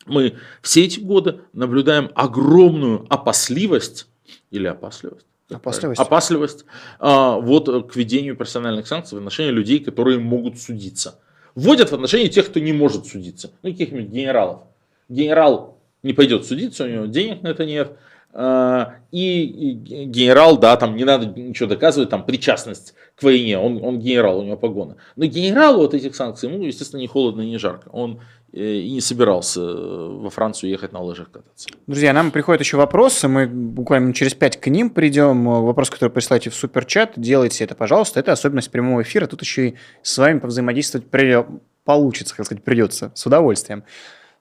мы 0.06 0.34
все 0.60 0.84
эти 0.84 1.00
годы 1.00 1.40
наблюдаем 1.52 2.10
огромную 2.14 3.06
опасливость 3.08 4.06
или 4.50 4.66
опасливость, 4.66 5.26
Опасливость. 5.50 5.98
Опасливость 5.98 6.64
а, 6.98 7.38
вот 7.38 7.90
к 7.90 7.96
ведению 7.96 8.36
персональных 8.36 8.86
санкций 8.86 9.16
в 9.16 9.18
отношении 9.18 9.50
людей, 9.50 9.78
которые 9.78 10.18
могут 10.18 10.58
судиться 10.58 11.20
вводят 11.58 11.90
в 11.90 11.94
отношении 11.94 12.28
тех, 12.28 12.46
кто 12.46 12.60
не 12.60 12.72
может 12.72 13.06
судиться. 13.06 13.50
Ну, 13.62 13.70
каких-нибудь 13.70 14.10
генералов. 14.10 14.60
Генерал 15.08 15.78
не 16.02 16.12
пойдет 16.12 16.46
судиться, 16.46 16.84
у 16.84 16.88
него 16.88 17.06
денег 17.06 17.42
на 17.42 17.48
это 17.48 17.66
нет. 17.66 17.96
А, 18.32 18.94
и 19.10 19.72
генерал, 20.06 20.58
да, 20.58 20.76
там 20.76 20.94
не 20.94 21.04
надо 21.04 21.26
ничего 21.26 21.68
доказывать, 21.68 22.10
там 22.10 22.24
причастность 22.24 22.94
к 23.16 23.22
войне, 23.24 23.58
он, 23.58 23.82
он 23.82 23.98
генерал, 23.98 24.38
у 24.38 24.44
него 24.44 24.56
погона. 24.56 24.96
Но 25.16 25.24
генералу 25.24 25.82
от 25.82 25.94
этих 25.94 26.14
санкций, 26.14 26.48
ему, 26.48 26.62
естественно, 26.62 27.00
не 27.00 27.08
холодно 27.08 27.40
не 27.40 27.58
жарко. 27.58 27.88
Он 27.88 28.20
и 28.52 28.92
не 28.92 29.00
собирался 29.00 29.60
э, 29.60 30.08
во 30.22 30.30
Францию 30.30 30.70
ехать 30.70 30.92
на 30.92 31.00
лыжах 31.00 31.30
кататься. 31.30 31.68
Друзья, 31.86 32.12
нам 32.12 32.30
приходят 32.30 32.60
еще 32.60 32.76
вопросы, 32.76 33.28
мы 33.28 33.46
буквально 33.46 34.14
через 34.14 34.34
пять 34.34 34.58
к 34.58 34.68
ним 34.68 34.90
придем. 34.90 35.44
Вопрос, 35.44 35.90
который 35.90 36.10
присылаете 36.10 36.50
в 36.50 36.54
суперчат, 36.54 37.12
делайте 37.16 37.64
это, 37.64 37.74
пожалуйста. 37.74 38.20
Это 38.20 38.32
особенность 38.32 38.70
прямого 38.70 39.02
эфира, 39.02 39.26
тут 39.26 39.42
еще 39.42 39.68
и 39.68 39.74
с 40.02 40.16
вами 40.16 40.38
повзаимодействовать 40.38 41.06
при... 41.08 41.44
получится, 41.84 42.34
как 42.34 42.46
сказать, 42.46 42.64
придется, 42.64 43.12
с 43.14 43.26
удовольствием. 43.26 43.84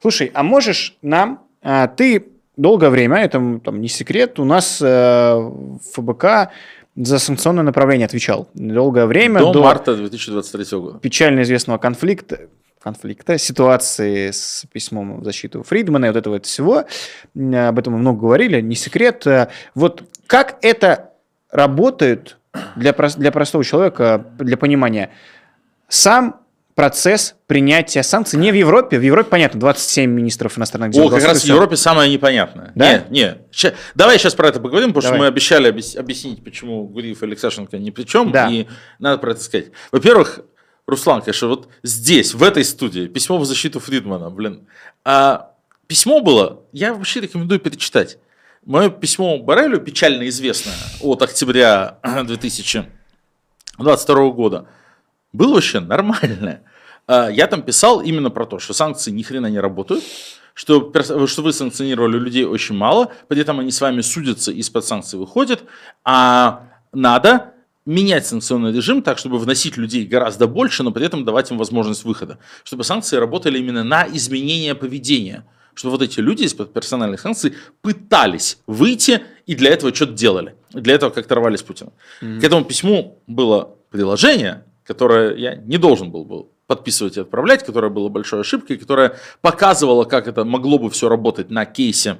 Слушай, 0.01 0.31
а 0.33 0.43
можешь 0.43 0.97
нам, 1.01 1.43
а, 1.61 1.87
ты 1.87 2.27
долгое 2.55 2.89
время, 2.89 3.17
это 3.17 3.59
там 3.63 3.81
не 3.81 3.87
секрет, 3.87 4.39
у 4.39 4.45
нас 4.45 4.81
э, 4.81 5.51
ФБК 5.93 6.51
за 6.95 7.19
санкционное 7.19 7.63
направление 7.63 8.05
отвечал. 8.05 8.49
Долгое 8.53 9.05
время. 9.05 9.39
До, 9.39 9.53
до 9.53 9.61
марта 9.61 9.95
2023 9.95 10.79
года. 10.79 10.99
Печально 10.99 11.43
известного 11.43 11.77
конфликта, 11.77 12.49
конфликта, 12.81 13.37
ситуации 13.37 14.31
с 14.31 14.65
письмом 14.71 15.21
в 15.21 15.23
защиту 15.23 15.63
Фридмана 15.63 16.05
и 16.05 16.09
вот 16.09 16.17
этого 16.17 16.33
вот 16.35 16.45
всего. 16.45 16.85
Об 17.35 17.79
этом 17.79 17.93
мы 17.93 17.99
много 17.99 18.21
говорили, 18.21 18.61
не 18.61 18.75
секрет. 18.75 19.25
Вот 19.75 20.03
как 20.27 20.57
это 20.61 21.13
работает 21.51 22.37
для, 22.75 22.93
для 22.93 23.31
простого 23.31 23.63
человека, 23.63 24.25
для 24.39 24.57
понимания? 24.57 25.11
Сам 25.89 26.41
процесс 26.77 27.35
принятия 27.47 28.03
санкций 28.03 28.37
не 28.37 28.51
в 28.51 28.55
Европе. 28.55 28.99
В 28.99 29.01
Европе, 29.01 29.31
понятно, 29.31 29.59
27 29.59 30.11
министров 30.11 30.59
иностранных 30.59 30.91
дел. 30.91 31.07
О, 31.07 31.09
как 31.09 31.23
раз 31.23 31.41
в 31.41 31.45
Европе 31.45 31.75
самое 31.75 32.11
непонятное. 32.11 32.71
Да? 32.75 32.93
Нет, 32.93 33.09
нет. 33.09 33.41
Ща, 33.51 33.73
давай 33.95 34.19
сейчас 34.19 34.35
про 34.35 34.49
это 34.49 34.59
поговорим, 34.59 34.89
потому 34.89 35.01
давай. 35.01 35.17
что 35.17 35.23
мы 35.23 35.27
обещали 35.27 35.69
объяснить, 35.69 36.43
почему 36.43 36.83
Гуриев 36.87 37.23
и 37.23 37.25
Алексашенко 37.25 37.79
ни 37.79 37.89
при 37.89 38.03
чем. 38.03 38.31
Да. 38.31 38.47
И 38.51 38.67
надо 38.99 39.17
про 39.17 39.31
это 39.31 39.43
сказать. 39.43 39.71
Во-первых, 39.91 40.41
Руслан, 40.87 41.21
конечно, 41.21 41.49
вот 41.49 41.67
здесь, 41.83 42.33
в 42.33 42.41
этой 42.41 42.63
студии, 42.63 43.07
письмо 43.07 43.37
в 43.37 43.45
защиту 43.45 43.81
Фридмана, 43.81 44.29
блин. 44.29 44.69
А 45.03 45.51
письмо 45.87 46.21
было, 46.21 46.61
я 46.71 46.93
вообще 46.93 47.19
рекомендую 47.19 47.59
перечитать. 47.59 48.19
Мое 48.65 48.89
письмо 48.89 49.37
Барелю, 49.37 49.81
печально 49.81 50.29
известное, 50.29 50.75
от 51.01 51.21
октября 51.21 51.99
2022 52.03 54.29
года, 54.29 54.69
было 55.33 55.55
вообще 55.55 55.81
нормальное. 55.81 56.63
А, 57.05 57.29
я 57.29 57.47
там 57.47 57.63
писал 57.63 57.99
именно 57.99 58.29
про 58.29 58.45
то, 58.45 58.59
что 58.59 58.73
санкции 58.73 59.11
ни 59.11 59.23
хрена 59.23 59.47
не 59.47 59.59
работают, 59.59 60.05
что, 60.53 60.93
что 61.27 61.41
вы 61.41 61.51
санкционировали 61.51 62.17
людей 62.17 62.45
очень 62.45 62.75
мало, 62.75 63.11
при 63.27 63.41
этом 63.41 63.59
они 63.59 63.71
с 63.71 63.81
вами 63.81 63.99
судятся 63.99 64.53
и 64.53 64.59
из-под 64.59 64.85
санкций 64.85 65.19
выходят, 65.19 65.65
а 66.05 66.69
надо 66.93 67.55
менять 67.87 68.27
санкционный 68.27 68.71
режим 68.71 69.01
так, 69.01 69.17
чтобы 69.17 69.39
вносить 69.39 69.77
людей 69.77 70.05
гораздо 70.05 70.47
больше, 70.47 70.83
но 70.83 70.91
при 70.91 71.05
этом 71.05 71.25
давать 71.25 71.49
им 71.49 71.57
возможность 71.57 72.03
выхода. 72.03 72.37
Чтобы 72.63 72.83
санкции 72.83 73.17
работали 73.17 73.57
именно 73.57 73.83
на 73.83 74.05
изменение 74.07 74.75
поведения. 74.75 75.45
Чтобы 75.73 75.93
вот 75.93 76.01
эти 76.01 76.19
люди 76.19 76.43
из-под 76.43 76.73
персональных 76.73 77.19
санкций 77.19 77.53
пытались 77.81 78.59
выйти 78.67 79.23
и 79.45 79.55
для 79.55 79.71
этого 79.71 79.93
что-то 79.95 80.13
делали. 80.13 80.55
Для 80.71 80.95
этого 80.95 81.11
как-то 81.11 81.35
рвались 81.35 81.61
Путина. 81.61 81.91
Mm-hmm. 82.21 82.39
К 82.39 82.43
этому 82.43 82.65
письму 82.65 83.19
было 83.25 83.75
приложение, 83.89 84.63
которое 84.83 85.35
я 85.35 85.55
не 85.55 85.77
должен 85.77 86.11
был, 86.11 86.25
был 86.25 86.51
подписывать 86.67 87.17
и 87.17 87.21
отправлять, 87.21 87.65
которое 87.65 87.89
было 87.89 88.09
большой 88.09 88.41
ошибкой, 88.41 88.77
которое 88.77 89.15
показывало, 89.41 90.03
как 90.03 90.27
это 90.27 90.43
могло 90.43 90.77
бы 90.77 90.89
все 90.89 91.07
работать 91.07 91.49
на 91.49 91.65
кейсе 91.65 92.17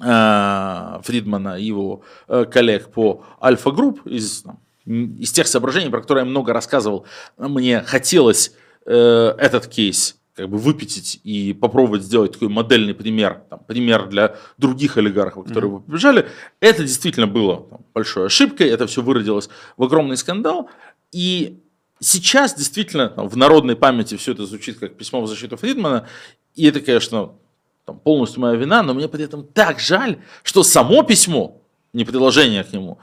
э, 0.00 1.00
Фридмана 1.02 1.58
и 1.58 1.64
его 1.64 2.02
э, 2.28 2.46
коллег 2.46 2.90
по 2.90 3.24
Альфа 3.42 3.70
Групп 3.70 4.06
из, 4.06 4.44
из 4.90 5.32
тех 5.32 5.46
соображений, 5.46 5.90
про 5.90 6.00
которые 6.00 6.24
я 6.24 6.30
много 6.30 6.52
рассказывал, 6.52 7.06
мне 7.38 7.80
хотелось 7.82 8.52
э, 8.86 9.34
этот 9.38 9.66
кейс 9.68 10.16
как 10.34 10.48
бы 10.48 10.58
выпятить 10.58 11.20
и 11.22 11.52
попробовать 11.52 12.02
сделать 12.02 12.32
такой 12.32 12.48
модельный 12.48 12.94
пример, 12.94 13.42
там, 13.50 13.60
пример 13.66 14.08
для 14.08 14.36
других 14.58 14.96
олигархов, 14.96 15.46
которые 15.46 15.70
бы 15.70 15.80
побежали, 15.80 16.28
это 16.60 16.82
действительно 16.82 17.26
было 17.26 17.66
там, 17.68 17.80
большой 17.92 18.26
ошибкой, 18.26 18.68
это 18.68 18.86
все 18.86 19.02
выродилось 19.02 19.50
в 19.76 19.82
огромный 19.82 20.16
скандал, 20.16 20.70
и 21.12 21.58
сейчас 22.00 22.54
действительно 22.54 23.08
там, 23.10 23.28
в 23.28 23.36
народной 23.36 23.76
памяти 23.76 24.16
все 24.16 24.32
это 24.32 24.46
звучит 24.46 24.78
как 24.78 24.96
письмо 24.96 25.20
в 25.20 25.26
защиту 25.26 25.56
Фридмана, 25.56 26.06
и 26.54 26.66
это, 26.66 26.80
конечно, 26.80 27.32
там, 27.84 27.98
полностью 27.98 28.40
моя 28.40 28.56
вина, 28.56 28.82
но 28.82 28.94
мне 28.94 29.08
при 29.08 29.24
этом 29.24 29.44
так 29.44 29.78
жаль, 29.78 30.18
что 30.42 30.62
само 30.62 31.02
письмо, 31.02 31.60
не 31.92 32.04
предложение 32.04 32.64
к 32.64 32.72
нему, 32.72 32.98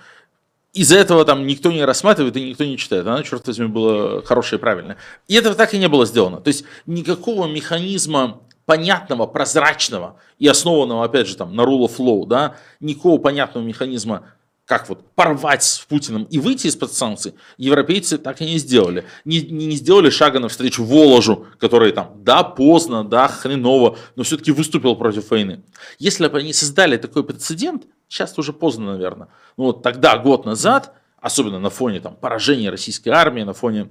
из-за 0.78 0.98
этого 0.98 1.26
там 1.26 1.48
никто 1.48 1.72
не 1.72 1.84
рассматривает 1.84 2.38
и 2.38 2.50
никто 2.50 2.64
не 2.64 2.78
читает. 2.78 3.08
Она, 3.08 3.24
черт 3.24 3.46
возьми, 3.48 3.68
была 3.68 4.22
хорошая 4.22 4.60
и 4.60 4.62
правильная. 4.62 4.98
И 5.28 5.36
этого 5.36 5.56
так 5.56 5.74
и 5.74 5.78
не 5.78 5.90
было 5.90 6.06
сделано. 6.06 6.40
То 6.40 6.50
есть 6.50 6.64
никакого 6.86 7.48
механизма 7.48 8.42
понятного, 8.66 9.26
прозрачного 9.26 10.18
и 10.40 10.48
основанного, 10.48 11.06
опять 11.06 11.28
же, 11.28 11.36
там, 11.36 11.56
на 11.56 11.62
rule 11.62 11.88
of 11.88 11.98
law, 11.98 12.28
да, 12.28 12.58
никакого 12.80 13.18
понятного 13.18 13.64
механизма, 13.64 14.24
как 14.66 14.90
вот 14.90 15.10
порвать 15.16 15.64
с 15.64 15.80
Путиным 15.80 16.26
и 16.26 16.40
выйти 16.40 16.68
из-под 16.68 16.92
санкций, 16.92 17.34
европейцы 17.58 18.18
так 18.18 18.42
и 18.42 18.46
не 18.46 18.58
сделали. 18.58 19.06
Не, 19.24 19.40
не, 19.42 19.78
сделали 19.78 20.10
шага 20.10 20.40
навстречу 20.40 20.84
Воложу, 20.84 21.48
который 21.58 21.94
там, 21.94 22.12
да, 22.18 22.44
поздно, 22.44 23.06
да, 23.06 23.30
хреново, 23.30 23.98
но 24.18 24.24
все-таки 24.24 24.52
выступил 24.52 24.98
против 24.98 25.32
войны. 25.32 25.64
Если 25.98 26.28
бы 26.28 26.38
они 26.40 26.52
создали 26.52 26.98
такой 26.98 27.24
прецедент, 27.24 27.84
сейчас 28.08 28.38
уже 28.38 28.53
поздно, 28.53 28.93
наверное. 28.93 29.28
Ну 29.58 29.66
вот 29.66 29.84
тогда, 29.84 30.18
год 30.18 30.45
назад, 30.45 30.93
особенно 31.20 31.60
на 31.60 31.70
фоне 31.70 31.99
там, 31.99 32.16
поражения 32.16 32.70
российской 32.70 33.10
армии, 33.10 33.43
на 33.43 33.53
фоне 33.53 33.89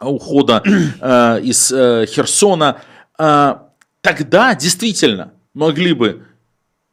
ухода 0.00 0.62
э, 0.64 1.40
из 1.42 1.72
э, 1.72 2.06
Херсона, 2.06 2.80
э, 3.18 3.56
тогда 4.00 4.54
действительно 4.54 5.32
могли 5.54 5.92
бы 5.92 6.26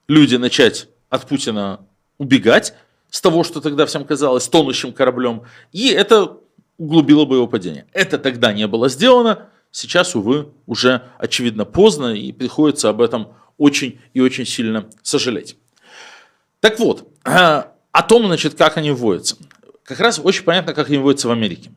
люди 0.07 0.35
начать 0.35 0.87
от 1.09 1.27
Путина 1.27 1.81
убегать 2.17 2.73
с 3.09 3.21
того, 3.21 3.43
что 3.43 3.61
тогда 3.61 3.85
всем 3.85 4.05
казалось 4.05 4.47
тонущим 4.47 4.93
кораблем, 4.93 5.43
и 5.71 5.89
это 5.89 6.37
углубило 6.77 7.25
бы 7.25 7.35
его 7.35 7.47
падение. 7.47 7.85
Это 7.93 8.17
тогда 8.17 8.53
не 8.53 8.67
было 8.67 8.89
сделано, 8.89 9.49
сейчас, 9.71 10.15
увы, 10.15 10.49
уже 10.65 11.03
очевидно 11.19 11.65
поздно, 11.65 12.13
и 12.13 12.31
приходится 12.31 12.89
об 12.89 13.01
этом 13.01 13.33
очень 13.57 13.99
и 14.13 14.21
очень 14.21 14.45
сильно 14.45 14.89
сожалеть. 15.03 15.57
Так 16.63 16.79
вот, 16.79 17.09
о 17.25 18.03
том, 18.07 18.25
значит, 18.25 18.53
как 18.53 18.77
они 18.77 18.91
вводятся. 18.91 19.35
Как 19.83 19.99
раз 19.99 20.17
очень 20.23 20.45
понятно, 20.45 20.73
как 20.73 20.87
они 20.87 20.97
вводятся 20.97 21.27
в 21.27 21.31
Америке. 21.31 21.73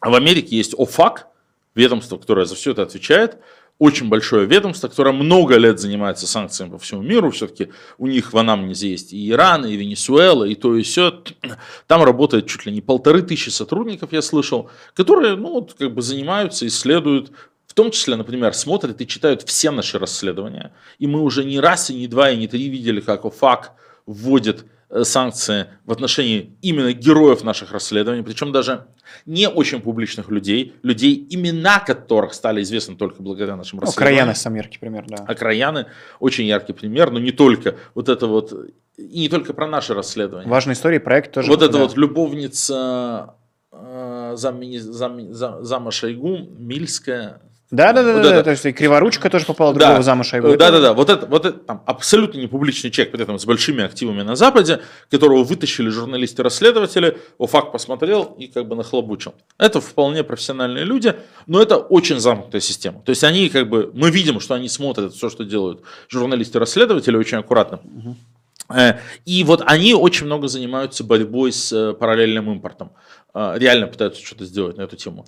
В 0.00 0.14
Америке 0.14 0.56
есть 0.56 0.72
ОФАК, 0.78 1.26
ведомство, 1.74 2.16
которое 2.16 2.46
за 2.46 2.54
все 2.54 2.70
это 2.70 2.82
отвечает, 2.82 3.38
очень 3.80 4.08
большое 4.08 4.46
ведомство, 4.46 4.86
которое 4.86 5.10
много 5.10 5.56
лет 5.56 5.80
занимается 5.80 6.28
санкциями 6.28 6.70
по 6.70 6.78
всему 6.78 7.02
миру. 7.02 7.32
Все-таки 7.32 7.70
у 7.98 8.06
них 8.06 8.32
в 8.32 8.38
анамнезе 8.38 8.88
есть 8.88 9.12
и 9.12 9.30
Иран, 9.30 9.66
и 9.66 9.74
Венесуэла, 9.74 10.44
и 10.44 10.54
то, 10.54 10.76
и 10.76 10.82
все. 10.82 11.20
Там 11.88 12.04
работает 12.04 12.46
чуть 12.46 12.64
ли 12.64 12.70
не 12.70 12.82
полторы 12.82 13.22
тысячи 13.22 13.48
сотрудников, 13.48 14.12
я 14.12 14.22
слышал, 14.22 14.70
которые 14.94 15.34
ну, 15.34 15.54
вот, 15.54 15.74
как 15.74 15.92
бы 15.92 16.02
занимаются, 16.02 16.68
исследуют 16.68 17.32
в 17.72 17.74
том 17.74 17.90
числе, 17.90 18.16
например, 18.16 18.52
смотрят 18.52 19.00
и 19.00 19.06
читают 19.06 19.40
все 19.44 19.70
наши 19.70 19.98
расследования. 19.98 20.72
И 20.98 21.06
мы 21.06 21.22
уже 21.22 21.42
не 21.42 21.58
раз, 21.58 21.88
и 21.88 21.94
не 21.94 22.06
два, 22.06 22.30
и 22.30 22.36
не 22.36 22.46
три 22.46 22.68
видели, 22.68 23.00
как 23.00 23.24
ОФАК 23.24 23.72
вводит 24.04 24.66
э, 24.90 25.04
санкции 25.04 25.68
в 25.86 25.90
отношении 25.92 26.54
именно 26.60 26.92
героев 26.92 27.44
наших 27.44 27.72
расследований, 27.72 28.22
причем 28.22 28.52
даже 28.52 28.88
не 29.24 29.48
очень 29.48 29.80
публичных 29.80 30.28
людей, 30.28 30.74
людей, 30.82 31.26
имена 31.30 31.78
которых 31.80 32.34
стали 32.34 32.60
известны 32.60 32.94
только 32.94 33.22
благодаря 33.22 33.56
нашим 33.56 33.78
ну, 33.78 33.86
расследованиям. 33.86 34.16
Краяны 34.16 34.34
сам 34.34 34.54
яркий 34.54 34.78
пример, 34.78 35.06
да. 35.08 35.24
А 35.26 35.34
Краяны 35.34 35.86
очень 36.20 36.44
яркий 36.44 36.74
пример, 36.74 37.10
но 37.10 37.20
не 37.20 37.32
только 37.32 37.76
вот 37.94 38.10
это 38.10 38.26
вот, 38.26 38.52
и 38.98 39.20
не 39.20 39.30
только 39.30 39.54
про 39.54 39.66
наши 39.66 39.94
расследования. 39.94 40.46
Важная 40.46 40.74
история, 40.74 41.00
проект 41.00 41.32
тоже. 41.32 41.48
Вот 41.48 41.62
эта 41.62 41.78
вот 41.78 41.96
любовница 41.96 43.34
э, 43.72 44.34
зам, 44.36 44.62
зам, 44.74 45.32
зам, 45.32 45.64
зама 45.64 45.90
Шойгу, 45.90 46.36
Мильская, 46.58 47.40
да, 47.72 47.94
да, 47.94 48.02
да, 48.02 48.12
вот 48.12 48.22
да, 48.22 48.30
да, 48.32 48.42
то 48.42 48.50
есть 48.50 48.66
и 48.66 48.72
Криворучка 48.72 49.30
тоже 49.30 49.46
попала 49.46 49.72
другого 49.72 49.96
да. 49.96 50.02
зама 50.02 50.24
Шойгу. 50.24 50.58
Да, 50.58 50.70
да, 50.70 50.78
да, 50.78 50.92
вот 50.92 51.08
это, 51.08 51.24
вот 51.24 51.46
это 51.46 51.58
там, 51.58 51.82
абсолютно 51.86 52.38
не 52.38 52.46
публичный 52.46 52.90
человек, 52.90 53.12
при 53.12 53.22
этом 53.22 53.38
с 53.38 53.46
большими 53.46 53.82
активами 53.82 54.20
на 54.20 54.36
Западе, 54.36 54.82
которого 55.10 55.42
вытащили 55.42 55.88
журналисты-расследователи, 55.88 57.16
ОФАК 57.38 57.72
посмотрел 57.72 58.24
и 58.38 58.48
как 58.48 58.68
бы 58.68 58.76
нахлобучил. 58.76 59.34
Это 59.56 59.80
вполне 59.80 60.22
профессиональные 60.22 60.84
люди, 60.84 61.14
но 61.46 61.62
это 61.62 61.78
очень 61.78 62.20
замкнутая 62.20 62.60
система. 62.60 63.00
То 63.00 63.08
есть 63.08 63.24
они 63.24 63.48
как 63.48 63.70
бы, 63.70 63.90
мы 63.94 64.10
видим, 64.10 64.38
что 64.38 64.52
они 64.52 64.68
смотрят 64.68 65.14
все, 65.14 65.30
что 65.30 65.42
делают 65.44 65.80
журналисты-расследователи 66.10 67.16
очень 67.16 67.38
аккуратно. 67.38 67.80
Угу. 67.84 68.16
И 69.24 69.44
вот 69.44 69.62
они 69.64 69.94
очень 69.94 70.26
много 70.26 70.46
занимаются 70.46 71.04
борьбой 71.04 71.52
с 71.52 71.72
э, 71.72 71.94
параллельным 71.94 72.50
импортом. 72.50 72.92
Э, 73.32 73.54
реально 73.56 73.86
пытаются 73.86 74.22
что-то 74.22 74.44
сделать 74.44 74.76
на 74.76 74.82
эту 74.82 74.96
тему 74.96 75.24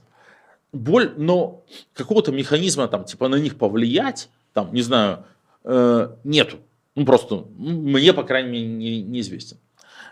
боль, 0.75 1.15
но 1.17 1.65
какого-то 1.95 2.33
механизма 2.33 2.89
там, 2.89 3.05
типа, 3.05 3.29
на 3.29 3.37
них 3.37 3.57
повлиять, 3.57 4.29
там, 4.53 4.73
не 4.73 4.83
знаю, 4.83 5.25
э, 5.65 6.11
нету. 6.25 6.59
Ну, 6.95 7.05
просто 7.05 7.45
мне, 7.57 8.13
по 8.13 8.23
крайней 8.23 8.51
мере, 8.51 8.67
не, 8.67 9.03
неизвестен. 9.03 9.59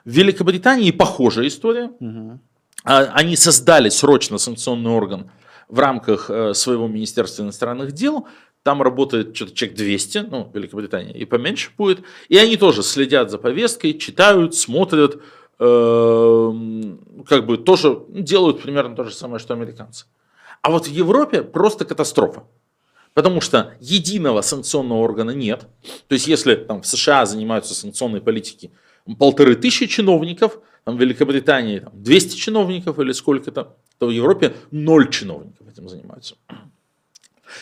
В 0.04 0.10
Великобритании 0.10 0.90
похожая 0.90 1.46
история. 1.46 1.90
Угу. 2.00 2.40
Они 2.84 3.36
создали 3.36 3.88
срочно 3.88 4.38
санкционный 4.38 4.90
орган 4.90 5.30
в 5.68 5.78
рамках 5.78 6.28
э, 6.28 6.54
своего 6.54 6.88
Министерства 6.88 7.44
иностранных 7.44 7.92
дел. 7.92 8.26
Там 8.64 8.82
работает 8.82 9.34
что-то 9.36 9.54
человек 9.54 9.76
200, 9.76 10.18
ну, 10.30 10.50
Великобритания, 10.52 11.12
и 11.12 11.24
поменьше 11.24 11.70
будет. 11.76 12.02
И 12.28 12.36
они 12.36 12.56
тоже 12.56 12.82
следят 12.82 13.30
за 13.30 13.38
повесткой, 13.38 13.94
читают, 13.94 14.54
смотрят, 14.54 15.20
э, 15.58 16.52
как 17.28 17.46
бы 17.46 17.58
тоже 17.58 18.00
делают 18.08 18.62
примерно 18.62 18.96
то 18.96 19.04
же 19.04 19.14
самое, 19.14 19.38
что 19.38 19.54
американцы. 19.54 20.06
А 20.62 20.70
вот 20.70 20.86
в 20.86 20.90
Европе 20.90 21.42
просто 21.42 21.84
катастрофа. 21.84 22.44
Потому 23.14 23.40
что 23.40 23.74
единого 23.80 24.40
санкционного 24.40 25.00
органа 25.00 25.32
нет. 25.32 25.66
То 26.08 26.14
есть, 26.14 26.26
если 26.26 26.54
там, 26.54 26.80
в 26.80 26.86
США 26.86 27.26
занимаются 27.26 27.74
санкционной 27.74 28.20
политикой 28.20 28.70
полторы 29.18 29.54
тысячи 29.56 29.86
чиновников, 29.86 30.58
там, 30.84 30.96
в 30.96 31.00
Великобритании 31.00 31.80
там, 31.80 31.92
200 31.94 32.36
чиновников 32.36 32.98
или 32.98 33.12
сколько-то, 33.12 33.76
то 33.98 34.06
в 34.06 34.10
Европе 34.10 34.54
ноль 34.70 35.10
чиновников 35.10 35.68
этим 35.68 35.88
занимаются. 35.88 36.36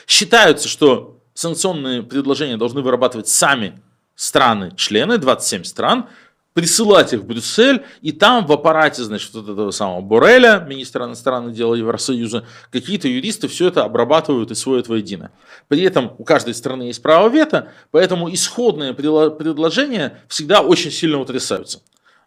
Считается, 0.07 0.69
что 0.69 1.19
санкционные 1.35 2.03
предложения 2.03 2.57
должны 2.57 2.83
вырабатывать 2.83 3.29
сами 3.29 3.81
страны-члены, 4.15 5.19
27 5.19 5.65
стран, 5.65 6.09
присылать 6.53 7.13
их 7.13 7.21
в 7.21 7.27
Брюссель, 7.27 7.85
и 8.03 8.13
там 8.13 8.47
в 8.47 8.53
аппарате, 8.53 9.03
значит, 9.03 9.33
вот 9.35 9.49
этого 9.49 9.71
самого 9.71 10.01
Бореля, 10.01 10.65
министра 10.69 11.05
иностранных 11.05 11.55
дел 11.55 11.75
Евросоюза, 11.75 12.45
какие-то 12.73 13.09
юристы 13.09 13.49
все 13.49 13.69
это 13.69 13.85
обрабатывают 13.85 14.51
и 14.51 14.55
сводят 14.55 14.89
воедино. 14.89 15.31
При 15.69 15.83
этом 15.83 16.15
у 16.19 16.25
каждой 16.25 16.55
страны 16.55 16.85
есть 16.85 17.03
право 17.03 17.29
вето, 17.29 17.73
поэтому 17.93 18.33
исходные 18.33 18.95
предложения 18.95 20.21
всегда 20.29 20.61
очень 20.61 20.91
сильно 20.91 21.21
утрясаются. 21.21 21.83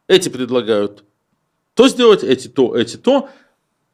Эти 0.07 0.30
предлагают 0.30 1.03
то 1.74 1.88
сделать, 1.88 2.24
эти 2.24 2.47
то, 2.47 2.76
эти 2.76 2.97
то, 2.97 3.30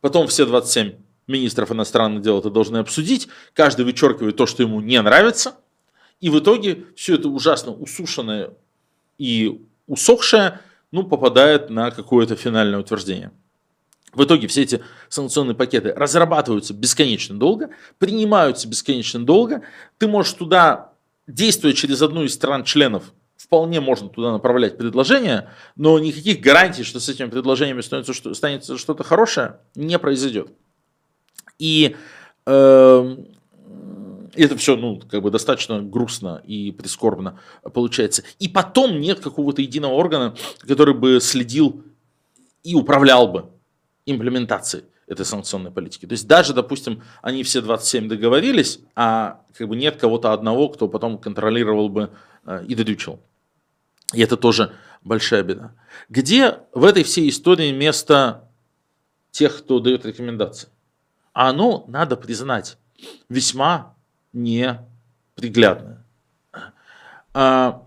потом 0.02 0.28
все 0.28 0.46
27 0.46 0.94
министров 1.28 1.72
иностранных 1.72 2.22
дел 2.22 2.40
это 2.40 2.50
должны 2.50 2.78
обсудить, 2.78 3.30
каждый 3.54 3.86
вычеркивает 3.86 4.36
то, 4.36 4.46
что 4.46 4.64
ему 4.64 4.82
не 4.82 5.02
нравится, 5.02 5.56
и 6.20 6.30
в 6.30 6.38
итоге 6.40 6.86
все 6.96 7.16
это 7.16 7.30
ужасно 7.30 7.72
усушенное 7.72 8.52
и 9.18 9.62
усохшая, 9.90 10.62
ну, 10.92 11.04
попадает 11.04 11.70
на 11.70 11.92
какое-то 11.92 12.36
финальное 12.36 12.80
утверждение. 12.80 13.32
В 14.14 14.24
итоге 14.24 14.48
все 14.48 14.64
эти 14.64 14.82
санкционные 15.10 15.56
пакеты 15.56 15.94
разрабатываются 15.94 16.74
бесконечно 16.74 17.38
долго, 17.38 17.70
принимаются 18.00 18.68
бесконечно 18.68 19.24
долго. 19.24 19.62
Ты 19.98 20.08
можешь 20.08 20.34
туда, 20.34 20.94
действуя 21.28 21.74
через 21.74 22.02
одну 22.02 22.24
из 22.24 22.34
стран-членов, 22.34 23.14
вполне 23.38 23.80
можно 23.80 24.10
туда 24.10 24.32
направлять 24.32 24.78
предложения, 24.78 25.52
но 25.76 26.00
никаких 26.00 26.42
гарантий, 26.42 26.84
что 26.84 27.00
с 27.00 27.08
этими 27.08 27.30
предложениями 27.30 27.82
станется, 27.82 28.14
что, 28.14 28.34
станет 28.34 28.66
что-то 28.66 29.04
хорошее, 29.04 29.60
не 29.76 30.00
произойдет. 30.00 30.50
И 31.60 31.96
э, 32.46 33.18
и 34.40 34.42
это 34.42 34.56
все, 34.56 34.78
ну, 34.78 34.98
как 34.98 35.22
бы 35.22 35.32
достаточно 35.32 35.82
грустно 35.82 36.42
и 36.46 36.72
прискорбно 36.72 37.42
получается. 37.74 38.24
И 38.40 38.48
потом 38.48 39.02
нет 39.02 39.20
какого-то 39.20 39.62
единого 39.62 39.96
органа, 39.96 40.34
который 40.62 40.94
бы 40.94 41.20
следил 41.20 41.84
и 42.64 42.74
управлял 42.74 43.28
бы 43.28 43.50
имплементацией 44.06 44.86
этой 45.08 45.26
санкционной 45.26 45.72
политики. 45.72 46.06
То 46.06 46.14
есть 46.14 46.26
даже, 46.26 46.54
допустим, 46.54 47.04
они 47.22 47.44
все 47.44 47.60
27 47.60 48.08
договорились, 48.08 48.80
а 48.96 49.42
как 49.58 49.68
бы 49.68 49.76
нет 49.76 49.98
кого-то 49.98 50.32
одного, 50.32 50.70
кто 50.70 50.88
потом 50.88 51.18
контролировал 51.18 51.90
бы 51.90 52.12
э, 52.46 52.64
и 52.66 52.76
додючил. 52.76 53.20
И 54.14 54.22
это 54.22 54.38
тоже 54.38 54.72
большая 55.04 55.44
беда. 55.44 55.74
Где 56.08 56.60
в 56.74 56.86
этой 56.86 57.04
всей 57.04 57.28
истории 57.28 57.74
место 57.74 58.48
тех, 59.32 59.58
кто 59.58 59.82
дает 59.82 60.06
рекомендации? 60.06 60.70
А 61.34 61.50
оно, 61.50 61.84
надо 61.90 62.16
признать, 62.16 62.78
весьма 63.28 63.98
неприглядная. 64.34 66.06
А, 67.34 67.84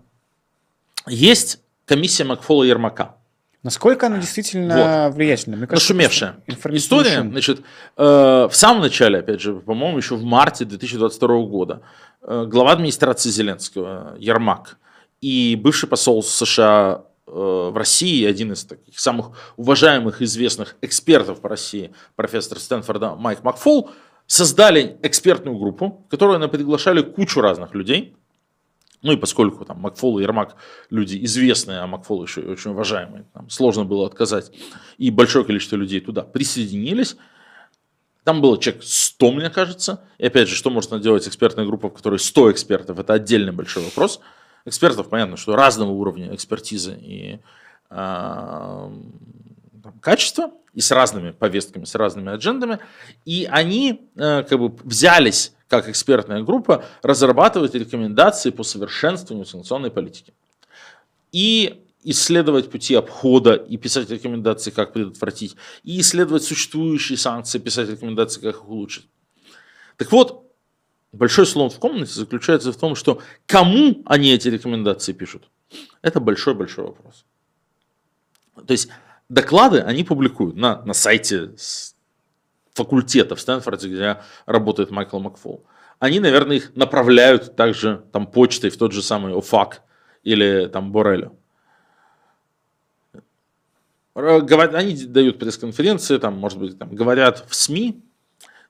есть 1.07 1.61
комиссия 1.85 2.23
Макфола 2.23 2.63
Ермака. 2.63 3.15
Насколько 3.63 4.07
она 4.07 4.17
действительно 4.17 5.07
вот. 5.07 5.15
влиятельна? 5.15 5.55
Мне 5.55 5.67
кажется, 5.67 5.93
Нашумевшая. 5.93 6.35
История, 6.47 7.19
шум. 7.19 7.31
значит, 7.31 7.61
э, 7.95 8.03
в 8.03 8.51
самом 8.51 8.81
начале, 8.81 9.19
опять 9.19 9.39
же, 9.39 9.55
по-моему, 9.55 9.97
еще 9.97 10.15
в 10.15 10.23
марте 10.23 10.65
2022 10.65 11.27
года, 11.45 11.81
э, 12.21 12.45
глава 12.45 12.73
администрации 12.73 13.29
Зеленского, 13.29 14.17
Ермак, 14.19 14.77
и 15.21 15.55
бывший 15.55 15.87
посол 15.87 16.23
США 16.23 17.05
э, 17.25 17.31
в 17.31 17.77
России, 17.77 18.25
один 18.25 18.51
из 18.51 18.65
таких 18.65 18.99
самых 18.99 19.27
уважаемых 19.55 20.21
известных 20.21 20.75
экспертов 20.81 21.39
по 21.39 21.47
России, 21.47 21.93
профессор 22.17 22.59
Стэнфорда 22.59 23.15
Майк 23.15 23.43
Макфол, 23.43 23.91
создали 24.27 24.97
экспертную 25.03 25.57
группу, 25.57 26.03
в 26.07 26.09
которую 26.09 26.49
приглашали 26.49 27.01
кучу 27.01 27.41
разных 27.41 27.73
людей, 27.75 28.15
ну 29.03 29.11
и 29.11 29.17
поскольку 29.17 29.65
там 29.65 29.79
Макфол 29.79 30.17
и 30.17 30.23
Ермак 30.23 30.55
люди 30.89 31.23
известные, 31.25 31.79
а 31.79 31.87
Макфол 31.87 32.23
еще 32.23 32.41
и 32.41 32.47
очень 32.47 32.71
уважаемый, 32.71 33.25
там 33.33 33.49
сложно 33.49 33.83
было 33.83 34.07
отказать, 34.07 34.51
и 34.97 35.11
большое 35.11 35.45
количество 35.45 35.75
людей 35.75 35.99
туда 35.99 36.23
присоединились. 36.23 37.17
Там 38.23 38.39
было 38.39 38.57
человек 38.57 38.83
100, 38.85 39.31
мне 39.33 39.49
кажется. 39.49 40.05
И 40.17 40.25
опять 40.25 40.47
же, 40.47 40.55
что 40.55 40.69
может 40.69 41.01
делать 41.01 41.27
экспертная 41.27 41.65
группа, 41.65 41.89
в 41.89 41.93
которой 41.93 42.17
100 42.17 42.53
экспертов, 42.53 42.97
это 42.97 43.11
отдельный 43.11 43.51
большой 43.51 43.83
вопрос. 43.83 44.21
Экспертов, 44.63 45.09
понятно, 45.09 45.35
что 45.35 45.57
разного 45.57 45.91
уровня 45.91 46.33
экспертизы 46.33 46.97
и 46.97 47.39
э, 47.89 48.91
качества, 50.01 50.51
и 50.73 50.81
с 50.81 50.91
разными 50.91 51.31
повестками, 51.31 51.85
с 51.85 51.95
разными 51.95 52.31
аджендами. 52.31 52.79
И 53.25 53.47
они 53.49 54.09
э, 54.15 54.43
как 54.43 54.59
бы 54.59 54.75
взялись 54.83 55.53
как 55.67 55.89
экспертная 55.89 56.43
группа, 56.43 56.85
разрабатывать 57.01 57.73
рекомендации 57.73 58.51
по 58.51 58.63
совершенствованию 58.63 59.45
санкционной 59.45 59.89
политики. 59.89 60.33
И 61.31 61.83
исследовать 62.03 62.69
пути 62.69 62.93
обхода 62.93 63.53
и 63.55 63.77
писать 63.77 64.09
рекомендации, 64.11 64.69
как 64.69 64.93
предотвратить, 64.93 65.55
и 65.83 65.99
исследовать 65.99 66.43
существующие 66.43 67.17
санкции, 67.17 67.57
писать 67.57 67.89
рекомендации, 67.89 68.41
как 68.41 68.55
их 68.55 68.69
улучшить. 68.69 69.07
Так 69.97 70.11
вот, 70.11 70.51
большой 71.11 71.47
слон 71.47 71.69
в 71.69 71.79
комнате 71.79 72.11
заключается 72.13 72.71
в 72.71 72.77
том, 72.77 72.95
что 72.95 73.21
кому 73.47 74.03
они 74.05 74.31
эти 74.31 74.49
рекомендации 74.49 75.13
пишут, 75.13 75.49
это 76.01 76.19
большой-большой 76.19 76.85
вопрос. 76.85 77.25
То 78.67 78.73
есть 78.73 78.89
доклады 79.29 79.79
они 79.79 80.03
публикуют 80.03 80.55
на, 80.55 80.81
на 80.83 80.93
сайте 80.93 81.51
факультета 82.73 83.35
в 83.35 83.41
Стэнфорде, 83.41 83.87
где 83.87 84.17
работает 84.45 84.91
Майкл 84.91 85.19
Макфол, 85.19 85.65
они, 85.99 86.19
наверное, 86.19 86.57
их 86.57 86.75
направляют 86.75 87.55
также 87.55 88.03
там 88.11 88.27
почтой 88.27 88.69
в 88.69 88.77
тот 88.77 88.91
же 88.91 89.01
самый 89.01 89.37
ОФАК 89.37 89.81
или 90.23 90.67
там 90.67 90.91
Борелю. 90.91 91.37
Они 94.13 94.95
дают 95.05 95.39
пресс-конференции, 95.39 96.17
там, 96.17 96.37
может 96.37 96.59
быть, 96.59 96.77
там, 96.77 96.93
говорят 96.93 97.45
в 97.47 97.55
СМИ, 97.55 98.03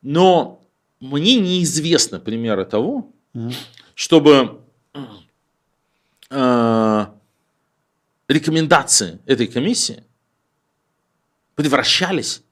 но 0.01 0.61
мне 0.99 1.39
неизвестны 1.39 2.19
примеры 2.19 2.65
того, 2.65 3.11
mm-hmm. 3.33 3.53
чтобы 3.93 4.61
э, 6.29 7.05
рекомендации 8.27 9.19
этой 9.25 9.47
комиссии 9.47 10.03
превращались 11.55 12.43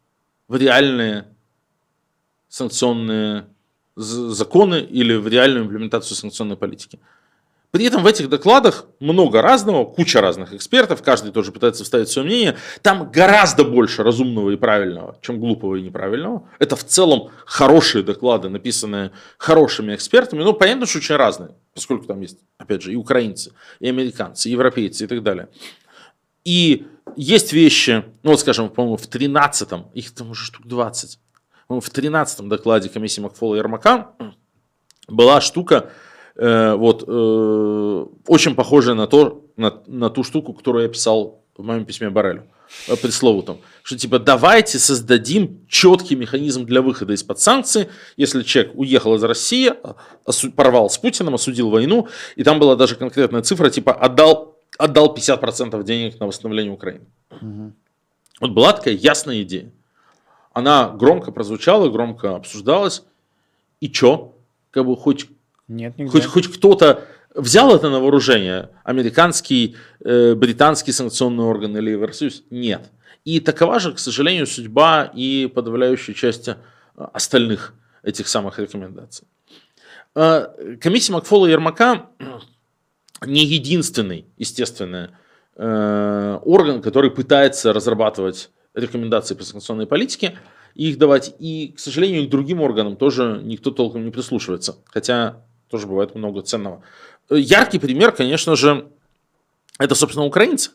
в 0.47 0.55
реальные 0.55 1.25
санкционные 2.49 3.45
законы 3.95 4.81
или 4.81 5.15
в 5.15 5.27
реальную 5.27 5.65
имплементацию 5.65 6.15
санкционной 6.15 6.57
политики. 6.57 6.99
При 7.71 7.85
этом 7.85 8.03
в 8.03 8.07
этих 8.07 8.27
докладах 8.27 8.85
много 8.99 9.41
разного, 9.41 9.85
куча 9.85 10.19
разных 10.19 10.53
экспертов, 10.53 11.01
каждый 11.01 11.31
тоже 11.31 11.53
пытается 11.53 11.85
вставить 11.85 12.09
свое 12.09 12.27
мнение. 12.27 12.57
Там 12.81 13.09
гораздо 13.09 13.63
больше 13.63 14.03
разумного 14.03 14.49
и 14.49 14.57
правильного, 14.57 15.17
чем 15.21 15.39
глупого 15.39 15.77
и 15.77 15.81
неправильного. 15.81 16.49
Это 16.59 16.75
в 16.75 16.83
целом 16.83 17.29
хорошие 17.45 18.03
доклады, 18.03 18.49
написанные 18.49 19.11
хорошими 19.37 19.95
экспертами. 19.95 20.43
Ну, 20.43 20.51
понятно, 20.51 20.85
что 20.85 20.97
очень 20.97 21.15
разные, 21.15 21.51
поскольку 21.73 22.05
там 22.05 22.19
есть, 22.19 22.39
опять 22.57 22.81
же, 22.81 22.91
и 22.91 22.97
украинцы, 22.97 23.53
и 23.79 23.87
американцы, 23.87 24.49
и 24.49 24.51
европейцы 24.51 25.05
и 25.05 25.07
так 25.07 25.23
далее. 25.23 25.47
И 26.43 26.87
есть 27.15 27.53
вещи, 27.53 28.03
ну 28.23 28.31
вот 28.31 28.39
скажем, 28.39 28.69
по-моему, 28.69 28.97
в 28.97 29.07
13-м, 29.07 29.91
их 29.93 30.11
там 30.13 30.31
уже 30.31 30.45
штук 30.45 30.67
20, 30.67 31.19
в 31.69 31.89
13 31.89 32.47
докладе 32.47 32.89
комиссии 32.89 33.21
Макфола 33.21 33.55
и 33.55 33.57
Ермака 33.59 34.11
была 35.07 35.41
штука, 35.41 35.91
э, 36.35 36.73
вот, 36.73 37.03
э, 37.07 38.05
очень 38.27 38.55
похожая 38.55 38.95
на, 38.95 39.07
то, 39.07 39.45
на, 39.57 39.81
на 39.87 40.09
ту 40.09 40.23
штуку, 40.23 40.53
которую 40.53 40.83
я 40.83 40.89
писал 40.89 41.43
в 41.55 41.63
моем 41.63 41.85
письме 41.85 42.09
Барелю, 42.09 42.47
э, 42.87 42.95
там, 43.45 43.57
что 43.83 43.97
типа 43.97 44.19
давайте 44.19 44.79
создадим 44.79 45.65
четкий 45.67 46.15
механизм 46.15 46.65
для 46.65 46.81
выхода 46.81 47.13
из-под 47.13 47.39
санкций, 47.39 47.87
если 48.17 48.43
человек 48.43 48.73
уехал 48.75 49.15
из 49.15 49.23
России, 49.23 49.71
порвал 50.55 50.89
с 50.89 50.97
Путиным, 50.97 51.35
осудил 51.35 51.69
войну, 51.69 52.07
и 52.35 52.43
там 52.43 52.59
была 52.59 52.75
даже 52.75 52.95
конкретная 52.95 53.41
цифра, 53.41 53.69
типа 53.69 53.93
отдал, 53.93 54.50
отдал 54.77 55.15
50% 55.15 55.83
денег 55.83 56.19
на 56.19 56.27
восстановление 56.27 56.73
Украины. 56.73 57.05
Угу. 57.29 57.73
Вот 58.41 58.51
была 58.51 58.73
такая 58.73 58.93
ясная 58.93 59.41
идея 59.43 59.71
она 60.53 60.89
громко 60.89 61.31
прозвучала, 61.31 61.89
громко 61.89 62.35
обсуждалась. 62.35 63.03
И 63.79 63.89
чё? 63.89 64.33
Как 64.71 64.85
бы 64.85 64.95
хоть, 64.95 65.27
Нет, 65.67 65.95
хоть, 66.09 66.25
хоть 66.25 66.47
кто-то 66.47 67.05
взял 67.33 67.75
это 67.75 67.89
на 67.89 67.99
вооружение, 67.99 68.69
американский, 68.83 69.75
э, 70.03 70.35
британский 70.35 70.91
санкционный 70.91 71.45
орган 71.45 71.75
или 71.77 71.91
Евросоюз? 71.91 72.43
Нет. 72.49 72.89
И 73.23 73.39
такова 73.39 73.79
же, 73.79 73.93
к 73.93 73.99
сожалению, 73.99 74.47
судьба 74.47 75.11
и 75.13 75.51
подавляющей 75.53 76.13
части 76.13 76.51
э, 76.97 77.05
остальных 77.13 77.73
этих 78.03 78.27
самых 78.27 78.59
рекомендаций. 78.59 79.27
Э, 80.15 80.75
комиссия 80.79 81.13
Макфола 81.13 81.47
и 81.47 81.51
Ермака 81.51 82.07
не 83.25 83.45
единственный, 83.45 84.25
естественно, 84.37 85.11
э, 85.55 86.39
орган, 86.43 86.81
который 86.81 87.11
пытается 87.11 87.73
разрабатывать 87.73 88.49
рекомендации 88.73 89.35
по 89.35 89.43
санкционной 89.43 89.85
политике, 89.85 90.37
их 90.75 90.97
давать. 90.97 91.35
И, 91.39 91.73
к 91.75 91.79
сожалению, 91.79 92.27
к 92.27 92.29
другим 92.29 92.61
органам 92.61 92.95
тоже 92.95 93.41
никто 93.43 93.71
толком 93.71 94.05
не 94.05 94.11
прислушивается. 94.11 94.77
Хотя 94.85 95.43
тоже 95.69 95.87
бывает 95.87 96.15
много 96.15 96.41
ценного. 96.41 96.81
Яркий 97.29 97.79
пример, 97.79 98.11
конечно 98.11 98.55
же, 98.55 98.87
это, 99.77 99.95
собственно, 99.95 100.25
украинцы. 100.25 100.71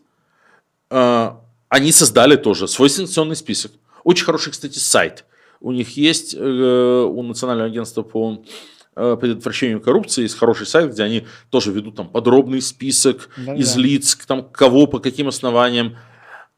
А, 0.91 1.41
они 1.69 1.93
создали 1.93 2.37
тоже 2.37 2.69
свой 2.69 2.91
санкционный 2.91 3.37
список. 3.37 3.73
Очень 4.05 4.25
хороший, 4.25 4.53
кстати, 4.53 4.79
сайт. 4.79 5.25
У 5.61 5.73
них 5.73 5.97
есть, 5.97 6.35
э, 6.35 6.39
у 6.39 7.23
Национального 7.23 7.69
агентства 7.69 8.03
по 8.03 8.35
э, 8.35 8.76
предотвращению 8.97 9.81
коррупции 9.83 10.23
есть 10.23 10.39
хороший 10.39 10.67
сайт, 10.67 10.93
где 10.93 11.03
они 11.03 11.27
тоже 11.51 11.71
ведут 11.71 11.97
там 11.97 12.09
подробный 12.09 12.63
список 12.63 13.29
да, 13.37 13.55
из 13.55 13.75
да. 13.75 13.81
лиц, 13.81 14.17
там, 14.27 14.49
кого, 14.49 14.87
по 14.87 15.01
каким 15.01 15.29
основаниям. 15.29 15.97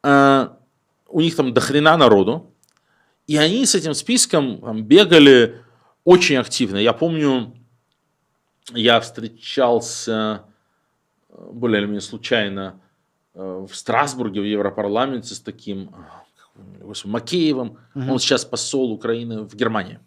А, 0.05 0.57
у 1.09 1.21
них 1.21 1.35
там 1.35 1.53
дохрена 1.53 1.97
народу, 1.97 2.55
и 3.27 3.37
они 3.37 3.67
с 3.67 3.75
этим 3.75 3.95
списком 3.95 4.61
там, 4.61 4.85
бегали 4.85 5.63
очень 6.05 6.37
активно. 6.37 6.77
Я 6.77 6.93
помню, 6.93 7.55
я 8.73 9.01
встречался 9.01 10.45
э, 11.29 11.51
более 11.53 11.81
или 11.81 11.87
менее 11.87 12.01
случайно 12.01 12.81
э, 13.35 13.67
в 13.69 13.75
Страсбурге, 13.75 14.41
в 14.41 14.45
Европарламенте 14.45 15.35
с 15.35 15.41
таким 15.41 15.91
Макеевым. 17.05 17.79
Угу. 17.95 18.13
Он 18.13 18.19
сейчас 18.19 18.45
посол 18.45 18.93
Украины 18.93 19.43
в 19.43 19.55
Германии. 19.55 19.99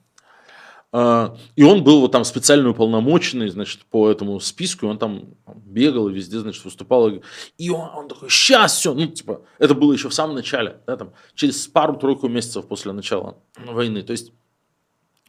А, 0.93 1.37
и 1.55 1.63
он 1.63 1.83
был 1.83 2.01
вот 2.01 2.11
там 2.11 2.25
специально 2.25 2.69
уполномоченный, 2.69 3.49
значит, 3.49 3.85
по 3.85 4.09
этому 4.09 4.39
списку, 4.39 4.87
он 4.87 4.97
там 4.97 5.35
бегал 5.55 6.09
и 6.09 6.13
везде, 6.13 6.39
значит, 6.39 6.65
выступал. 6.65 7.09
И 7.57 7.69
он, 7.69 7.89
он 7.95 8.07
такой, 8.09 8.29
сейчас 8.29 8.77
все, 8.77 8.93
ну, 8.93 9.07
типа, 9.07 9.41
это 9.57 9.73
было 9.73 9.93
еще 9.93 10.09
в 10.09 10.13
самом 10.13 10.35
начале, 10.35 10.81
да, 10.85 10.97
там, 10.97 11.13
через 11.33 11.67
пару-тройку 11.67 12.27
месяцев 12.27 12.67
после 12.67 12.91
начала 12.91 13.37
войны. 13.57 14.01
То 14.01 14.11
есть 14.11 14.33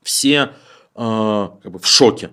все 0.02 0.52
э, 0.94 1.48
как 1.62 1.72
бы 1.72 1.78
в 1.78 1.86
шоке. 1.86 2.30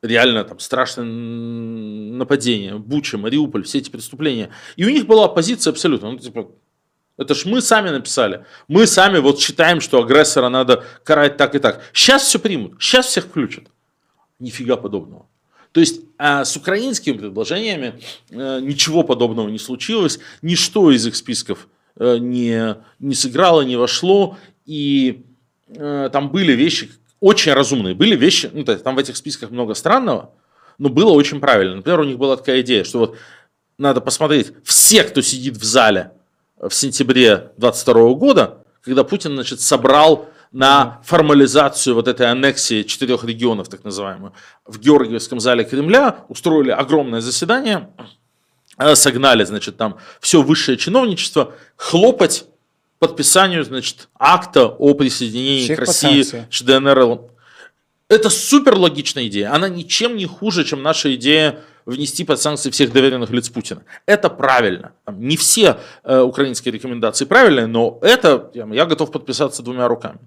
Реально 0.00 0.44
там 0.44 0.60
страшное 0.60 1.06
нападение, 1.06 2.78
Буча, 2.78 3.18
Мариуполь, 3.18 3.64
все 3.64 3.78
эти 3.78 3.90
преступления. 3.90 4.50
И 4.76 4.84
у 4.84 4.90
них 4.90 5.06
была 5.06 5.26
позиция 5.26 5.72
абсолютно, 5.72 6.12
ну, 6.12 6.18
типа, 6.18 6.52
это 7.18 7.34
ж 7.34 7.44
мы 7.46 7.60
сами 7.60 7.90
написали. 7.90 8.44
Мы 8.68 8.86
сами 8.86 9.18
вот 9.18 9.40
считаем, 9.40 9.80
что 9.80 10.00
агрессора 10.00 10.48
надо 10.48 10.84
карать 11.04 11.36
так 11.36 11.54
и 11.54 11.58
так. 11.58 11.82
Сейчас 11.92 12.22
все 12.22 12.38
примут, 12.38 12.80
сейчас 12.80 13.06
всех 13.06 13.26
включат. 13.26 13.64
Нифига 14.38 14.76
подобного. 14.76 15.26
То 15.72 15.80
есть 15.80 16.00
а 16.16 16.44
с 16.44 16.56
украинскими 16.56 17.16
предложениями 17.16 18.00
э, 18.30 18.60
ничего 18.60 19.02
подобного 19.02 19.48
не 19.48 19.58
случилось, 19.58 20.20
ничто 20.42 20.90
из 20.90 21.06
их 21.06 21.16
списков 21.16 21.68
э, 21.96 22.18
не, 22.18 22.76
не 23.00 23.14
сыграло, 23.14 23.62
не 23.62 23.76
вошло, 23.76 24.38
и 24.64 25.24
э, 25.68 26.10
там 26.12 26.30
были 26.30 26.52
вещи, 26.52 26.90
очень 27.20 27.52
разумные. 27.52 27.94
Были 27.94 28.16
вещи, 28.16 28.48
ну, 28.52 28.64
там 28.64 28.94
в 28.94 28.98
этих 28.98 29.16
списках 29.16 29.50
много 29.50 29.74
странного, 29.74 30.32
но 30.78 30.88
было 30.88 31.10
очень 31.10 31.40
правильно. 31.40 31.76
Например, 31.76 32.00
у 32.00 32.04
них 32.04 32.16
была 32.16 32.36
такая 32.36 32.60
идея, 32.62 32.84
что 32.84 33.00
вот 33.00 33.16
надо 33.76 34.00
посмотреть, 34.00 34.52
все, 34.64 35.02
кто 35.02 35.20
сидит 35.20 35.56
в 35.56 35.64
зале 35.64 36.12
в 36.60 36.70
сентябре 36.72 37.52
22 37.56 38.14
года, 38.14 38.58
когда 38.82 39.04
Путин, 39.04 39.34
значит, 39.34 39.60
собрал 39.60 40.28
на 40.52 41.00
формализацию 41.04 41.94
вот 41.94 42.08
этой 42.08 42.30
аннексии 42.30 42.82
четырех 42.82 43.24
регионов, 43.24 43.68
так 43.68 43.84
называемую, 43.84 44.32
в 44.64 44.78
Георгиевском 44.78 45.40
зале 45.40 45.64
Кремля, 45.64 46.24
устроили 46.28 46.70
огромное 46.70 47.20
заседание, 47.20 47.90
э, 48.78 48.94
согнали, 48.94 49.44
значит, 49.44 49.76
там 49.76 49.98
все 50.20 50.42
высшее 50.42 50.78
чиновничество 50.78 51.52
хлопать 51.76 52.46
подписанию, 52.98 53.64
значит, 53.64 54.08
акта 54.18 54.66
о 54.66 54.94
присоединении 54.94 55.64
Всех 55.64 55.76
к 55.76 55.80
России 55.80 56.22
санкции. 56.22 56.64
ДНР. 56.64 57.20
Это 58.08 58.30
супер 58.30 58.74
логичная 58.76 59.26
идея. 59.26 59.54
Она 59.54 59.68
ничем 59.68 60.16
не 60.16 60.24
хуже, 60.24 60.64
чем 60.64 60.82
наша 60.82 61.14
идея 61.14 61.60
внести 61.88 62.24
под 62.24 62.38
санкции 62.38 62.70
всех 62.70 62.92
доверенных 62.92 63.30
лиц 63.30 63.48
Путина. 63.48 63.82
Это 64.04 64.28
правильно. 64.28 64.92
Не 65.10 65.38
все 65.38 65.78
э, 66.04 66.20
украинские 66.20 66.72
рекомендации 66.72 67.24
правильные, 67.24 67.66
но 67.66 67.98
это 68.02 68.50
я, 68.52 68.84
готов 68.84 69.10
подписаться 69.10 69.62
двумя 69.62 69.88
руками. 69.88 70.18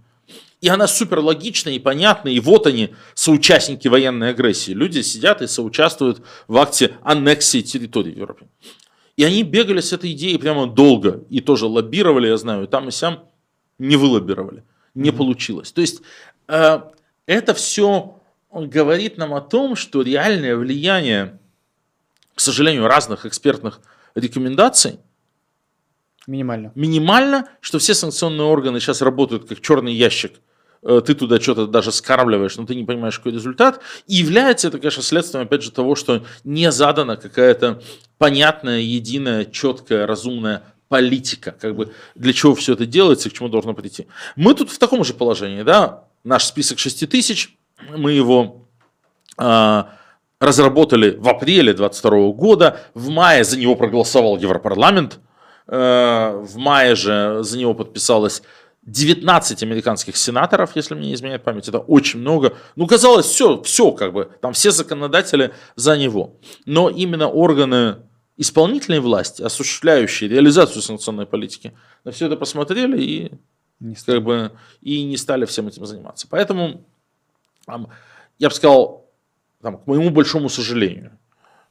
И 0.59 0.69
она 0.69 0.87
супер 0.87 1.19
логичная 1.19 1.73
и 1.73 1.79
понятная. 1.79 2.33
И 2.33 2.39
вот 2.39 2.65
они, 2.65 2.95
соучастники 3.13 3.87
военной 3.87 4.31
агрессии. 4.31 4.71
Люди 4.71 5.01
сидят 5.01 5.41
и 5.43 5.47
соучаствуют 5.47 6.23
в 6.47 6.57
акте 6.57 6.95
аннексии 7.03 7.61
территорий 7.61 8.13
в 8.13 8.17
Европе. 8.17 8.47
И 9.15 9.23
они 9.23 9.43
бегали 9.43 9.81
с 9.81 9.93
этой 9.93 10.13
идеей 10.13 10.37
прямо 10.39 10.65
долго. 10.65 11.23
И 11.29 11.41
тоже 11.41 11.67
лоббировали, 11.67 12.27
я 12.27 12.37
знаю, 12.37 12.63
и 12.63 12.67
там 12.67 12.87
и 12.87 12.91
сям 12.91 13.23
не 13.77 13.97
вылоббировали. 13.97 14.63
Не 14.95 15.11
получилось. 15.11 15.71
То 15.71 15.81
есть 15.81 16.01
э, 16.47 16.81
это 17.27 17.53
все 17.53 18.15
говорит 18.51 19.17
нам 19.17 19.33
о 19.33 19.41
том, 19.41 19.75
что 19.75 20.01
реальное 20.01 20.55
влияние, 20.55 21.39
к 22.35 22.39
сожалению, 22.39 22.87
разных 22.87 23.25
экспертных 23.25 23.81
рекомендаций 24.15 24.99
Минимально. 26.27 26.71
минимально, 26.75 27.47
что 27.61 27.79
все 27.79 27.93
санкционные 27.93 28.45
органы 28.45 28.79
сейчас 28.79 29.01
работают 29.01 29.47
как 29.47 29.59
черный 29.61 29.93
ящик. 29.93 30.33
Э, 30.83 31.01
Ты 31.05 31.15
туда 31.15 31.39
что-то 31.39 31.67
даже 31.67 31.91
скармливаешь, 31.91 32.55
но 32.57 32.65
ты 32.65 32.75
не 32.75 32.83
понимаешь, 32.83 33.17
какой 33.17 33.33
результат. 33.33 33.81
И 34.07 34.15
является 34.15 34.67
это, 34.67 34.77
конечно, 34.77 35.01
следствием, 35.03 35.45
опять 35.45 35.63
же, 35.63 35.71
того, 35.71 35.95
что 35.95 36.23
не 36.43 36.71
задана 36.71 37.17
какая-то 37.17 37.81
понятная, 38.17 38.79
единая, 38.79 39.45
четкая, 39.45 40.05
разумная 40.05 40.63
политика, 40.89 41.51
как 41.59 41.75
бы 41.75 41.93
для 42.15 42.33
чего 42.33 42.53
все 42.53 42.73
это 42.73 42.85
делается 42.85 43.29
и 43.29 43.31
к 43.31 43.35
чему 43.35 43.49
должно 43.49 43.73
прийти. 43.73 44.07
Мы 44.35 44.53
тут 44.53 44.69
в 44.69 44.77
таком 44.77 45.03
же 45.03 45.13
положении, 45.13 45.63
да, 45.63 46.03
наш 46.23 46.45
список 46.45 46.79
6 46.79 47.09
тысяч, 47.09 47.57
мы 47.95 48.11
его 48.11 48.67
а, 49.37 49.97
разработали 50.41 51.15
в 51.17 51.29
апреле 51.29 51.73
2022 51.73 52.31
года, 52.33 52.81
в 52.93 53.07
мае 53.09 53.45
за 53.45 53.57
него 53.57 53.75
проголосовал 53.75 54.37
Европарламент, 54.37 55.19
Э, 55.67 56.33
в 56.43 56.57
мае 56.57 56.95
же 56.95 57.39
за 57.43 57.57
него 57.57 57.73
подписалось 57.73 58.41
19 58.83 59.63
американских 59.63 60.17
сенаторов, 60.17 60.75
если 60.75 60.95
мне 60.95 61.07
не 61.07 61.13
изменяет 61.13 61.43
память, 61.43 61.69
это 61.69 61.79
очень 61.79 62.19
много. 62.19 62.57
Ну, 62.75 62.87
казалось, 62.87 63.27
все, 63.27 63.61
все 63.61 63.91
как 63.93 64.11
бы, 64.11 64.29
там 64.41 64.51
все 64.51 64.71
законодатели 64.71 65.53
за 65.75 65.97
него. 65.97 66.35
Но 66.65 66.89
именно 66.89 67.29
органы 67.29 67.97
исполнительной 68.35 68.99
власти, 68.99 69.43
осуществляющие 69.43 70.29
реализацию 70.29 70.81
санкционной 70.81 71.25
политики, 71.25 71.73
на 72.03 72.11
все 72.11 72.25
это 72.25 72.35
посмотрели 72.35 73.01
и 73.01 73.31
Не 73.79 73.95
как 73.95 74.23
бы 74.23 74.51
и 74.81 75.03
не 75.03 75.15
стали 75.15 75.45
всем 75.45 75.67
этим 75.67 75.85
заниматься. 75.85 76.27
Поэтому 76.29 76.83
я 78.39 78.49
бы 78.49 78.55
сказал, 78.55 79.00
там, 79.61 79.77
к 79.77 79.87
моему 79.87 80.09
большому 80.09 80.49
сожалению, 80.49 81.17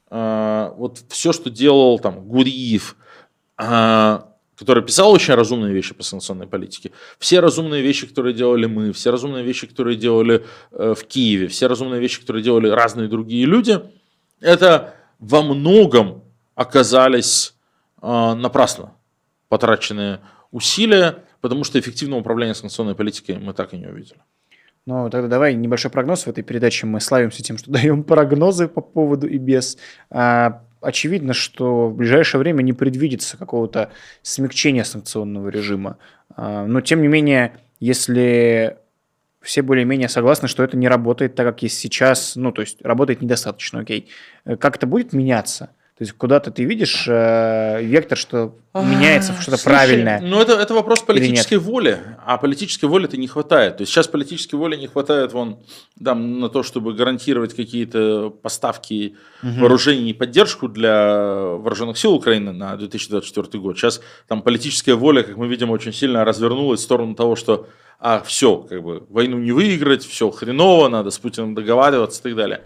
э, 0.09 0.73
вот 0.77 1.03
все, 1.09 1.33
что 1.33 1.49
делал 1.49 1.99
там 1.99 2.27
Гуриев, 2.27 2.95
э, 3.57 4.19
который 4.57 4.83
писал 4.83 5.11
очень 5.11 5.33
разумные 5.33 5.73
вещи 5.73 5.95
по 5.95 6.03
санкционной 6.03 6.45
политике, 6.45 6.91
все 7.17 7.39
разумные 7.39 7.81
вещи, 7.81 8.05
которые 8.05 8.33
делали 8.35 8.67
мы, 8.67 8.93
все 8.93 9.09
разумные 9.09 9.43
вещи, 9.43 9.65
которые 9.65 9.97
делали 9.97 10.45
э, 10.71 10.93
в 10.95 11.03
Киеве, 11.05 11.47
все 11.47 11.67
разумные 11.67 11.99
вещи, 11.99 12.21
которые 12.21 12.43
делали 12.43 12.69
разные 12.69 13.07
другие 13.07 13.45
люди, 13.45 13.81
это 14.39 14.93
во 15.17 15.41
многом 15.41 16.23
оказались 16.55 17.55
э, 18.01 18.33
напрасно 18.35 18.93
потраченные 19.49 20.19
усилия, 20.51 21.23
потому 21.41 21.63
что 21.63 21.79
эффективного 21.79 22.19
управления 22.19 22.53
санкционной 22.53 22.95
политикой 22.95 23.39
мы 23.39 23.53
так 23.53 23.73
и 23.73 23.77
не 23.77 23.87
увидели. 23.87 24.21
Ну, 24.85 25.09
тогда 25.09 25.27
давай 25.27 25.53
небольшой 25.53 25.91
прогноз 25.91 26.25
в 26.25 26.29
этой 26.29 26.43
передаче. 26.43 26.87
Мы 26.87 26.99
славимся 26.99 27.43
тем, 27.43 27.57
что 27.57 27.71
даем 27.71 28.03
прогнозы 28.03 28.67
по 28.67 28.81
поводу 28.81 29.27
и 29.27 29.37
без. 29.37 29.77
А, 30.09 30.63
очевидно, 30.81 31.33
что 31.33 31.89
в 31.89 31.95
ближайшее 31.95 32.39
время 32.39 32.61
не 32.63 32.73
предвидится 32.73 33.37
какого-то 33.37 33.91
смягчения 34.21 34.83
санкционного 34.83 35.49
режима. 35.49 35.97
А, 36.35 36.65
но, 36.65 36.81
тем 36.81 37.01
не 37.01 37.07
менее, 37.07 37.57
если 37.79 38.77
все 39.41 39.61
более-менее 39.61 40.09
согласны, 40.09 40.47
что 40.47 40.63
это 40.63 40.77
не 40.77 40.87
работает 40.87 41.35
так, 41.35 41.47
как 41.47 41.63
есть 41.63 41.79
сейчас, 41.79 42.35
ну, 42.35 42.51
то 42.51 42.61
есть 42.61 42.81
работает 42.83 43.21
недостаточно, 43.21 43.79
окей. 43.79 44.09
Э, 44.45 44.55
Как 44.55 44.75
это 44.77 44.85
будет 44.85 45.13
меняться? 45.13 45.71
То 46.01 46.05
есть 46.05 46.17
куда-то 46.17 46.49
ты 46.49 46.63
видишь 46.63 47.05
э, 47.07 47.83
вектор, 47.83 48.17
что 48.17 48.55
меняется 48.73 49.33
что-то 49.33 49.57
Слушай, 49.57 49.63
правильное. 49.65 50.19
Ну, 50.19 50.41
это, 50.41 50.53
это 50.53 50.73
вопрос 50.73 51.01
политической 51.01 51.59
воли, 51.59 51.99
а 52.25 52.39
политической 52.39 52.85
воли-то 52.85 53.17
не 53.17 53.27
хватает. 53.27 53.77
То 53.77 53.81
есть 53.83 53.93
сейчас 53.93 54.07
политической 54.07 54.55
воли 54.55 54.77
не 54.77 54.87
хватает 54.87 55.31
вон, 55.33 55.59
да, 55.97 56.15
на 56.15 56.49
то, 56.49 56.63
чтобы 56.63 56.95
гарантировать 56.95 57.55
какие-то 57.55 58.31
поставки 58.31 59.15
вооружений 59.43 60.09
и 60.09 60.13
поддержку 60.13 60.67
для 60.67 61.27
вооруженных 61.59 61.99
сил 61.99 62.15
Украины 62.15 62.51
на 62.51 62.75
2024 62.77 63.61
год. 63.61 63.77
Сейчас 63.77 64.01
там 64.27 64.41
политическая 64.41 64.95
воля, 64.95 65.21
как 65.21 65.37
мы 65.37 65.47
видим, 65.47 65.69
очень 65.69 65.93
сильно 65.93 66.25
развернулась 66.25 66.79
в 66.79 66.83
сторону 66.83 67.13
того, 67.13 67.35
что 67.35 67.67
а, 67.99 68.23
все, 68.25 68.57
как 68.57 68.81
бы 68.81 69.05
войну 69.07 69.37
не 69.37 69.51
выиграть, 69.51 70.03
все 70.03 70.31
хреново, 70.31 70.87
надо 70.87 71.11
с 71.11 71.19
Путиным 71.19 71.53
договариваться 71.53 72.21
и 72.21 72.23
так 72.23 72.35
далее. 72.35 72.61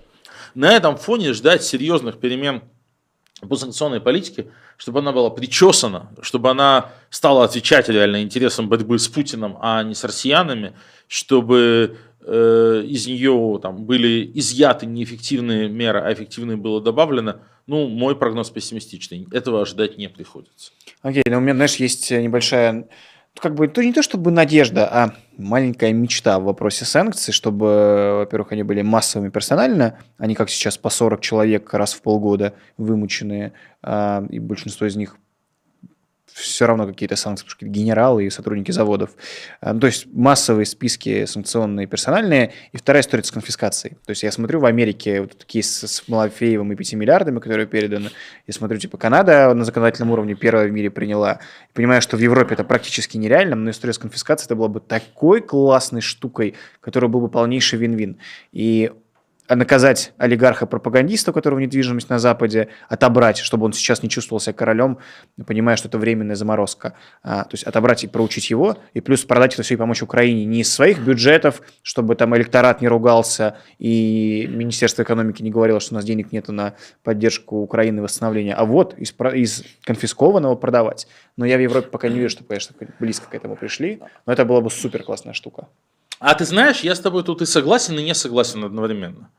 На 0.54 0.72
этом 0.72 0.96
фоне 0.96 1.34
ждать 1.34 1.64
серьезных 1.64 2.18
перемен 2.18 2.62
по 3.42 3.56
санкционной 3.56 4.00
политике, 4.00 4.48
чтобы 4.78 5.00
она 5.00 5.12
была 5.12 5.30
причесана, 5.30 6.10
чтобы 6.22 6.50
она 6.50 6.92
стала 7.10 7.44
отвечать 7.44 7.90
реально 7.90 8.22
интересам 8.22 8.70
борьбы 8.70 8.98
с 8.98 9.08
Путиным, 9.08 9.58
а 9.62 9.84
не 9.84 9.94
с 9.94 10.04
россиянами, 10.04 10.74
чтобы 11.08 11.98
э, 12.22 12.84
из 12.88 13.08
нее 13.08 13.60
там, 13.62 13.86
были 13.86 14.32
изъяты 14.36 14.86
неэффективные 14.86 15.68
меры, 15.68 16.00
а 16.00 16.14
эффективные 16.14 16.58
было 16.58 16.82
добавлено, 16.82 17.42
ну, 17.68 17.88
мой 17.88 18.16
прогноз 18.16 18.50
пессимистичный. 18.50 19.28
Этого 19.32 19.62
ожидать 19.62 19.98
не 19.98 20.08
приходится. 20.08 20.72
Окей, 21.02 21.24
но 21.26 21.38
у 21.38 21.42
меня, 21.42 21.56
знаешь, 21.56 21.76
есть 21.76 22.12
небольшая, 22.12 22.88
как 23.40 23.56
бы, 23.56 23.68
то 23.68 23.84
не 23.84 23.92
то 23.92 24.02
чтобы 24.02 24.32
надежда, 24.32 24.88
а 24.88 25.16
маленькая 25.38 25.94
мечта 25.94 26.40
в 26.40 26.44
вопросе 26.44 26.86
санкций, 26.86 27.34
чтобы, 27.34 28.18
во-первых, 28.20 28.52
они 28.52 28.64
были 28.64 28.82
массовыми 28.82 29.30
персонально, 29.30 30.00
а 30.18 30.28
не 30.28 30.36
как 30.36 30.50
сейчас 30.50 30.78
по 30.78 30.90
40 30.90 31.22
человек 31.22 31.74
раз 31.74 31.94
в 31.94 32.02
полгода 32.02 32.54
вымученные, 32.78 33.54
а, 33.82 34.26
и 34.30 34.40
большинство 34.40 34.88
из 34.88 34.96
них 34.96 35.18
все 36.36 36.68
равно 36.68 36.86
какие-то 36.86 37.16
санкции, 37.16 37.48
генералы 37.62 38.26
и 38.26 38.30
сотрудники 38.30 38.72
заводов. 38.72 39.12
А, 39.62 39.74
ну, 39.74 39.80
То 39.80 39.88
есть 39.88 40.06
массовые 40.14 40.66
списки 40.66 41.26
санкционные, 41.26 41.88
персональные. 41.88 42.52
И 42.74 42.78
вторая 42.78 43.02
история 43.02 43.24
с 43.24 43.32
конфискацией. 43.32 43.96
То 44.06 44.10
есть 44.10 44.24
я 44.24 44.32
смотрю 44.34 44.60
в 44.60 44.66
Америке 44.66 45.22
вот 45.22 45.38
такие 45.38 45.64
с, 45.64 46.04
Малафеевым 46.08 46.74
и 46.74 46.76
5 46.76 46.94
миллиардами, 46.94 47.40
которые 47.40 47.68
переданы. 47.68 48.10
Я 48.48 48.54
смотрю, 48.54 48.78
типа, 48.78 48.98
Канада 48.98 49.54
на 49.54 49.64
законодательном 49.64 50.12
уровне 50.12 50.36
первая 50.36 50.68
в 50.68 50.72
мире 50.72 50.92
приняла. 50.92 51.40
Понимаю, 51.74 52.02
что 52.02 52.18
в 52.18 52.20
Европе 52.20 52.56
это 52.56 52.66
практически 52.66 53.16
нереально, 53.16 53.56
но 53.56 53.70
история 53.70 53.94
с 53.94 53.98
конфискацией 53.98 54.48
это 54.48 54.56
была 54.56 54.68
бы 54.68 54.82
такой 54.82 55.42
классной 55.42 56.02
штукой, 56.02 56.56
которая 56.82 57.10
был 57.10 57.22
бы 57.22 57.30
полнейший 57.30 57.80
вин-вин. 57.80 58.18
И 58.52 58.92
наказать 59.50 60.14
олигарха-пропагандиста, 60.18 61.32
у 61.32 61.34
которого 61.34 61.60
недвижимость 61.60 62.10
на 62.10 62.20
Западе, 62.20 62.70
отобрать, 62.89 63.38
чтобы 63.38 63.66
он 63.66 63.74
сейчас 63.74 64.02
не 64.02 64.10
чувствовал 64.10 64.39
себя 64.39 64.54
королем, 64.54 64.98
понимая, 65.46 65.76
что 65.76 65.88
это 65.88 65.98
временная 65.98 66.36
заморозка. 66.36 66.93
А, 67.22 67.43
то 67.43 67.54
есть 67.54 67.64
отобрать 67.64 68.04
и 68.04 68.08
проучить 68.08 68.50
его, 68.50 68.78
и 68.93 69.02
плюс 69.02 69.24
продать 69.24 69.54
это 69.54 69.64
все 69.64 69.76
и 69.76 69.78
помочь 69.78 70.02
Украине 70.02 70.46
не 70.46 70.62
из 70.62 70.74
своих 70.74 71.00
бюджетов, 71.00 71.62
чтобы 71.84 72.16
там 72.16 72.36
электорат 72.36 72.82
не 72.82 72.88
ругался, 72.88 73.58
и 73.78 74.48
Министерство 74.50 75.04
экономики 75.04 75.43
не 75.43 75.52
говорило, 75.52 75.80
что 75.80 75.93
у 75.93 75.96
нас 75.96 76.06
денег 76.06 76.32
нету 76.32 76.52
на 76.52 76.74
поддержку 77.04 77.58
Украины 77.58 78.00
и 78.00 78.02
восстановление, 78.02 78.56
а 78.56 78.66
вот 78.66 78.98
из, 78.98 79.14
из 79.34 79.64
конфискованного 79.84 80.56
продавать. 80.56 81.08
Но 81.38 81.46
я 81.46 81.58
в 81.58 81.62
Европе 81.62 81.89
пока 81.89 82.08
не 82.08 82.16
вижу, 82.20 82.30
что, 82.30 82.43
конечно, 82.43 82.76
близко 83.00 83.30
к 83.30 83.36
этому 83.36 83.56
пришли, 83.56 84.02
но 84.26 84.34
это 84.34 84.46
была 84.46 84.62
бы 84.62 84.72
супер 84.72 85.04
классная 85.04 85.34
штука. 85.34 85.68
А 86.20 86.34
ты 86.36 86.45
знаешь, 86.45 86.82
я 86.82 86.95
с 86.95 86.99
тобой 86.99 87.24
тут 87.24 87.41
и 87.41 87.45
согласен, 87.45 87.99
и 87.99 88.03
не 88.03 88.16
согласен 88.16 88.63
одновременно. 88.63 89.30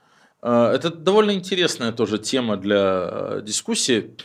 Э, 0.42 0.72
Это 0.74 0.90
довольно 0.90 1.32
интересная 1.32 1.92
тоже 1.92 2.18
тема 2.18 2.56
для 2.56 3.08
э, 3.10 3.42
дискуссии. 3.44 4.16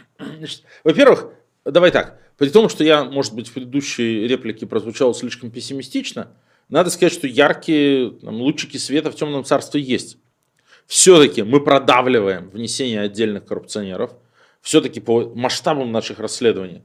Во-первых, 0.84 1.30
давай 1.66 1.92
так, 1.92 2.20
при 2.38 2.50
том, 2.50 2.70
что 2.70 2.84
я, 2.84 3.04
может 3.04 3.34
быть, 3.34 3.50
в 3.50 3.54
предыдущей 3.54 4.28
реплике 4.28 4.66
прозвучал 4.66 5.14
слишком 5.14 5.52
пессимистично, 5.52 6.32
надо 6.70 6.90
сказать, 6.90 7.14
что 7.14 7.28
яркие 7.28 8.12
там, 8.12 8.36
лучики 8.36 8.78
света 8.78 9.12
в 9.12 9.16
темном 9.16 9.44
царстве 9.44 9.82
есть. 9.82 10.18
Все-таки 10.88 11.44
мы 11.44 11.64
продавливаем 11.64 12.50
внесение 12.50 13.02
отдельных 13.02 13.46
коррупционеров. 13.46 14.12
Все-таки 14.62 15.00
по 15.00 15.34
масштабам 15.36 15.92
наших 15.92 16.20
расследований 16.20 16.82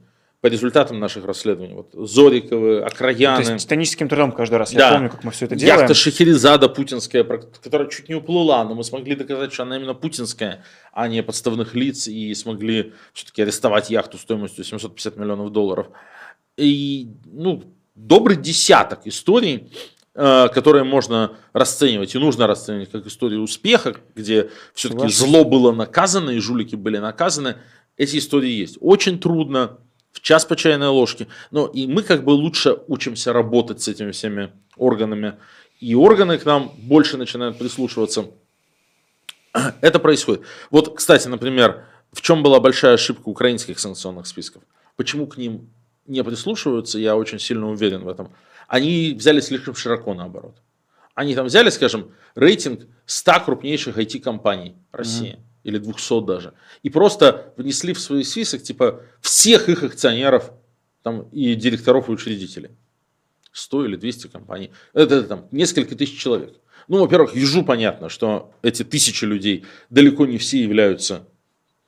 по 0.47 0.49
результатам 0.49 0.99
наших 0.99 1.25
расследований. 1.25 1.73
Вот 1.73 1.89
Зориковы, 1.93 2.79
Акраяны. 2.79 3.43
То 3.43 3.51
есть 3.51 3.65
титаническим 3.65 4.07
трудом 4.07 4.31
каждый 4.31 4.55
раз. 4.55 4.71
Да. 4.71 4.87
Я 4.87 4.93
помню, 4.93 5.09
как 5.09 5.23
мы 5.25 5.31
все 5.31 5.45
это 5.45 5.55
делаем. 5.55 5.79
Яхта 5.79 5.93
Шахерезада 5.93 6.69
путинская, 6.69 7.25
которая 7.25 7.89
чуть 7.89 8.07
не 8.07 8.15
уплыла, 8.15 8.63
но 8.63 8.73
мы 8.73 8.85
смогли 8.85 9.15
доказать, 9.15 9.51
что 9.53 9.63
она 9.63 9.75
именно 9.75 9.93
путинская, 9.93 10.63
а 10.93 11.07
не 11.09 11.21
подставных 11.21 11.75
лиц, 11.75 12.07
и 12.07 12.33
смогли 12.33 12.93
все-таки 13.13 13.41
арестовать 13.41 13.89
яхту 13.89 14.17
стоимостью 14.17 14.63
750 14.63 15.17
миллионов 15.17 15.51
долларов. 15.51 15.87
И, 16.55 17.09
ну, 17.25 17.63
добрый 17.95 18.37
десяток 18.37 19.05
историй, 19.05 19.69
э, 20.15 20.47
которые 20.53 20.85
можно 20.85 21.35
расценивать 21.51 22.15
и 22.15 22.19
нужно 22.19 22.47
расценивать 22.47 22.91
как 22.91 23.05
истории 23.05 23.37
успеха, 23.37 23.97
где 24.15 24.49
все-таки 24.73 25.09
зло 25.09 25.43
было 25.43 25.73
наказано 25.73 26.29
и 26.29 26.39
жулики 26.39 26.75
были 26.75 26.99
наказаны. 26.99 27.57
Эти 27.97 28.17
истории 28.17 28.51
есть. 28.51 28.77
Очень 28.79 29.19
трудно, 29.19 29.79
в 30.17 30.21
час 30.21 30.45
по 30.45 30.55
чайной 30.55 30.87
ложке. 30.87 31.27
Но 31.51 31.67
и 31.67 31.85
мы 31.85 32.01
как 32.01 32.23
бы 32.23 32.31
лучше 32.31 32.79
учимся 32.87 33.33
работать 33.33 33.81
с 33.81 33.87
этими 33.87 34.11
всеми 34.11 34.51
органами. 34.75 35.35
И 35.79 35.93
органы 35.93 36.39
к 36.39 36.45
нам 36.45 36.71
больше 36.79 37.17
начинают 37.17 37.59
прислушиваться. 37.59 38.25
Это 39.81 39.99
происходит. 39.99 40.41
Вот, 40.71 40.95
кстати, 40.97 41.27
например, 41.27 41.85
в 42.11 42.21
чем 42.21 42.41
была 42.41 42.59
большая 42.59 42.95
ошибка 42.95 43.29
украинских 43.29 43.77
санкционных 43.77 44.25
списков? 44.25 44.63
Почему 44.95 45.27
к 45.27 45.37
ним 45.37 45.69
не 46.07 46.23
прислушиваются, 46.23 46.97
я 46.97 47.15
очень 47.15 47.37
сильно 47.37 47.69
уверен 47.69 48.03
в 48.03 48.07
этом. 48.07 48.31
Они 48.67 49.13
взяли 49.15 49.39
слишком 49.39 49.75
широко 49.75 50.15
наоборот. 50.15 50.55
Они 51.13 51.35
там 51.35 51.45
взяли, 51.45 51.69
скажем, 51.69 52.11
рейтинг 52.33 52.87
100 53.05 53.39
крупнейших 53.45 53.97
IT-компаний 53.99 54.75
России. 54.91 55.37
Или 55.67 55.79
200 55.79 56.25
даже. 56.25 56.53
И 56.81 56.89
просто 56.89 57.53
внесли 57.57 57.93
в 57.93 57.99
свой 57.99 58.23
список, 58.23 58.63
типа, 58.63 59.01
всех 59.19 59.67
их 59.67 59.83
акционеров 59.83 60.53
там, 61.03 61.23
и 61.33 61.55
директоров 61.55 62.07
и 62.07 62.13
учредителей. 62.13 62.71
100 63.51 63.85
или 63.85 63.95
200 63.97 64.27
компаний. 64.27 64.71
Это, 64.93 65.15
это 65.15 65.27
там 65.27 65.47
несколько 65.51 65.93
тысяч 65.97 66.17
человек. 66.17 66.53
Ну, 66.87 66.99
во-первых, 66.99 67.35
ежу 67.35 67.65
понятно, 67.65 68.07
что 68.07 68.53
эти 68.61 68.83
тысячи 68.83 69.25
людей 69.25 69.65
далеко 69.89 70.25
не 70.25 70.37
все 70.37 70.63
являются 70.63 71.27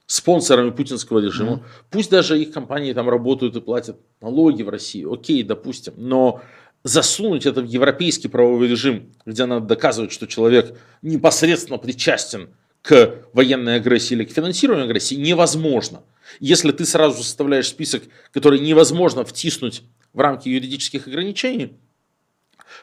спонсорами 0.08 0.72
путинского 0.72 1.20
режима. 1.20 1.64
Пусть 1.90 2.12
даже 2.12 2.38
их 2.38 2.52
компании 2.52 2.92
там 2.92 3.08
работают 3.08 3.56
и 3.56 3.62
платят 3.62 3.98
налоги 4.20 4.62
в 4.62 4.68
России, 4.68 5.08
окей, 5.10 5.42
допустим, 5.44 5.94
но 5.96 6.42
засунуть 6.84 7.46
это 7.46 7.62
в 7.62 7.66
европейский 7.66 8.28
правовой 8.28 8.68
режим, 8.68 9.14
где 9.26 9.46
надо 9.46 9.68
доказывать, 9.68 10.12
что 10.12 10.28
человек 10.28 10.78
непосредственно 11.02 11.78
причастен 11.78 12.50
к 12.82 13.16
военной 13.34 13.76
агрессии 13.76 14.14
или 14.14 14.24
к 14.24 14.32
финансированию 14.32 14.86
агрессии, 14.86 15.16
невозможно. 15.16 16.02
Если 16.40 16.72
ты 16.72 16.86
сразу 16.86 17.24
составляешь 17.24 17.68
список, 17.68 18.04
который 18.32 18.60
невозможно 18.60 19.26
втиснуть 19.26 19.84
в 20.14 20.20
рамки 20.20 20.48
юридических 20.50 21.08
ограничений, 21.08 21.74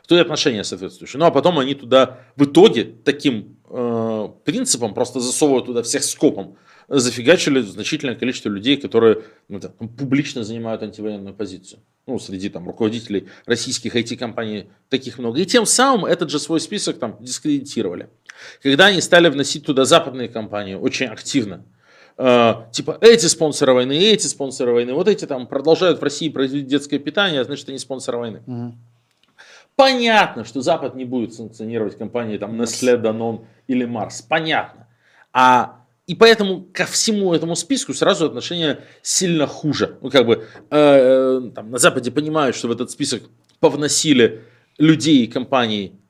то 0.06 0.16
и 0.16 0.20
отношения 0.20 0.64
соответствующие. 0.64 1.18
Ну 1.18 1.26
а 1.26 1.30
потом 1.30 1.58
они 1.58 1.74
туда 1.74 2.20
в 2.36 2.44
итоге 2.44 2.84
таким 2.84 3.56
э, 3.68 4.28
принципом 4.44 4.94
просто 4.94 5.20
засовывают 5.20 5.66
туда 5.66 5.82
всех 5.82 6.04
скопом, 6.04 6.56
зафигачили 6.88 7.60
значительное 7.60 8.14
количество 8.14 8.48
людей, 8.48 8.76
которые 8.76 9.24
ну, 9.48 9.60
там, 9.60 9.72
публично 9.88 10.44
занимают 10.44 10.82
антивоенную 10.82 11.34
позицию. 11.34 11.80
Ну, 12.06 12.20
среди 12.20 12.48
там 12.48 12.66
руководителей 12.66 13.26
российских 13.46 13.96
IT-компаний 13.96 14.66
таких 14.88 15.18
много. 15.18 15.40
И 15.40 15.46
тем 15.46 15.66
самым 15.66 16.04
этот 16.04 16.30
же 16.30 16.38
свой 16.38 16.60
список 16.60 16.98
там 16.98 17.16
дискредитировали. 17.20 18.08
Когда 18.62 18.86
они 18.86 19.00
стали 19.00 19.28
вносить 19.28 19.64
туда 19.64 19.84
западные 19.84 20.28
компании 20.28 20.74
очень 20.74 21.06
активно, 21.06 21.64
э, 22.18 22.54
типа 22.72 22.98
эти 23.00 23.26
спонсоры 23.26 23.72
войны, 23.72 23.98
эти 23.98 24.26
спонсоры 24.26 24.72
войны, 24.72 24.94
вот 24.94 25.08
эти 25.08 25.26
там 25.26 25.46
продолжают 25.46 26.00
в 26.00 26.02
России 26.02 26.28
производить 26.28 26.66
детское 26.66 26.98
питание, 26.98 27.40
а 27.40 27.44
значит 27.44 27.68
они 27.68 27.78
спонсоры 27.78 28.18
войны. 28.18 28.42
Мгм. 28.46 28.78
Понятно, 29.76 30.44
что 30.44 30.62
Запад 30.62 30.94
не 30.94 31.04
будет 31.04 31.34
санкционировать 31.34 31.98
компании 31.98 32.38
там 32.38 32.60
Nestle, 32.60 33.00
Danone 33.00 33.44
или 33.68 33.86
Mars. 33.86 34.24
Понятно. 34.26 34.86
А 35.34 35.82
и 36.06 36.14
поэтому 36.14 36.66
ко 36.72 36.86
всему 36.86 37.34
этому 37.34 37.56
списку 37.56 37.92
сразу 37.92 38.26
отношение 38.26 38.80
сильно 39.02 39.46
хуже. 39.46 39.98
Ну, 40.00 40.10
как 40.10 40.24
бы 40.24 40.34
э, 40.34 40.40
э, 40.70 41.50
там, 41.54 41.70
на 41.70 41.78
Западе 41.78 42.10
понимают, 42.10 42.56
что 42.56 42.68
в 42.68 42.70
этот 42.70 42.90
список 42.90 43.24
повносили 43.60 44.44
людей 44.78 45.24
и 45.24 45.26
компаний 45.26 46.00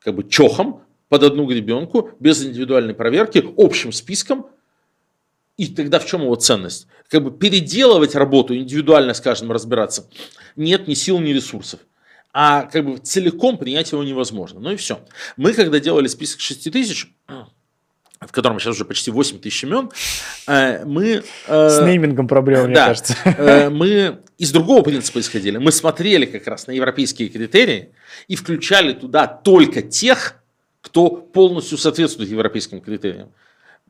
как 0.00 0.14
бы 0.14 0.28
чохом 0.28 0.82
под 1.08 1.22
одну 1.22 1.46
гребенку, 1.46 2.10
без 2.20 2.44
индивидуальной 2.44 2.94
проверки, 2.94 3.44
общим 3.56 3.92
списком. 3.92 4.46
И 5.56 5.68
тогда 5.68 5.98
в 5.98 6.06
чем 6.06 6.22
его 6.22 6.34
ценность? 6.34 6.86
Как 7.08 7.22
бы 7.22 7.30
переделывать 7.30 8.14
работу, 8.14 8.54
индивидуально, 8.54 9.14
скажем, 9.14 9.50
разбираться, 9.50 10.08
нет 10.56 10.86
ни 10.88 10.94
сил, 10.94 11.18
ни 11.18 11.30
ресурсов. 11.30 11.80
А 12.32 12.64
как 12.64 12.84
бы 12.84 12.98
целиком 12.98 13.56
принять 13.56 13.92
его 13.92 14.04
невозможно. 14.04 14.60
Ну 14.60 14.72
и 14.72 14.76
все. 14.76 15.00
Мы, 15.38 15.54
когда 15.54 15.80
делали 15.80 16.06
список 16.06 16.40
6 16.40 16.70
тысяч, 16.70 17.10
в 18.20 18.32
котором 18.32 18.58
сейчас 18.58 18.74
уже 18.74 18.84
почти 18.84 19.10
8 19.10 19.38
тысяч 19.38 19.64
имен, 19.64 19.90
э, 20.46 20.84
мы... 20.84 21.22
э, 21.46 21.68
С 21.70 21.82
неймингом 21.82 22.28
проблема, 22.28 22.64
мне 22.64 22.74
да. 22.74 22.86
кажется. 22.88 23.14
Э, 23.24 23.70
мы 23.70 24.18
из 24.36 24.52
другого 24.52 24.82
принципа 24.82 25.20
исходили. 25.20 25.56
Мы 25.56 25.72
смотрели 25.72 26.26
как 26.26 26.46
раз 26.46 26.66
на 26.66 26.72
европейские 26.72 27.30
критерии 27.30 27.94
и 28.28 28.36
включали 28.36 28.92
туда 28.92 29.26
только 29.26 29.80
тех, 29.80 30.42
кто 30.86 31.10
полностью 31.10 31.78
соответствует 31.78 32.30
европейским 32.30 32.80
критериям. 32.80 33.32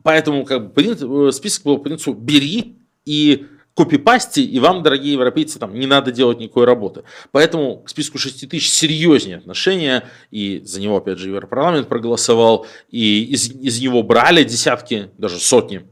Поэтому 0.03 0.47
как 0.47 0.73
бы, 0.73 0.83
э, 0.83 1.33
список 1.33 1.65
был 1.65 1.77
по 1.77 1.85
принципу 1.85 2.15
«бери 2.15 2.79
и 3.05 3.47
копипасти, 3.75 4.41
и 4.41 4.59
вам, 4.59 4.83
дорогие 4.83 5.13
европейцы, 5.13 5.59
там 5.59 5.79
не 5.79 5.87
надо 5.87 6.11
делать 6.11 6.39
никакой 6.39 6.65
работы». 6.65 7.03
Поэтому 7.33 7.83
к 7.83 7.91
списку 7.91 8.17
6 8.17 8.49
тысяч 8.49 8.71
серьезнее 8.71 9.37
отношения, 9.37 10.09
и 10.31 10.63
за 10.65 10.81
него, 10.81 10.97
опять 10.97 11.19
же, 11.19 11.29
Европарламент 11.29 11.87
проголосовал, 11.87 12.67
и 12.89 13.25
из, 13.25 13.51
из 13.51 13.79
него 13.83 14.03
брали 14.03 14.43
десятки, 14.43 15.11
даже 15.19 15.39
сотни 15.39 15.85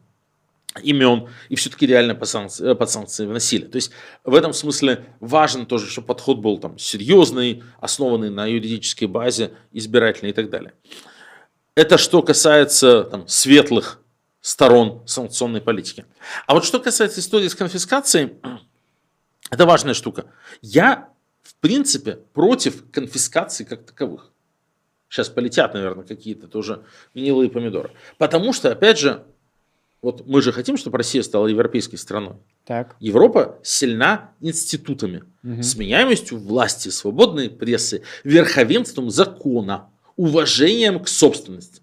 имен 0.82 1.28
и 1.48 1.56
все-таки 1.56 1.86
реально 1.86 2.14
под 2.14 2.28
санкции, 2.28 2.72
э, 2.72 2.74
под 2.74 2.90
санкции 2.90 3.26
вносили. 3.26 3.66
То 3.66 3.76
есть 3.76 3.92
в 4.24 4.34
этом 4.34 4.52
смысле 4.52 5.04
важно 5.20 5.66
тоже, 5.66 5.88
чтобы 5.88 6.08
подход 6.08 6.38
был 6.38 6.58
там 6.58 6.78
серьезный, 6.78 7.62
основанный 7.80 8.30
на 8.30 8.46
юридической 8.46 9.06
базе, 9.06 9.52
избирательный 9.72 10.30
и 10.30 10.34
так 10.34 10.50
далее. 10.50 10.72
Это 11.74 11.98
что 11.98 12.22
касается 12.22 13.04
там, 13.04 13.26
светлых 13.26 14.00
сторон 14.40 15.02
санкционной 15.06 15.60
политики. 15.60 16.04
А 16.46 16.54
вот 16.54 16.64
что 16.64 16.80
касается 16.80 17.20
истории 17.20 17.48
с 17.48 17.54
конфискацией, 17.54 18.34
это 19.50 19.66
важная 19.66 19.94
штука. 19.94 20.26
Я, 20.60 21.08
в 21.42 21.54
принципе, 21.56 22.18
против 22.32 22.90
конфискации 22.90 23.64
как 23.64 23.86
таковых. 23.86 24.30
Сейчас 25.08 25.28
полетят, 25.28 25.74
наверное, 25.74 26.04
какие-то 26.04 26.48
тоже 26.48 26.84
гнилые 27.14 27.48
помидоры. 27.48 27.92
Потому 28.18 28.52
что, 28.52 28.72
опять 28.72 28.98
же, 28.98 29.24
вот 30.04 30.26
мы 30.26 30.42
же 30.42 30.52
хотим, 30.52 30.76
чтобы 30.76 30.98
Россия 30.98 31.22
стала 31.22 31.46
европейской 31.46 31.96
страной. 31.96 32.34
Так. 32.66 32.94
Европа 33.00 33.58
сильна 33.62 34.32
институтами, 34.40 35.24
Мгм. 35.42 35.62
сменяемостью 35.62 36.38
власти, 36.38 36.90
свободной 36.90 37.48
прессы, 37.48 38.02
верховенством 38.22 39.10
закона, 39.10 39.90
уважением 40.16 41.02
к 41.02 41.08
собственности. 41.08 41.80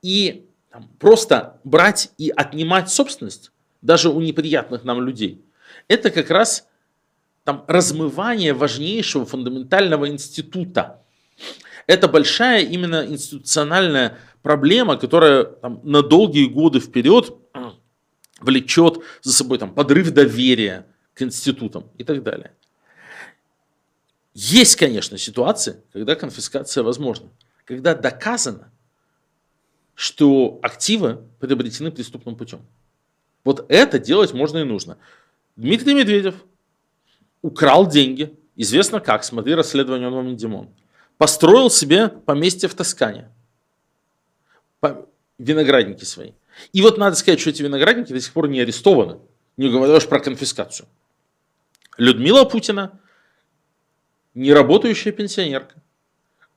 И 0.00 0.46
там, 0.70 0.88
просто 0.98 1.60
брать 1.64 2.10
и 2.16 2.30
отнимать 2.30 2.88
собственность, 2.88 3.52
даже 3.82 4.08
у 4.08 4.18
неприятных 4.22 4.84
нам 4.84 5.02
людей, 5.02 5.44
это 5.88 6.10
как 6.10 6.30
раз 6.30 6.66
там, 7.44 7.64
размывание 7.68 8.54
важнейшего 8.54 9.26
фундаментального 9.26 10.08
института. 10.08 11.02
Это 11.86 12.08
большая 12.08 12.62
именно 12.62 13.04
институциональная 13.06 14.18
проблема, 14.42 14.96
которая 14.96 15.44
там, 15.44 15.80
на 15.82 16.02
долгие 16.02 16.46
годы 16.46 16.80
вперед 16.80 17.34
влечет 18.40 18.98
за 19.22 19.32
собой 19.32 19.58
там, 19.58 19.72
подрыв 19.74 20.10
доверия 20.12 20.86
к 21.14 21.22
институтам 21.22 21.90
и 21.98 22.04
так 22.04 22.22
далее. 22.22 22.52
Есть, 24.34 24.76
конечно, 24.76 25.18
ситуации, 25.18 25.82
когда 25.92 26.14
конфискация 26.14 26.82
возможна, 26.82 27.28
когда 27.64 27.94
доказано, 27.94 28.72
что 29.94 30.58
активы 30.62 31.22
приобретены 31.38 31.90
преступным 31.90 32.34
путем. 32.34 32.62
Вот 33.44 33.66
это 33.68 33.98
делать 33.98 34.32
можно 34.32 34.58
и 34.58 34.64
нужно. 34.64 34.96
Дмитрий 35.56 35.94
Медведев 35.94 36.34
украл 37.42 37.86
деньги, 37.86 38.34
известно 38.56 39.00
как, 39.00 39.22
смотри 39.22 39.54
расследование 39.54 40.08
Онлайн 40.08 40.36
Димон, 40.36 40.70
построил 41.22 41.70
себе 41.70 42.08
поместье 42.08 42.68
в 42.68 42.74
Тоскане, 42.74 43.28
виноградники 45.38 46.02
свои. 46.04 46.32
И 46.72 46.82
вот 46.82 46.98
надо 46.98 47.14
сказать, 47.14 47.38
что 47.38 47.50
эти 47.50 47.62
виноградники 47.62 48.12
до 48.12 48.20
сих 48.20 48.32
пор 48.32 48.48
не 48.48 48.58
арестованы, 48.58 49.20
не 49.56 49.70
говоря 49.70 49.94
уж 49.94 50.08
про 50.08 50.18
конфискацию. 50.18 50.88
Людмила 51.96 52.42
Путина 52.42 52.98
неработающая 54.34 55.12
пенсионерка, 55.12 55.76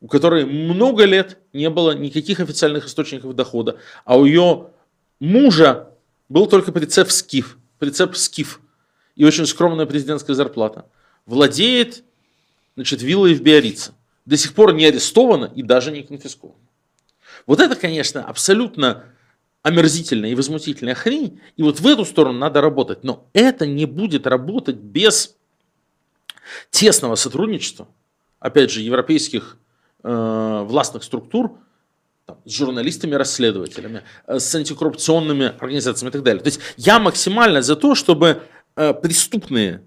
у 0.01 0.07
которой 0.07 0.45
много 0.45 1.05
лет 1.05 1.37
не 1.53 1.69
было 1.69 1.91
никаких 1.91 2.39
официальных 2.39 2.87
источников 2.87 3.35
дохода, 3.35 3.77
а 4.03 4.17
у 4.17 4.25
ее 4.25 4.71
мужа 5.19 5.91
был 6.27 6.47
только 6.47 6.71
прицеп 6.71 7.11
СКИФ, 7.11 7.59
прицеп 7.77 8.15
СКИФ 8.15 8.59
и 9.15 9.25
очень 9.25 9.45
скромная 9.45 9.85
президентская 9.85 10.35
зарплата, 10.35 10.87
владеет 11.27 12.03
значит, 12.73 13.03
виллой 13.03 13.35
в 13.35 13.43
Биорице, 13.43 13.93
до 14.25 14.37
сих 14.37 14.53
пор 14.53 14.73
не 14.73 14.85
арестована 14.85 15.51
и 15.55 15.61
даже 15.61 15.91
не 15.91 16.03
конфискована. 16.03 16.59
Вот 17.45 17.59
это, 17.59 17.75
конечно, 17.75 18.23
абсолютно 18.23 19.05
омерзительная 19.61 20.29
и 20.29 20.35
возмутительная 20.35 20.95
хрень, 20.95 21.39
и 21.57 21.63
вот 21.63 21.79
в 21.79 21.87
эту 21.87 22.05
сторону 22.05 22.37
надо 22.37 22.61
работать. 22.61 23.03
Но 23.03 23.27
это 23.33 23.65
не 23.65 23.85
будет 23.85 24.27
работать 24.27 24.75
без 24.75 25.35
тесного 26.69 27.15
сотрудничества, 27.15 27.87
опять 28.39 28.71
же, 28.71 28.81
европейских 28.81 29.57
э, 30.03 30.63
властных 30.67 31.03
структур 31.03 31.57
там, 32.25 32.37
с 32.45 32.51
журналистами-расследователями, 32.51 34.03
э, 34.27 34.39
с 34.39 34.53
антикоррупционными 34.53 35.47
организациями 35.47 36.09
и 36.09 36.13
так 36.13 36.23
далее. 36.23 36.43
То 36.43 36.49
есть 36.49 36.59
я 36.77 36.99
максимально 36.99 37.61
за 37.61 37.75
то, 37.75 37.95
чтобы 37.95 38.43
э, 38.75 38.93
преступные 38.93 39.83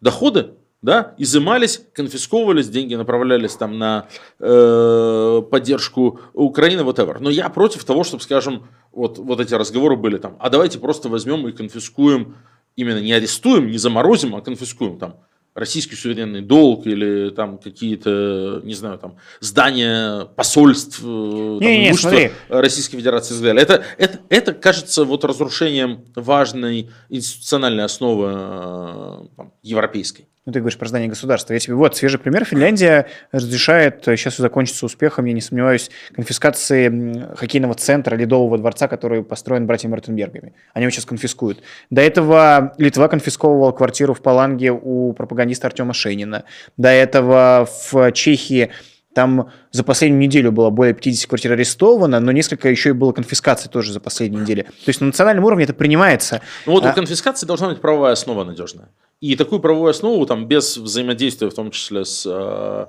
доходы 0.00 0.54
да, 0.86 1.14
изымались, 1.18 1.82
конфисковывались, 1.92 2.68
деньги 2.68 2.94
направлялись 2.94 3.56
там 3.56 3.76
на 3.76 4.06
э, 4.38 5.42
поддержку 5.50 6.20
Украины, 6.32 6.82
whatever. 6.82 7.16
Но 7.18 7.28
я 7.28 7.48
против 7.48 7.82
того, 7.82 8.04
чтобы, 8.04 8.22
скажем, 8.22 8.68
вот, 8.92 9.18
вот 9.18 9.40
эти 9.40 9.52
разговоры 9.52 9.96
были 9.96 10.18
там, 10.18 10.36
а 10.38 10.48
давайте 10.48 10.78
просто 10.78 11.08
возьмем 11.08 11.48
и 11.48 11.52
конфискуем, 11.52 12.36
именно 12.76 13.00
не 13.00 13.12
арестуем, 13.12 13.66
не 13.66 13.78
заморозим, 13.78 14.36
а 14.36 14.42
конфискуем 14.42 14.96
там 14.96 15.16
российский 15.54 15.96
суверенный 15.96 16.42
долг 16.42 16.86
или 16.86 17.30
там 17.30 17.58
какие-то, 17.58 18.60
не 18.62 18.74
знаю, 18.74 18.98
там 18.98 19.16
здания 19.40 20.26
посольств, 20.36 21.00
э, 21.02 21.04
не, 21.04 21.58
там, 21.58 21.68
не, 21.68 21.94
смотри. 21.94 22.30
Российской 22.48 22.98
Федерации 22.98 23.34
и 23.34 23.38
так 23.38 23.44
далее. 23.44 23.62
Это, 23.64 23.84
это, 23.98 24.20
это 24.28 24.52
кажется 24.52 25.04
вот 25.04 25.24
разрушением 25.24 26.04
важной 26.14 26.90
институциональной 27.08 27.82
основы 27.82 28.28
э, 28.32 29.26
там, 29.36 29.52
европейской. 29.64 30.28
Ну, 30.46 30.52
ты 30.52 30.60
говоришь 30.60 30.78
про 30.78 30.86
здание 30.86 31.08
государства. 31.08 31.54
Я 31.54 31.58
тебе 31.58 31.74
вот 31.74 31.96
свежий 31.96 32.20
пример. 32.20 32.44
Финляндия 32.44 33.06
разрешает, 33.32 34.04
сейчас 34.04 34.34
все 34.34 34.42
закончится 34.42 34.86
успехом, 34.86 35.24
я 35.24 35.32
не 35.32 35.40
сомневаюсь, 35.40 35.90
конфискации 36.14 37.34
хоккейного 37.34 37.74
центра 37.74 38.14
Ледового 38.14 38.56
дворца, 38.56 38.86
который 38.86 39.24
построен 39.24 39.66
братьями 39.66 39.96
Ротенбергами. 39.96 40.54
Они 40.72 40.84
его 40.84 40.90
сейчас 40.90 41.04
конфискуют. 41.04 41.64
До 41.90 42.00
этого 42.00 42.74
Литва 42.78 43.08
конфисковывала 43.08 43.72
квартиру 43.72 44.14
в 44.14 44.22
Паланге 44.22 44.70
у 44.70 45.12
пропагандиста 45.14 45.66
Артема 45.66 45.92
Шейнина. 45.92 46.44
До 46.76 46.90
этого 46.90 47.68
в 47.90 48.12
Чехии 48.12 48.70
там 49.16 49.50
за 49.72 49.82
последнюю 49.82 50.20
неделю 50.20 50.52
было 50.52 50.68
более 50.68 50.92
50 50.92 51.26
квартир 51.26 51.52
арестовано, 51.52 52.20
но 52.20 52.32
несколько 52.32 52.68
еще 52.68 52.90
и 52.90 52.92
было 52.92 53.12
конфискаций 53.12 53.70
тоже 53.70 53.90
за 53.90 53.98
последнюю 53.98 54.42
неделю. 54.42 54.64
То 54.64 54.88
есть 54.88 55.00
на 55.00 55.06
национальном 55.06 55.42
уровне 55.46 55.64
это 55.64 55.72
принимается. 55.72 56.42
Ну 56.66 56.72
вот 56.72 56.84
а... 56.84 56.90
у 56.90 56.94
конфискации 56.94 57.46
должна 57.46 57.70
быть 57.70 57.80
правовая 57.80 58.12
основа 58.12 58.44
надежная. 58.44 58.90
И 59.22 59.34
такую 59.34 59.60
правовую 59.60 59.88
основу 59.88 60.26
там 60.26 60.46
без 60.46 60.76
взаимодействия, 60.76 61.48
в 61.48 61.54
том 61.54 61.70
числе 61.70 62.04
с 62.04 62.26
э, 62.26 62.86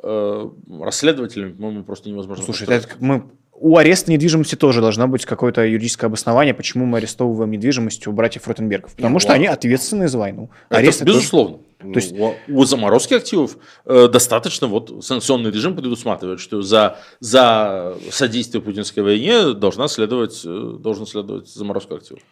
э, 0.00 0.48
расследователями, 0.80 1.50
по-моему, 1.50 1.82
просто 1.82 2.08
невозможно. 2.08 2.44
Слушай, 2.44 2.68
это 2.68 2.86
мы 3.00 3.24
у 3.56 3.76
ареста 3.76 4.10
недвижимости 4.10 4.56
тоже 4.56 4.80
должно 4.80 5.06
быть 5.08 5.24
какое-то 5.24 5.62
юридическое 5.62 6.08
обоснование, 6.08 6.54
почему 6.54 6.86
мы 6.86 6.98
арестовываем 6.98 7.50
недвижимость 7.50 8.06
у 8.06 8.12
братьев 8.12 8.46
Ротенбергов. 8.48 8.94
Потому 8.94 9.14
Нет, 9.14 9.22
что 9.22 9.30
ладно. 9.30 9.44
они 9.44 9.54
ответственны 9.54 10.08
за 10.08 10.18
войну. 10.18 10.50
Это 10.68 11.04
безусловно. 11.04 11.58
Тоже... 11.80 11.92
То 11.92 11.98
есть... 12.00 12.14
У, 12.18 12.34
у 12.48 12.64
заморозки 12.64 13.14
активов 13.14 13.58
э, 13.84 14.08
достаточно 14.08 14.66
вот 14.66 15.04
санкционный 15.04 15.50
режим 15.50 15.76
предусматривает, 15.76 16.40
что 16.40 16.62
за, 16.62 16.98
за 17.20 17.96
содействие 18.10 18.62
путинской 18.62 19.02
войне 19.02 19.52
должна 19.52 19.88
следовать, 19.88 20.42
э, 20.44 20.76
должен 20.78 21.06
следовать 21.06 21.48
заморозка 21.48 21.96
активов. 21.96 22.22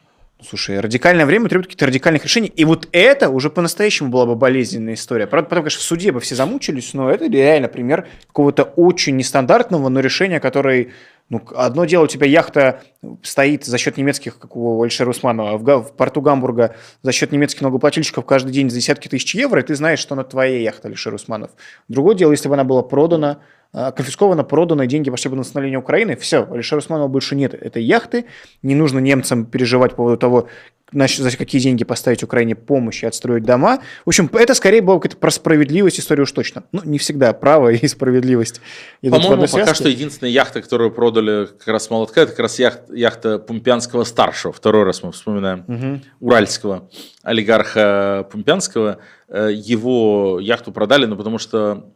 Слушай, 0.48 0.80
радикальное 0.80 1.24
время 1.24 1.48
требует 1.48 1.66
каких-то 1.66 1.86
радикальных 1.86 2.24
решений. 2.24 2.52
И 2.54 2.64
вот 2.64 2.88
это 2.92 3.28
уже 3.28 3.48
по-настоящему 3.48 4.10
была 4.10 4.26
бы 4.26 4.34
болезненная 4.34 4.94
история. 4.94 5.26
Правда, 5.26 5.48
потом, 5.48 5.64
конечно, 5.64 5.80
в 5.80 5.84
суде 5.84 6.10
бы 6.10 6.20
все 6.20 6.34
замучились, 6.34 6.94
но 6.94 7.10
это 7.10 7.26
реально 7.26 7.68
пример 7.68 8.08
какого-то 8.26 8.64
очень 8.64 9.16
нестандартного, 9.16 9.88
но 9.88 10.00
решения, 10.00 10.40
которое 10.40 10.90
ну, 11.32 11.42
одно 11.56 11.86
дело, 11.86 12.04
у 12.04 12.08
тебя 12.08 12.26
яхта 12.26 12.82
стоит 13.22 13.64
за 13.64 13.78
счет 13.78 13.96
немецких, 13.96 14.38
как 14.38 14.54
у 14.54 14.82
Альшера 14.82 15.08
Усманова, 15.08 15.56
в, 15.56 15.82
в 15.82 15.96
порту 15.96 16.20
Гамбурга 16.20 16.76
за 17.00 17.10
счет 17.10 17.32
немецких 17.32 17.62
налогоплательщиков 17.62 18.26
каждый 18.26 18.52
день 18.52 18.68
за 18.68 18.76
десятки 18.76 19.08
тысяч 19.08 19.34
евро, 19.34 19.62
и 19.62 19.64
ты 19.64 19.74
знаешь, 19.74 19.98
что 19.98 20.12
она 20.12 20.24
твоя 20.24 20.58
яхта, 20.60 20.88
Альшер 20.88 21.14
Усманов. 21.14 21.52
Другое 21.88 22.16
дело, 22.16 22.32
если 22.32 22.48
бы 22.48 22.54
она 22.54 22.64
была 22.64 22.82
продана, 22.82 23.38
а, 23.72 23.90
конфискована, 23.92 24.44
продана, 24.44 24.86
деньги 24.86 25.10
пошли 25.10 25.30
на 25.30 25.38
восстановление 25.38 25.78
Украины, 25.78 26.16
все, 26.16 26.46
Алишера 26.50 26.78
Усманова 26.78 27.08
больше 27.08 27.34
нет 27.34 27.54
этой 27.54 27.82
яхты, 27.82 28.26
не 28.62 28.74
нужно 28.74 28.98
немцам 28.98 29.46
переживать 29.46 29.92
по 29.92 29.96
поводу 29.98 30.18
того, 30.18 30.48
за 30.92 31.36
какие 31.36 31.60
деньги 31.60 31.84
поставить 31.84 32.22
Украине 32.22 32.54
помощь 32.54 33.02
и 33.02 33.06
отстроить 33.06 33.44
дома. 33.44 33.78
В 34.04 34.08
общем, 34.08 34.28
это 34.32 34.54
скорее 34.54 34.82
было 34.82 34.98
какая-то 34.98 35.16
про 35.16 35.30
справедливость 35.30 36.00
история 36.00 36.24
уж 36.24 36.32
точно. 36.32 36.64
Ну, 36.72 36.82
не 36.84 36.98
всегда 36.98 37.32
право 37.32 37.72
и 37.72 37.88
справедливость 37.88 38.60
По-моему, 39.00 39.46
пока 39.50 39.74
что 39.74 39.88
единственная 39.88 40.30
яхта, 40.30 40.60
которую 40.60 40.90
продали 40.90 41.46
как 41.46 41.68
раз 41.68 41.90
молотка, 41.90 42.22
это 42.22 42.32
как 42.32 42.40
раз 42.40 42.58
яхта, 42.58 42.94
яхта 42.94 43.38
Пумпянского 43.38 44.04
старшего. 44.04 44.52
Второй 44.52 44.84
раз 44.84 45.02
мы 45.02 45.12
вспоминаем. 45.12 45.64
Угу. 45.66 46.00
Уральского 46.20 46.90
олигарха 47.22 48.28
Пумпянского. 48.30 48.98
Э, 49.28 49.48
его 49.50 50.38
яхту 50.40 50.72
продали, 50.72 51.06
но 51.06 51.16
потому 51.16 51.38
что 51.38 51.86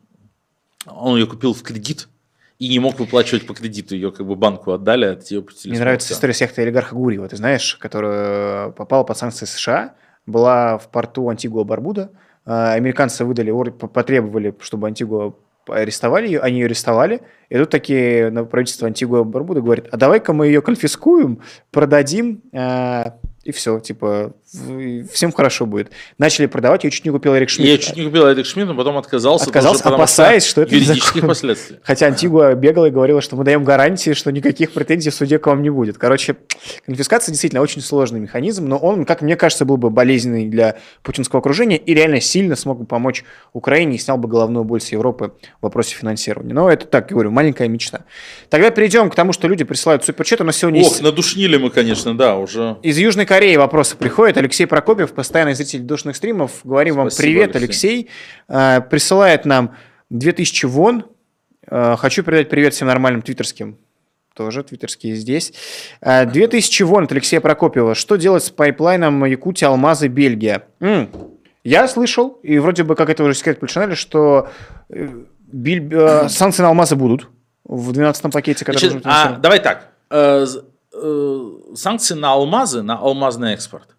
он 0.86 1.18
ее 1.18 1.26
купил 1.26 1.52
в 1.52 1.62
кредит 1.62 2.08
и 2.58 2.68
не 2.68 2.78
мог 2.78 2.98
выплачивать 2.98 3.46
по 3.46 3.54
кредиту, 3.54 3.94
ее 3.94 4.12
как 4.12 4.26
бы 4.26 4.34
банку 4.34 4.72
отдали, 4.72 5.06
от 5.06 5.30
ее 5.30 5.44
Мне 5.64 5.78
нравится 5.78 6.14
история 6.14 6.32
с 6.32 6.40
яхтой 6.40 6.64
олигарха 6.64 6.94
Гурьева, 6.94 7.28
ты 7.28 7.36
знаешь, 7.36 7.76
которая 7.76 8.70
попала 8.70 9.04
под 9.04 9.18
санкции 9.18 9.44
США, 9.44 9.94
была 10.24 10.78
в 10.78 10.88
порту 10.88 11.28
Антигуа-Барбуда, 11.28 12.10
а, 12.46 12.72
американцы 12.72 13.24
выдали, 13.24 13.50
потребовали, 13.70 14.54
чтобы 14.60 14.86
Антигуа 14.86 15.34
арестовали 15.68 16.26
ее, 16.26 16.40
они 16.40 16.60
ее 16.60 16.66
арестовали, 16.66 17.20
и 17.48 17.56
тут 17.56 17.70
такие 17.70 18.30
на 18.30 18.44
правительство 18.44 18.86
Антигуа 18.86 19.24
Барбуда 19.24 19.60
говорит, 19.60 19.86
а 19.90 19.96
давай-ка 19.96 20.32
мы 20.32 20.46
ее 20.46 20.62
конфискуем, 20.62 21.40
продадим, 21.70 22.42
а, 22.52 23.16
и 23.46 23.52
все, 23.52 23.78
типа, 23.78 24.32
всем 25.12 25.30
хорошо 25.30 25.66
будет. 25.66 25.92
Начали 26.18 26.46
продавать, 26.46 26.82
я 26.82 26.90
чуть 26.90 27.04
не 27.04 27.12
купил 27.12 27.36
Эрик 27.36 27.48
Шмидт. 27.48 27.70
Я 27.70 27.78
чуть 27.78 27.96
не 27.96 28.04
купил 28.04 28.28
Эрик 28.28 28.44
Шмидт, 28.44 28.68
но 28.68 28.74
потом 28.74 28.98
отказался. 28.98 29.46
Отказался, 29.46 29.84
тоже, 29.84 29.94
опасаясь, 29.94 30.44
что 30.44 30.62
это 30.62 30.74
юридических 30.74 31.24
последствий. 31.24 31.76
Хотя 31.84 32.06
Антигуа 32.06 32.54
бегала 32.54 32.86
и 32.86 32.90
говорила, 32.90 33.20
что 33.20 33.36
мы 33.36 33.44
даем 33.44 33.62
гарантии, 33.62 34.14
что 34.14 34.32
никаких 34.32 34.72
претензий 34.72 35.10
в 35.10 35.14
суде 35.14 35.38
к 35.38 35.46
вам 35.46 35.62
не 35.62 35.70
будет. 35.70 35.96
Короче, 35.96 36.36
конфискация 36.86 37.30
действительно 37.30 37.62
очень 37.62 37.82
сложный 37.82 38.18
механизм, 38.18 38.66
но 38.66 38.78
он, 38.78 39.04
как 39.04 39.22
мне 39.22 39.36
кажется, 39.36 39.64
был 39.64 39.76
бы 39.76 39.90
болезненный 39.90 40.48
для 40.48 40.78
путинского 41.04 41.38
окружения 41.38 41.76
и 41.76 41.94
реально 41.94 42.20
сильно 42.20 42.56
смог 42.56 42.80
бы 42.80 42.84
помочь 42.84 43.24
Украине 43.52 43.94
и 43.94 43.98
снял 43.98 44.18
бы 44.18 44.28
головную 44.28 44.64
боль 44.64 44.80
с 44.80 44.88
Европы 44.88 45.34
в 45.60 45.62
вопросе 45.62 45.94
финансирования. 45.94 46.52
Но 46.52 46.68
это 46.68 46.86
так, 46.86 47.10
говорю, 47.10 47.30
маленькая 47.36 47.68
мечта. 47.68 48.06
Тогда 48.48 48.70
перейдем 48.70 49.10
к 49.10 49.14
тому, 49.14 49.34
что 49.34 49.46
люди 49.46 49.62
присылают 49.62 50.04
superchat. 50.04 50.40
У 50.40 50.44
нас 50.44 50.56
сегодня 50.56 50.80
Ох, 50.80 50.88
есть... 50.88 51.02
надушнили 51.02 51.58
мы, 51.58 51.68
конечно, 51.68 52.16
да, 52.16 52.36
уже. 52.36 52.78
Из 52.82 52.96
Южной 52.96 53.26
Кореи 53.26 53.56
вопросы 53.56 53.94
приходят. 53.94 54.38
Алексей 54.38 54.66
Прокопьев, 54.66 55.12
постоянный 55.12 55.54
зритель 55.54 55.80
душных 55.80 56.16
стримов. 56.16 56.60
Говорим 56.64 56.94
Спасибо, 56.94 57.10
вам 57.10 57.16
привет, 57.18 57.56
Алексей. 57.56 57.66
Алексей. 57.66 58.10
А, 58.48 58.80
присылает 58.80 59.44
нам 59.44 59.76
2000 60.08 60.64
вон. 60.64 61.04
А, 61.68 61.96
хочу 61.96 62.22
передать 62.22 62.48
привет 62.48 62.72
всем 62.72 62.88
нормальным 62.88 63.20
твиттерским 63.22 63.76
тоже 64.34 64.62
твиттерские 64.62 65.14
здесь. 65.14 65.54
2000 66.02 66.82
а, 66.82 66.86
вон 66.86 67.04
от 67.04 67.12
Алексея 67.12 67.40
Прокопьева. 67.40 67.94
Что 67.94 68.16
делать 68.16 68.44
с 68.44 68.50
пайплайном 68.50 69.24
Якутия, 69.24 69.68
Алмазы, 69.68 70.08
Бельгия? 70.08 70.64
М-м. 70.80 71.08
Я 71.64 71.88
слышал, 71.88 72.38
и 72.44 72.58
вроде 72.58 72.84
бы 72.84 72.94
как 72.94 73.10
это 73.10 73.24
уже 73.24 73.34
секрет 73.34 73.58
Польшинеля, 73.58 73.96
что 73.96 74.50
э, 74.88 75.08
биль... 75.56 75.88
Э, 75.92 76.28
санкции 76.28 76.62
на 76.62 76.68
Алмазы 76.68 76.96
будут 76.96 77.28
в 77.64 77.90
12-м 77.90 78.30
пакете. 78.30 78.64
Который 78.64 78.90
Значит, 78.90 79.06
а, 79.06 79.36
давай 79.36 79.60
так. 79.60 79.92
Э, 80.10 80.46
санкции 81.74 82.14
на 82.14 82.32
алмазы, 82.32 82.82
на 82.82 82.96
алмазный 82.96 83.52
экспорт 83.52 83.90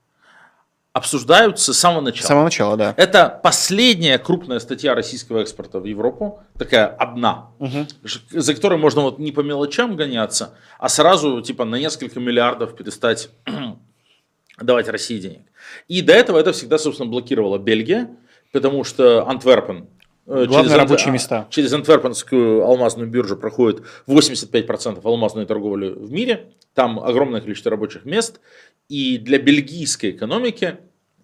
обсуждаются 0.94 1.74
с 1.74 1.78
самого 1.78 2.02
начала. 2.02 2.24
С 2.24 2.28
самого 2.28 2.44
начала, 2.46 2.76
да. 2.76 2.94
Это 2.98 3.40
последняя 3.44 4.18
крупная 4.18 4.58
статья 4.58 4.96
российского 4.96 5.42
экспорта 5.42 5.80
в 5.80 5.86
Европу, 5.86 6.42
такая 6.58 6.88
одна, 6.88 7.50
угу. 7.60 7.86
за 8.32 8.56
которой 8.56 8.80
можно 8.80 9.02
вот 9.02 9.20
не 9.20 9.32
по 9.32 9.42
мелочам 9.42 9.96
гоняться, 9.96 10.56
а 10.80 10.90
сразу 10.90 11.42
типа 11.42 11.66
на 11.66 11.76
несколько 11.76 12.20
миллиардов 12.20 12.76
перестать 12.76 13.30
давать 14.60 14.90
России 14.90 15.20
денег. 15.20 15.46
И 15.88 16.02
до 16.02 16.14
этого 16.14 16.40
это 16.40 16.52
всегда, 16.52 16.80
собственно, 16.80 17.10
блокировала 17.10 17.60
Бельгия, 17.60 18.10
потому 18.52 18.84
что 18.84 19.28
Антверпен 19.28 19.88
Э, 20.28 20.46
Главные 20.46 20.72
через, 20.72 20.78
рабочие 20.78 21.14
места. 21.14 21.48
Через 21.50 21.72
Антверпенскую 21.74 22.66
алмазную 22.66 23.10
биржу 23.10 23.38
проходит 23.38 23.84
85% 24.08 25.00
алмазной 25.04 25.46
торговли 25.46 25.90
в 25.90 26.12
мире. 26.12 26.52
Там 26.74 27.00
огромное 27.00 27.40
количество 27.40 27.72
рабочих 27.72 28.04
мест. 28.04 28.42
И 28.90 29.18
для 29.18 29.40
бельгийской 29.40 30.12
экономики 30.12 30.80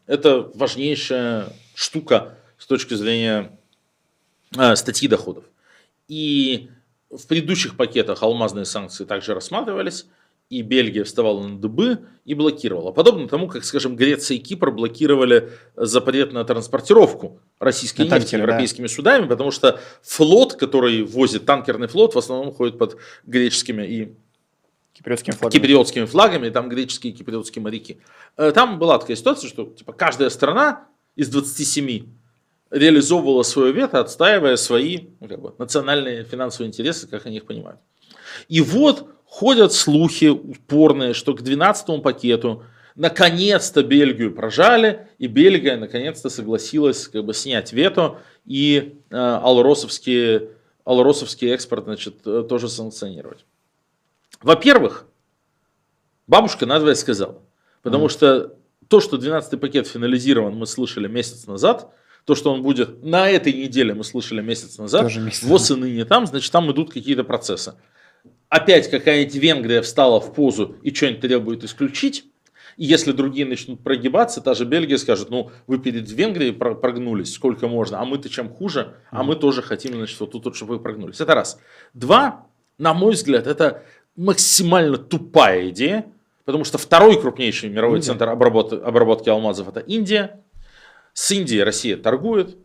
это 0.08 0.50
важнейшая 0.56 1.48
штука 1.76 2.38
с 2.58 2.66
точки 2.66 2.94
зрения 2.94 3.52
э, 4.58 4.76
статьи 4.78 5.10
доходов. 5.10 5.44
И 6.08 6.70
в 7.10 7.28
предыдущих 7.28 7.76
пакетах 7.76 8.24
алмазные 8.24 8.66
санкции 8.66 9.04
также 9.04 9.34
рассматривались, 9.34 10.06
и 10.60 10.62
Бельгия 10.62 11.04
вставала 11.04 11.48
на 11.48 11.58
дыбы 11.58 12.00
и 12.26 12.34
блокировала. 12.34 12.92
Подобно 12.92 13.28
тому, 13.28 13.48
как, 13.48 13.64
скажем, 13.66 13.96
Греция 13.96 14.38
и 14.38 14.40
Кипр 14.40 14.72
блокировали 14.72 15.52
запрет 15.76 16.32
на 16.32 16.44
транспортировку 16.44 17.40
российской 17.60 18.08
На 18.08 18.18
нефти 18.18 18.36
европейскими 18.36 18.88
судами, 18.88 19.28
потому 19.28 19.52
что 19.52 19.80
флот, 20.04 20.54
который 20.54 21.04
возит 21.04 21.46
танкерный 21.46 21.88
флот, 21.88 22.16
в 22.16 22.18
основном 22.18 22.54
ходит 22.54 22.78
под 22.78 22.98
греческими 23.26 23.84
и 23.84 24.14
Киприотским 24.94 25.34
флагом. 25.34 25.52
киприотскими 25.52 26.06
флагами, 26.06 26.50
там 26.50 26.70
греческие 26.70 27.14
и 27.14 27.16
киприотские 27.16 27.64
моряки. 27.64 27.98
Э, 28.38 28.52
Там 28.52 28.78
была 28.78 29.00
такая 29.00 29.18
ситуация, 29.18 29.50
что 29.50 29.66
типа, 29.66 29.92
каждая 29.92 30.30
страна 30.30 30.86
из 31.16 31.30
27 31.30 32.06
реализовывала 32.70 33.44
свое 33.44 33.72
вето, 33.74 34.00
отстаивая 34.00 34.56
свои 34.56 35.08
ну, 35.20 35.28
как 35.28 35.42
бы, 35.42 35.54
национальные 35.58 36.24
финансовые 36.24 36.68
интересы, 36.70 37.08
как 37.08 37.26
они 37.26 37.38
их 37.38 37.46
понимают. 37.46 37.80
И 38.48 38.62
вот 38.62 39.08
ходят 39.34 39.74
слухи 39.74 40.26
упорные, 40.26 41.16
что 41.16 41.34
к 41.34 41.42
12 41.42 42.04
пакету 42.04 42.66
наконец-то 42.96 43.82
Бельгию 43.82 44.32
прожали, 44.32 45.08
и 45.18 45.26
Бельгия 45.26 45.76
наконец-то 45.76 46.30
согласилась 46.30 47.08
как 47.08 47.26
бы, 47.26 47.34
снять 47.34 47.74
вето, 47.74 48.20
и 48.46 49.00
э, 49.10 49.16
алросовский, 49.18 50.50
алросовский 50.86 51.50
экспорт 51.50 51.86
значит, 51.86 52.18
э, 52.28 52.46
тоже 52.48 52.70
санкционировать. 52.70 53.44
Во-первых, 54.40 55.08
бабушка 56.28 56.68
надвое 56.68 56.94
сказала. 56.94 57.42
Потому 57.82 58.10
что 58.10 58.56
то, 58.88 59.00
что 59.00 59.18
12-й 59.18 59.58
пакет 59.58 59.88
финализирован, 59.88 60.54
мы 60.54 60.68
слышали 60.68 61.08
месяц 61.08 61.48
назад. 61.48 61.92
То, 62.26 62.36
что 62.36 62.54
он 62.54 62.62
будет 62.62 63.04
на 63.04 63.32
этой 63.32 63.52
неделе, 63.52 63.96
мы 63.96 64.04
слышали 64.04 64.42
месяц 64.44 64.78
назад. 64.78 65.02
Тоже 65.02 65.22
месяц 65.22 65.42
ВОЗ 65.42 65.72
и 65.72 65.76
ныне 65.76 66.06
там, 66.06 66.28
значит, 66.28 66.52
там 66.52 66.72
идут 66.72 66.94
какие-то 66.94 67.24
процессы. 67.24 67.74
Опять 68.54 68.88
какая-нибудь 68.88 69.34
Венгрия 69.34 69.82
встала 69.82 70.20
в 70.22 70.32
позу 70.32 70.76
и 70.84 70.94
что-нибудь 70.94 71.22
требует 71.22 71.64
исключить. 71.64 72.26
И 72.78 72.86
если 72.86 73.12
другие 73.12 73.48
начнут 73.48 73.84
прогибаться, 73.84 74.42
та 74.42 74.54
же 74.54 74.66
Бельгия 74.66 75.00
скажет, 75.00 75.32
ну, 75.32 75.50
вы 75.66 75.80
перед 75.80 76.08
Венгрией 76.12 76.54
про- 76.54 76.76
прогнулись, 76.76 77.34
сколько 77.34 77.68
можно, 77.68 78.00
а 78.00 78.06
мы-то 78.06 78.30
чем 78.30 78.50
хуже, 78.50 78.94
а 79.10 79.24
мы 79.24 79.36
тоже 79.38 79.64
хотим, 79.64 79.94
значит, 79.94 80.20
вот 80.20 80.34
тут, 80.34 80.46
вот, 80.46 80.56
чтобы 80.56 80.76
вы 80.76 80.84
прогнулись. 80.84 81.20
Это 81.20 81.34
раз. 81.34 81.60
Два, 81.96 82.46
на 82.78 82.94
мой 82.94 83.14
взгляд, 83.14 83.48
это 83.48 83.82
максимально 84.16 84.98
тупая 84.98 85.70
идея, 85.70 86.06
потому 86.46 86.64
что 86.64 86.78
второй 86.78 87.20
крупнейший 87.20 87.72
мировой 87.72 87.98
Индия. 87.98 88.10
центр 88.10 88.30
обработки, 88.30 88.76
обработки 88.76 89.30
алмазов 89.30 89.68
это 89.70 89.80
Индия. 89.80 90.40
С 91.14 91.32
Индией 91.32 91.64
Россия 91.64 91.98
торгует. 91.98 92.56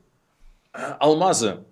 Алмазы, 0.72 1.64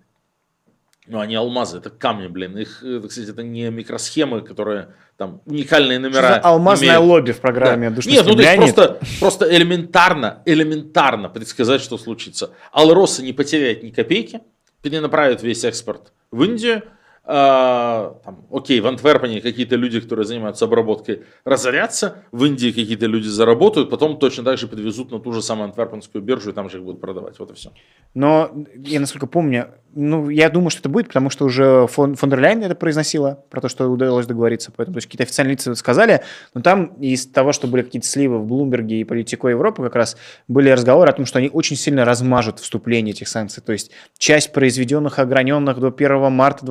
ну 1.07 1.19
они 1.19 1.35
алмазы, 1.35 1.77
это 1.77 1.89
камни, 1.89 2.27
блин. 2.27 2.57
Их, 2.57 2.83
э, 2.83 3.01
кстати, 3.07 3.29
это 3.29 3.43
не 3.43 3.69
микросхемы, 3.69 4.41
которые 4.41 4.89
там 5.17 5.41
уникальные 5.45 5.99
Что 5.99 6.09
номера. 6.09 6.27
за 6.33 6.39
алмазное 6.39 6.89
имеют. 6.89 7.03
лобби 7.05 7.31
в 7.31 7.39
программе 7.39 7.89
Да. 7.89 7.95
«Душный 7.95 8.13
Нет, 8.13 8.25
ну 8.25 8.33
то 8.35 8.39
есть 8.41 8.51
Леонид»? 8.53 8.75
просто, 8.75 8.99
просто 9.19 9.55
элементарно, 9.55 10.41
элементарно 10.45 11.29
предсказать, 11.29 11.81
что 11.81 11.97
случится. 11.97 12.51
Алроса 12.71 13.23
не 13.23 13.33
потеряет 13.33 13.83
ни 13.83 13.89
копейки, 13.89 14.41
перенаправит 14.81 15.41
весь 15.43 15.63
экспорт 15.63 16.11
в 16.31 16.43
Индию. 16.43 16.83
А, 17.29 18.15
там, 18.23 18.45
окей, 18.49 18.79
в 18.79 18.87
Антверпене 18.87 19.41
какие-то 19.41 19.75
люди, 19.75 19.99
которые 19.99 20.25
занимаются 20.25 20.63
обработкой, 20.63 21.23
разорятся, 21.43 22.23
в 22.31 22.45
Индии 22.45 22.69
какие-то 22.69 23.05
люди 23.05 23.27
заработают, 23.27 23.89
потом 23.89 24.17
точно 24.17 24.45
так 24.45 24.57
же 24.57 24.67
подвезут 24.67 25.11
на 25.11 25.19
ту 25.19 25.33
же 25.33 25.41
самую 25.41 25.65
антверпенскую 25.65 26.23
биржу 26.23 26.51
и 26.51 26.53
там 26.53 26.69
же 26.69 26.77
их 26.77 26.85
будут 26.85 27.01
продавать. 27.01 27.37
Вот 27.39 27.51
и 27.51 27.53
все. 27.53 27.73
Но 28.13 28.49
я, 28.75 29.01
насколько 29.01 29.27
помню, 29.27 29.67
ну, 29.93 30.29
я 30.29 30.49
думаю, 30.49 30.69
что 30.69 30.81
это 30.81 30.89
будет, 30.89 31.07
потому 31.07 31.29
что 31.29 31.45
уже 31.45 31.87
фон, 31.87 32.15
фон 32.15 32.29
дер 32.29 32.39
Ляйен 32.39 32.63
это 32.63 32.75
произносила, 32.75 33.43
про 33.49 33.61
то, 33.61 33.67
что 33.67 33.87
удалось 33.87 34.25
договориться. 34.25 34.71
Поэтому, 34.75 34.93
то 34.93 34.97
есть 34.99 35.07
какие-то 35.07 35.23
официальные 35.23 35.53
лица 35.53 35.73
сказали, 35.75 36.21
но 36.53 36.61
там 36.61 36.85
из 36.99 37.27
того, 37.27 37.51
что 37.51 37.67
были 37.67 37.81
какие-то 37.81 38.07
сливы 38.07 38.37
в 38.37 38.45
Блумберге 38.45 39.01
и 39.01 39.03
Политико 39.03 39.47
Европы, 39.47 39.83
как 39.83 39.95
раз 39.95 40.15
были 40.47 40.69
разговоры 40.69 41.09
о 41.09 41.13
том, 41.13 41.25
что 41.25 41.39
они 41.39 41.49
очень 41.49 41.75
сильно 41.75 42.05
размажут 42.05 42.59
вступление 42.59 43.13
этих 43.13 43.27
санкций. 43.27 43.63
То 43.63 43.73
есть 43.73 43.91
часть 44.17 44.53
произведенных, 44.53 45.19
ограненных 45.19 45.79
до 45.79 45.87
1 45.87 46.31
марта 46.31 46.63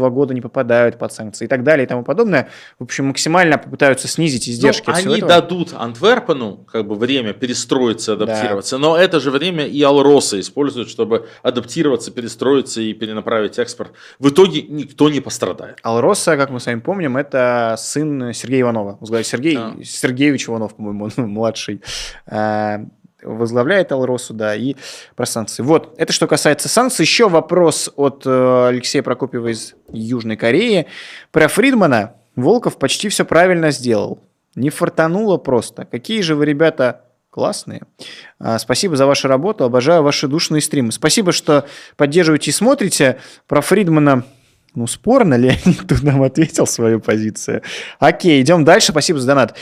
2024 0.00 0.10
года 0.10 0.34
не 0.34 0.40
попадают 0.40 0.98
под 0.98 1.12
санкции 1.12 1.44
и 1.44 1.48
так 1.48 1.62
далее 1.62 1.84
и 1.84 1.88
тому 1.88 2.02
подобное. 2.02 2.48
В 2.78 2.84
общем, 2.84 3.06
максимально 3.06 3.58
попытаются 3.58 4.08
снизить 4.08 4.48
издержки 4.48 4.84
Ну, 4.86 4.92
от 4.92 4.98
всего 4.98 5.12
они 5.12 5.18
этого. 5.22 5.40
дадут 5.40 5.72
Антверпену 5.76 6.64
как 6.70 6.86
бы 6.86 6.94
время 6.94 7.32
перестроиться, 7.32 8.14
адаптироваться, 8.14 8.78
но 8.78 8.96
это 8.96 9.20
же 9.20 9.30
время 9.30 9.66
и 9.66 9.82
Алроса 9.82 10.38
используют, 10.40 10.88
чтобы 10.88 11.28
адаптироваться, 11.42 12.10
перестроиться 12.10 12.80
и 12.80 12.92
перенаправить 12.92 13.58
экспорт. 13.58 13.92
В 14.18 14.28
итоге 14.28 14.62
никто 14.62 15.08
не 15.10 15.20
пострадает. 15.20 15.78
Алроса, 15.82 16.36
как 16.36 16.50
мы 16.50 16.60
с 16.60 16.66
вами 16.66 16.80
помним, 16.80 17.16
это 17.16 17.74
сын 17.78 18.32
Сергея 18.32 18.62
Иванова. 18.62 18.98
Сергей 19.22 19.56
Да. 19.56 19.74
Сергеевич 19.84 20.48
Иванов, 20.48 20.74
по-моему, 20.74 21.04
он 21.16 21.28
младший. 21.28 21.80
Возглавляет 23.22 23.92
Алросу, 23.92 24.34
да, 24.34 24.54
и 24.54 24.76
про 25.16 25.26
санкции. 25.26 25.62
Вот, 25.62 25.94
это 25.98 26.12
что 26.12 26.26
касается 26.26 26.68
санкций. 26.68 27.04
Еще 27.04 27.28
вопрос 27.28 27.90
от 27.96 28.22
э, 28.26 28.66
Алексея 28.68 29.02
Прокопьева 29.02 29.48
из 29.48 29.74
Южной 29.92 30.36
Кореи. 30.36 30.86
Про 31.32 31.48
Фридмана 31.48 32.14
Волков 32.36 32.78
почти 32.78 33.08
все 33.08 33.24
правильно 33.24 33.70
сделал. 33.70 34.20
Не 34.54 34.70
фартануло 34.70 35.36
просто. 35.36 35.84
Какие 35.84 36.22
же 36.22 36.34
вы, 36.34 36.44
ребята, 36.46 37.02
классные. 37.30 37.82
А, 38.38 38.58
Спасибо 38.58 38.96
за 38.96 39.06
вашу 39.06 39.28
работу. 39.28 39.64
Обожаю 39.64 40.02
ваши 40.02 40.26
душные 40.28 40.60
стримы. 40.60 40.92
Спасибо, 40.92 41.32
что 41.32 41.66
поддерживаете 41.96 42.50
и 42.50 42.54
смотрите. 42.54 43.18
Про 43.46 43.60
Фридмана 43.60 44.24
ну, 44.74 44.86
спорно, 44.86 45.34
Леонид 45.34 45.80
тут 45.88 46.02
нам 46.02 46.22
ответил 46.22 46.66
свою 46.66 47.00
позицию. 47.00 47.62
Окей, 47.98 48.40
идем 48.40 48.64
дальше. 48.64 48.92
Спасибо 48.92 49.18
за 49.18 49.26
донат. 49.26 49.56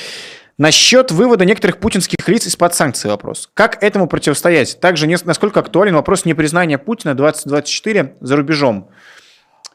Насчет 0.58 1.12
вывода 1.12 1.44
некоторых 1.44 1.78
путинских 1.78 2.28
лиц 2.28 2.48
из-под 2.48 2.74
санкций 2.74 3.08
вопрос. 3.08 3.48
Как 3.54 3.80
этому 3.80 4.08
противостоять? 4.08 4.80
Также 4.80 5.06
не- 5.06 5.16
насколько 5.24 5.60
актуален 5.60 5.94
вопрос 5.94 6.24
непризнания 6.24 6.78
Путина 6.78 7.14
2024 7.14 8.16
за 8.20 8.36
рубежом? 8.36 8.90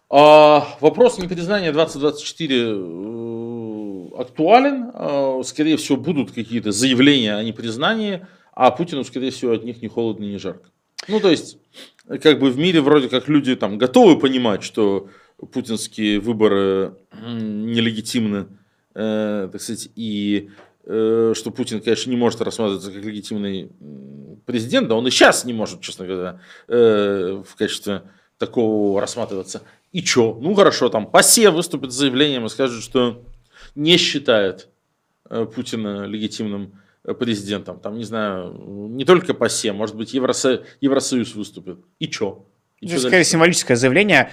А, 0.10 0.68
вопрос 0.82 1.18
непризнания 1.20 1.72
2024 1.72 2.66
э, 2.66 4.08
актуален. 4.20 4.92
А, 4.94 5.42
Скорее 5.46 5.78
всего, 5.78 5.98
будут 5.98 6.32
какие-то 6.32 6.74
заявления 6.74 7.36
о 7.36 7.44
непризнании, 7.44 8.28
а 8.52 8.70
Путину, 8.70 9.06
скорее 9.06 9.32
всего, 9.32 9.54
от 9.54 9.64
них 9.64 9.82
ни 9.82 9.88
холодно, 9.88 10.26
ни 10.26 10.36
жарко. 10.36 10.70
Ну, 11.08 11.22
то 11.22 11.30
есть, 11.30 11.60
как 12.22 12.40
бы 12.40 12.52
в 12.52 12.58
мире 12.58 12.82
вроде 12.82 13.08
как 13.08 13.30
люди 13.30 13.56
там 13.56 13.78
готовы 13.78 14.20
понимать, 14.20 14.64
что 14.64 15.08
путинские 15.54 16.20
выборы 16.20 16.96
нелегитимны, 17.26 18.48
э, 18.96 19.48
так 19.50 19.62
сказать, 19.62 19.90
и 19.96 20.50
что 20.86 21.52
Путин, 21.56 21.82
конечно, 21.82 22.10
не 22.10 22.18
может 22.18 22.42
рассматриваться 22.42 22.92
как 22.92 23.04
легитимный 23.04 23.72
президент, 24.46 24.88
да 24.90 24.96
он 24.96 25.08
и 25.08 25.12
сейчас 25.12 25.46
не 25.46 25.54
может, 25.54 25.82
честно 25.82 26.06
говоря, 26.06 26.40
э, 26.68 27.42
в 27.48 27.56
качестве 27.56 28.04
такого 28.38 29.00
рассматриваться. 29.00 29.62
И 29.94 30.02
чё? 30.02 30.38
Ну 30.42 30.54
хорошо, 30.56 30.90
там 30.90 31.06
ПАСЕ 31.08 31.50
выступит 31.52 31.92
с 31.92 31.96
заявлением 31.96 32.46
и 32.46 32.50
скажет, 32.50 32.84
что 32.84 33.24
не 33.76 33.96
считает 33.98 34.68
э, 35.30 35.46
Путина 35.46 36.06
легитимным 36.06 36.74
э, 37.06 37.14
президентом. 37.14 37.80
Там, 37.80 37.98
не 37.98 38.04
знаю, 38.04 38.54
не 38.90 39.06
только 39.06 39.34
ПАСЕ, 39.34 39.72
может 39.72 39.96
быть, 39.96 40.14
Евросо- 40.14 40.64
Евросоюз 40.82 41.36
выступит. 41.36 41.78
И 42.00 42.08
чё? 42.10 42.46
И 42.82 42.86
Это 42.88 42.96
дальше? 42.96 43.08
скорее 43.08 43.24
символическое 43.24 43.78
заявление. 43.78 44.32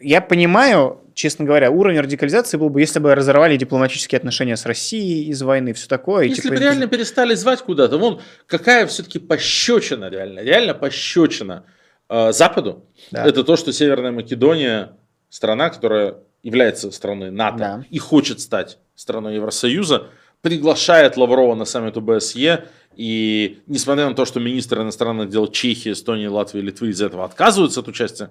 Я 0.00 0.20
понимаю, 0.20 1.00
честно 1.14 1.44
говоря, 1.44 1.70
уровень 1.70 2.00
радикализации 2.00 2.56
был 2.56 2.68
бы, 2.68 2.80
если 2.80 2.98
бы 2.98 3.14
разорвали 3.14 3.56
дипломатические 3.56 4.18
отношения 4.18 4.56
с 4.56 4.66
Россией 4.66 5.28
из 5.30 5.40
войны, 5.42 5.72
все 5.72 5.88
такое. 5.88 6.24
Если 6.26 6.42
типа- 6.42 6.54
бы 6.54 6.60
реально 6.60 6.86
перестали 6.88 7.34
звать 7.34 7.60
куда-то, 7.62 7.96
вон 7.98 8.20
какая 8.46 8.86
все-таки 8.86 9.18
пощечина 9.18 10.08
реально, 10.10 10.40
реально 10.40 10.74
пощечина 10.74 11.64
э, 12.08 12.32
Западу, 12.32 12.84
Да. 13.10 13.24
это 13.24 13.44
то, 13.44 13.56
что 13.56 13.72
Северная 13.72 14.12
Македония, 14.12 14.92
страна, 15.30 15.70
которая 15.70 16.16
является 16.42 16.90
страной 16.90 17.30
НАТО 17.30 17.58
Да. 17.58 17.84
и 17.88 17.98
хочет 17.98 18.40
стать 18.40 18.78
страной 18.94 19.36
Евросоюза, 19.36 20.08
приглашает 20.42 21.16
Лаврова 21.16 21.54
на 21.54 21.64
саммит 21.64 21.96
ОБСЕ, 21.96 22.64
и 22.96 23.60
несмотря 23.66 24.08
на 24.08 24.14
то, 24.14 24.24
что 24.26 24.38
министр 24.40 24.82
иностранных 24.82 25.30
дел 25.30 25.46
Чехии, 25.46 25.92
Эстонии, 25.92 26.26
Латвии, 26.26 26.60
Литвы 26.60 26.90
из 26.90 27.00
этого 27.00 27.24
отказываются 27.24 27.80
от 27.80 27.88
участия 27.88 28.30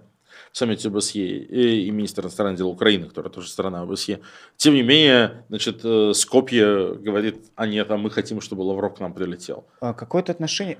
саммите 0.53 0.87
ОБСЕ, 0.87 1.19
и 1.19 1.87
и 1.87 1.91
министр 1.91 2.21
иностранных 2.21 2.57
дел 2.57 2.69
Украины, 2.69 3.07
которая 3.07 3.33
тоже 3.33 3.49
страна 3.49 3.81
ОБСЕ, 3.81 4.21
тем 4.55 4.75
не 4.75 4.83
менее, 4.83 5.43
значит, 5.49 5.81
э, 5.83 6.13
Скопье 6.13 6.95
говорит, 6.95 7.37
а 7.55 7.67
нет, 7.67 7.91
а 7.91 7.97
мы 7.97 8.09
хотим, 8.09 8.39
чтобы 8.39 8.61
Лавров 8.61 8.95
к 8.95 8.99
нам 8.99 9.13
прилетел. 9.13 9.65
А 9.81 9.93
Какое-то 9.93 10.31
отношение 10.31 10.77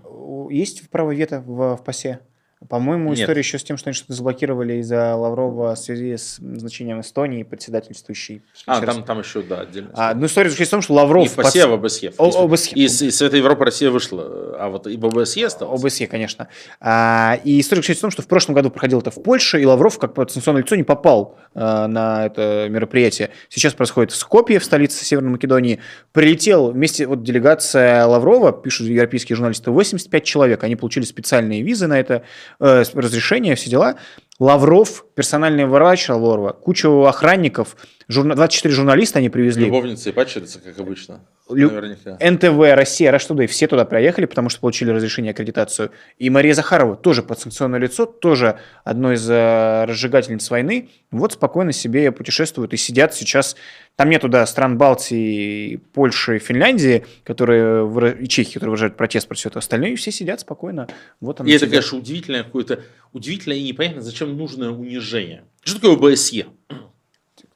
есть 0.49 0.89
право 0.89 1.11
вето 1.11 1.41
в, 1.41 1.75
в 1.75 1.83
ПАСЕ? 1.83 2.21
По-моему, 2.69 3.09
Нет. 3.09 3.19
история 3.19 3.39
еще 3.39 3.59
с 3.59 3.63
тем, 3.63 3.77
что 3.77 3.89
они 3.89 3.95
что-то 3.95 4.13
заблокировали 4.13 4.75
из-за 4.75 5.15
Лаврова 5.15 5.75
в 5.75 5.77
связи 5.77 6.15
с 6.15 6.37
значением 6.37 7.01
Эстонии, 7.01 7.43
председательствующей. 7.43 8.43
А, 8.65 8.81
там, 8.81 9.03
там 9.03 9.19
еще, 9.19 9.41
да, 9.41 9.61
отдельно. 9.61 9.91
А, 9.93 10.13
ну, 10.13 10.25
история 10.25 10.49
заключается 10.49 10.77
в 10.77 10.77
том, 10.77 10.81
что 10.81 10.93
Лавров... 10.93 11.25
И 11.25 11.29
в 11.29 11.35
в 11.35 11.73
ОБСЕ. 11.73 12.13
О- 12.17 12.43
ОБСЕ. 12.45 12.75
Из, 12.75 13.01
из 13.01 13.17
Совета 13.17 13.37
Европы 13.37 13.65
Россия 13.65 13.89
вышла, 13.89 14.55
а 14.59 14.69
вот 14.69 14.87
и 14.87 14.97
в 14.97 15.05
ОБСЕ 15.05 15.45
осталось. 15.45 15.83
ОБСЕ, 15.83 16.07
конечно. 16.07 16.47
А, 16.79 17.39
и 17.43 17.59
история 17.59 17.81
заключается 17.81 18.01
в 18.01 18.07
том, 18.07 18.11
что 18.11 18.21
в 18.21 18.27
прошлом 18.27 18.55
году 18.55 18.69
проходил 18.69 18.99
это 18.99 19.11
в 19.11 19.21
Польше, 19.21 19.61
и 19.61 19.65
Лавров, 19.65 19.99
как 19.99 20.15
санкционное 20.29 20.63
лицо, 20.63 20.75
не 20.75 20.83
попал 20.83 21.37
а, 21.53 21.87
на 21.87 22.25
это 22.25 22.67
мероприятие. 22.69 23.31
Сейчас 23.49 23.73
происходит 23.73 24.11
в 24.11 24.15
Скопье, 24.15 24.59
в 24.59 24.65
столице 24.65 25.03
Северной 25.03 25.31
Македонии. 25.31 25.79
Прилетел 26.11 26.71
вместе, 26.71 27.07
вот 27.07 27.23
делегация 27.23 28.05
Лаврова, 28.05 28.51
пишут 28.51 28.87
европейские 28.87 29.35
журналисты, 29.35 29.71
85 29.71 30.23
человек. 30.23 30.63
Они 30.63 30.75
получили 30.75 31.03
специальные 31.03 31.61
визы 31.61 31.87
на 31.87 31.99
это, 31.99 32.23
э, 32.59 32.83
разрешение, 32.93 33.55
все 33.55 33.69
дела. 33.69 33.95
Лавров, 34.39 35.05
персональный 35.15 35.65
врач 35.65 36.09
Лаврова, 36.09 36.51
кучу 36.51 37.03
охранников, 37.03 37.75
журна- 38.09 38.35
24 38.35 38.73
журналиста 38.73 39.19
они 39.19 39.29
привезли. 39.29 39.65
Любовница 39.65 40.09
и 40.09 40.13
падчерица, 40.13 40.59
как 40.59 40.77
обычно. 40.79 41.21
Лю- 41.49 41.69
Наверняка. 41.71 42.17
НТВ, 42.19 42.75
Россия, 42.75 43.11
Today, 43.11 43.47
все 43.47 43.67
туда 43.67 43.83
приехали, 43.85 44.25
потому 44.25 44.49
что 44.49 44.61
получили 44.61 44.89
разрешение 44.91 45.31
аккредитацию. 45.31 45.91
И 46.17 46.29
Мария 46.29 46.53
Захарова, 46.53 46.95
тоже 46.95 47.21
подсанкционное 47.21 47.79
лицо, 47.79 48.05
тоже 48.05 48.59
одно 48.85 49.11
из 49.13 49.29
э, 49.29 49.85
разжигательниц 49.85 50.49
войны, 50.49 50.89
вот 51.11 51.33
спокойно 51.33 51.71
себе 51.73 52.11
путешествуют 52.11 52.73
и 52.73 52.77
сидят 52.77 53.13
сейчас. 53.13 53.55
Там 53.97 54.09
нету, 54.09 54.29
да, 54.29 54.45
стран 54.47 54.77
Балтии, 54.77 55.77
Польши, 55.93 56.39
Финляндии, 56.39 57.05
которые, 57.23 57.85
выра- 57.85 58.17
и 58.17 58.27
Чехии, 58.27 58.53
которые 58.53 58.71
выражают 58.71 58.95
протест 58.97 59.27
против 59.27 59.47
этого. 59.47 59.59
Остальные 59.59 59.95
все 59.97 60.11
сидят 60.11 60.39
спокойно. 60.39 60.87
Вот 61.19 61.39
И 61.41 61.43
это, 61.51 61.65
сидят. 61.65 61.69
конечно, 61.69 61.97
удивительное 61.99 62.43
какое-то, 62.43 62.79
удивительное 63.11 63.57
и 63.57 63.63
непонятно, 63.63 64.01
зачем 64.01 64.35
нужное 64.37 64.69
унижение. 64.69 65.43
Что 65.63 65.93
такое 65.93 66.13
ОБСЕ? 66.13 66.45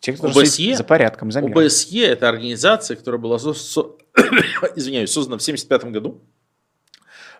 Те, 0.08 0.14
кто 0.14 0.28
ОБСЕ? 0.30 0.76
за 0.76 0.84
порядком, 0.86 1.32
за 1.34 1.42
миром. 1.42 1.58
ОБСЕ– 1.66 2.06
это 2.08 2.30
организация, 2.30 2.96
которая 2.96 3.20
была 3.20 3.38
со- 3.40 3.54
со- 3.54 3.92
извиняюсь, 4.76 5.12
создана 5.12 5.38
в 5.38 5.42
1975 5.42 5.92
году 5.92 6.22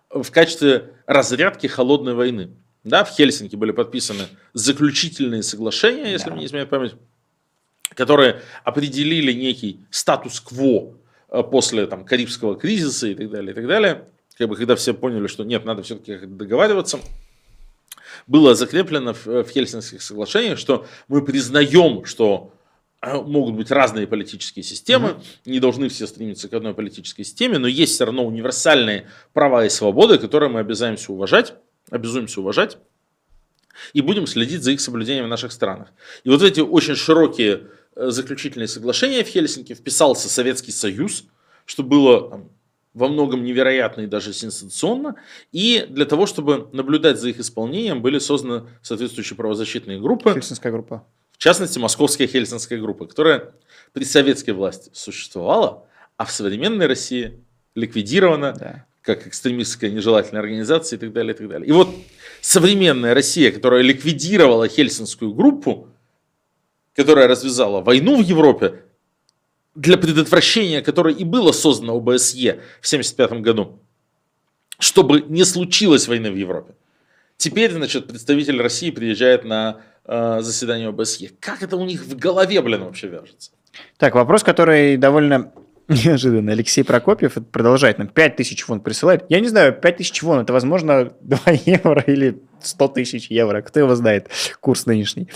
в 0.10 0.30
качестве 0.32 0.94
разрядки 1.06 1.68
холодной 1.68 2.14
войны. 2.14 2.52
Да, 2.84 3.06
в 3.06 3.12
Хельсинки 3.12 3.56
были 3.56 3.72
подписаны 3.72 4.24
заключительные 4.54 5.44
соглашения, 5.44 6.12
если 6.12 6.26
Да. 6.28 6.32
мне 6.32 6.42
не 6.42 6.48
изменяет 6.48 6.70
память, 6.70 6.96
которые 7.96 8.42
определили 8.66 9.32
некий 9.32 9.80
статус-кво 9.90 10.94
э, 11.30 11.44
после 11.44 11.88
там, 11.88 12.04
Карибского 12.04 12.58
кризиса 12.58 13.08
и 13.08 13.16
так 13.16 13.30
далее, 13.30 13.52
и 13.52 13.56
так 13.56 13.66
далее. 13.68 14.04
Как 14.38 14.50
бы, 14.50 14.58
когда 14.58 14.76
все 14.76 14.94
поняли, 14.94 15.28
что 15.28 15.46
нет, 15.46 15.64
надо 15.64 15.84
все-таки 15.84 16.18
договариваться, 16.26 17.00
было 18.28 18.56
закреплено 18.56 19.14
в, 19.14 19.26
в 19.26 19.50
Хельсинских 19.50 20.02
соглашениях, 20.02 20.60
что 20.60 20.86
мы 21.08 21.24
признаем, 21.24 22.06
что 22.06 22.54
э, 22.54 22.57
могут 23.02 23.56
быть 23.56 23.72
разные 23.72 24.08
политические 24.08 24.64
системы, 24.64 25.22
не 25.46 25.60
должны 25.60 25.88
все 25.90 26.08
стремиться 26.08 26.50
к 26.50 26.54
одной 26.54 26.74
политической 26.74 27.24
системе, 27.24 27.58
но 27.58 27.68
есть 27.68 27.94
все 27.94 28.06
равно 28.06 28.26
универсальные 28.26 29.08
права 29.34 29.66
и 29.66 29.70
свободы, 29.70 30.18
которые 30.18 30.50
мы 30.50 30.60
обязаемся 30.60 31.12
уважать, 31.12 31.54
обязуемся 31.90 32.42
уважать, 32.42 32.78
и 33.94 34.02
будем 34.02 34.26
следить 34.26 34.64
за 34.64 34.72
их 34.72 34.82
соблюдением 34.82 35.26
в 35.26 35.30
наших 35.30 35.52
странах. 35.52 35.90
И 36.24 36.30
вот 36.30 36.42
эти 36.42 36.60
очень 36.60 36.96
широкие 36.96 37.68
э, 37.96 38.10
заключительные 38.10 38.68
соглашения 38.68 39.24
в 39.24 39.28
Хельсинки 39.28 39.74
вписался 39.74 40.30
Советский 40.30 40.72
Союз, 40.72 41.26
что 41.66 41.84
было 41.84 42.30
там, 42.30 42.50
во 42.94 43.08
многом 43.08 43.44
невероятно 43.44 44.02
и 44.02 44.08
даже 44.08 44.34
сенсационно. 44.34 45.16
И 45.52 45.86
для 45.88 46.06
того, 46.06 46.26
чтобы 46.26 46.70
наблюдать 46.74 47.20
за 47.20 47.30
их 47.30 47.40
исполнением, 47.40 48.02
были 48.02 48.18
созданы 48.18 48.68
соответствующие 48.82 49.38
правозащитные 49.38 50.00
группы, 50.00 50.34
Хельсинская 50.34 50.72
группа. 50.72 51.06
В 51.38 51.44
частности, 51.44 51.78
Московская 51.78 52.28
Хельсинская 52.28 52.80
группа, 52.80 53.06
которая 53.06 53.54
при 53.94 54.04
советской 54.04 54.52
власти 54.52 54.90
существовала, 54.94 55.86
а 56.18 56.26
в 56.26 56.32
современной 56.32 56.88
России 56.88 57.40
ликвидирована 57.76 58.54
Да. 58.54 58.86
как 59.02 59.28
экстремистская 59.28 59.92
нежелательная 59.92 60.42
организация 60.42 60.98
и 60.98 61.00
так 61.00 61.14
далее, 61.14 61.34
и 61.34 61.38
так 61.38 61.48
далее. 61.48 61.68
И 61.68 61.72
вот 61.72 61.90
современная 62.42 63.14
Россия, 63.14 63.52
которая 63.52 63.82
ликвидировала 63.84 64.68
Хельсинскую 64.68 65.34
группу, 65.34 65.90
которая 66.96 67.28
развязала 67.28 67.82
войну 67.82 68.18
в 68.18 68.26
Европе, 68.26 68.84
для 69.76 69.98
предотвращения 69.98 70.82
которой 70.82 71.14
и 71.14 71.24
было 71.24 71.52
создано 71.52 71.96
ОБСЕ 71.98 72.62
в 72.82 72.88
1975 72.88 73.42
году, 73.42 73.80
чтобы 74.80 75.22
не 75.22 75.46
случилось 75.46 76.08
войны 76.08 76.32
в 76.32 76.36
Европе. 76.36 76.74
Теперь, 77.38 77.72
значит, 77.72 78.08
представитель 78.08 78.60
России 78.60 78.90
приезжает 78.90 79.46
на 79.46 79.82
э, 80.08 80.40
заседание 80.42 80.90
ОБСЕ. 80.90 81.32
Как 81.40 81.62
это 81.64 81.78
у 81.78 81.86
них 81.86 82.04
в 82.06 82.16
голове, 82.18 82.62
блин, 82.62 82.84
вообще 82.86 83.08
вяжется? 83.08 83.52
Так, 83.98 84.16
вопрос, 84.16 84.44
который 84.44 84.98
довольно 84.98 85.52
неожиданно. 85.88 86.52
Алексей 86.52 86.84
Прокопьев 86.84 87.38
продолжает 87.52 87.98
нам 87.98 88.08
5 88.08 88.36
тысяч 88.36 88.68
вон 88.68 88.80
присылает. 88.82 89.26
Я 89.30 89.40
не 89.40 89.48
знаю, 89.48 89.74
5 89.74 89.98
тысяч 89.98 90.22
вон, 90.24 90.40
это, 90.40 90.54
возможно, 90.54 91.14
2 91.22 91.40
евро 91.66 92.04
или 92.08 92.42
100 92.62 92.88
тысяч 92.90 93.30
евро. 93.30 93.62
Кто 93.62 93.80
его 93.80 93.96
знает, 93.96 94.30
курс 94.60 94.86
нынешний. 94.86 95.28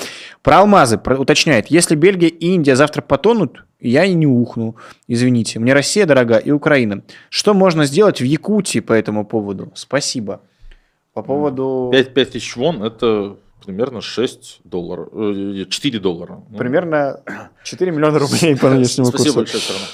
Про 0.41 0.59
алмазы 0.59 0.97
про- 0.97 1.17
уточняет. 1.17 1.67
Если 1.67 1.95
Бельгия 1.95 2.29
и 2.29 2.53
Индия 2.53 2.75
завтра 2.75 3.01
потонут, 3.01 3.63
я 3.79 4.05
и 4.05 4.13
не 4.13 4.27
ухну. 4.27 4.75
Извините, 5.07 5.59
мне 5.59 5.73
Россия 5.73 6.05
дорога 6.05 6.37
и 6.37 6.51
Украина. 6.51 7.03
Что 7.29 7.53
можно 7.53 7.85
сделать 7.85 8.21
в 8.21 8.23
Якутии 8.25 8.79
по 8.79 8.93
этому 8.93 9.25
поводу? 9.25 9.71
Спасибо. 9.75 10.41
По 11.13 11.23
поводу... 11.23 11.89
5, 11.91 12.13
5 12.13 12.31
тысяч 12.31 12.55
вон– 12.55 12.83
это 12.85 13.37
примерно 13.65 14.01
6 14.01 14.61
долларов, 14.63 15.09
э, 15.13 15.65
4 15.69 15.99
доллара. 15.99 16.43
Ну, 16.49 16.57
Примерно 16.57 17.21
4 17.63 17.91
миллиона 17.91 18.19
рублей 18.19 18.57
по 18.57 18.69
нынешнему 18.69 19.07
Спасибо 19.07 19.35
курсу. 19.35 19.57
большое, 19.57 19.61
Сарна. 19.63 19.85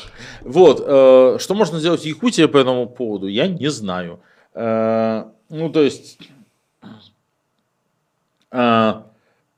Вот, 0.42 0.84
э, 0.86 1.38
что 1.40 1.54
можно 1.56 1.80
сделать 1.80 2.02
в 2.02 2.06
Якутии 2.06 2.46
по 2.46 2.58
этому 2.58 2.88
поводу, 2.88 3.28
я 3.28 3.48
не 3.48 3.70
знаю. 3.70 4.20
Э, 4.54 5.26
ну, 5.50 5.70
то 5.70 5.82
есть, 5.82 6.18
э, 8.52 8.94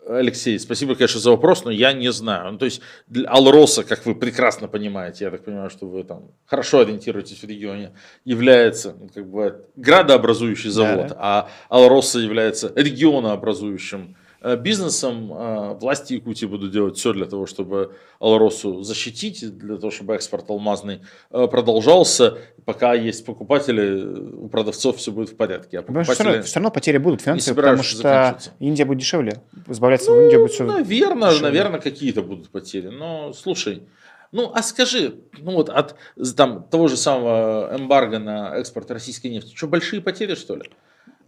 Алексей, 0.10 0.60
спасибо, 0.60 0.95
конечно, 0.95 1.19
за 1.19 1.30
вопрос, 1.30 1.65
но 1.65 1.72
я 1.72 1.94
не 1.94 2.11
знаю. 2.11 2.53
Ну, 2.53 2.57
то 2.57 2.65
есть, 2.65 2.81
для 3.07 3.30
Алроса, 3.30 3.84
как 3.84 4.06
вы 4.07 4.15
прекрасно 4.15 4.68
понимаете, 4.68 5.26
я 5.26 5.31
так 5.31 5.44
понимаю, 5.44 5.69
что 5.69 5.86
вы 5.86 6.03
там 6.03 6.31
хорошо 6.45 6.80
ориентируетесь 6.80 7.44
в 7.44 7.48
регионе, 7.48 7.94
является, 8.26 8.95
ну, 8.99 9.10
как 9.14 9.30
бы, 9.30 9.65
градообразующий 9.76 10.72
завод, 10.72 11.10
Да, 11.10 11.15
а 11.19 11.49
Алроса 11.69 12.19
является 12.19 12.72
регионообразующим 12.76 14.15
бизнесом. 14.41 15.34
Э, 15.34 15.74
Власти 15.80 16.14
Якутии 16.14 16.45
будут 16.45 16.72
делать 16.72 16.98
все 16.98 17.14
для 17.14 17.26
того, 17.26 17.45
чтобы 17.45 17.95
Алросу 18.20 18.84
защитить, 18.84 19.57
для 19.57 19.78
того, 19.78 19.91
чтобы 19.91 20.16
экспорт 20.16 20.49
алмазный 20.49 21.02
э, 21.32 21.48
продолжался. 21.48 22.38
Пока 22.66 22.94
есть 22.94 23.26
покупатели, 23.26 24.03
у 24.03 24.48
продавцов 24.48 24.98
все 24.98 25.11
будет 25.11 25.30
в 25.30 25.36
порядке. 25.36 25.80
А 25.80 25.84
что 25.84 25.91
все 25.91 25.94
равно, 25.94 26.03
покупатели... 26.06 26.41
все 26.41 26.56
равно 26.56 26.72
потери 26.72 26.98
будут 26.98 27.22
финансовые, 27.22 27.56
потому 27.56 27.84
что. 27.84 28.40
Индия 28.60 28.86
будет 28.86 28.99
дешевле. 28.99 29.41
Избавляться 29.68 30.11
в 30.11 30.22
Индии 30.22 30.38
будет 30.38 30.52
все 30.52 30.64
Наверное, 30.66 31.30
дешевле. 31.30 31.49
наверное, 31.49 31.80
какие-то 31.80 32.22
будут 32.22 32.49
потери. 32.49 32.88
Но 32.88 33.34
слушай, 33.34 33.84
ну 34.32 34.52
а 34.53 34.61
скажи, 34.61 35.16
ну 35.40 35.53
вот 35.53 35.70
от 35.70 35.95
там, 36.36 36.64
того 36.64 36.88
же 36.88 36.98
самого 36.98 37.76
эмбарго 37.76 38.20
на 38.20 38.56
экспорт 38.57 38.91
российской 38.91 39.28
нефти, 39.28 39.56
что 39.56 39.68
большие 39.68 40.02
потери, 40.02 40.36
что 40.36 40.56
ли? 40.56 40.64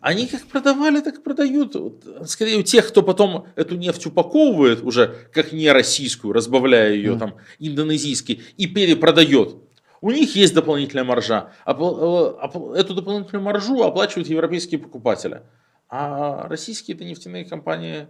Они 0.02 0.26
как 0.26 0.42
продавали, 0.48 1.00
так 1.00 1.20
и 1.20 1.22
продают. 1.22 1.76
Вот, 1.76 2.04
Скорее 2.28 2.58
у 2.58 2.64
тех, 2.64 2.88
кто 2.88 3.04
потом 3.04 3.46
эту 3.56 3.76
нефть 3.78 4.08
упаковывает 4.08 4.82
уже 4.84 5.16
как 5.32 5.52
не 5.54 5.72
российскую, 5.72 6.34
разбавляя 6.34 6.92
ее 6.94 7.12
Мгм. 7.12 7.20
там 7.20 7.36
индонезийской 7.60 8.42
и 8.58 8.66
перепродает. 8.68 9.56
У 10.02 10.10
них 10.10 10.36
есть 10.36 10.56
дополнительная 10.56 11.04
маржа. 11.04 11.52
Опл- 11.68 12.36
э, 12.42 12.46
опл- 12.48 12.74
Эту 12.76 12.96
дополнительную 12.96 13.44
маржу 13.44 13.84
оплачивают 13.84 14.28
европейские 14.28 14.80
покупатели. 14.80 15.44
А 15.90 16.48
российские-то 16.48 17.04
нефтяные 17.04 17.46
компании 17.46 18.08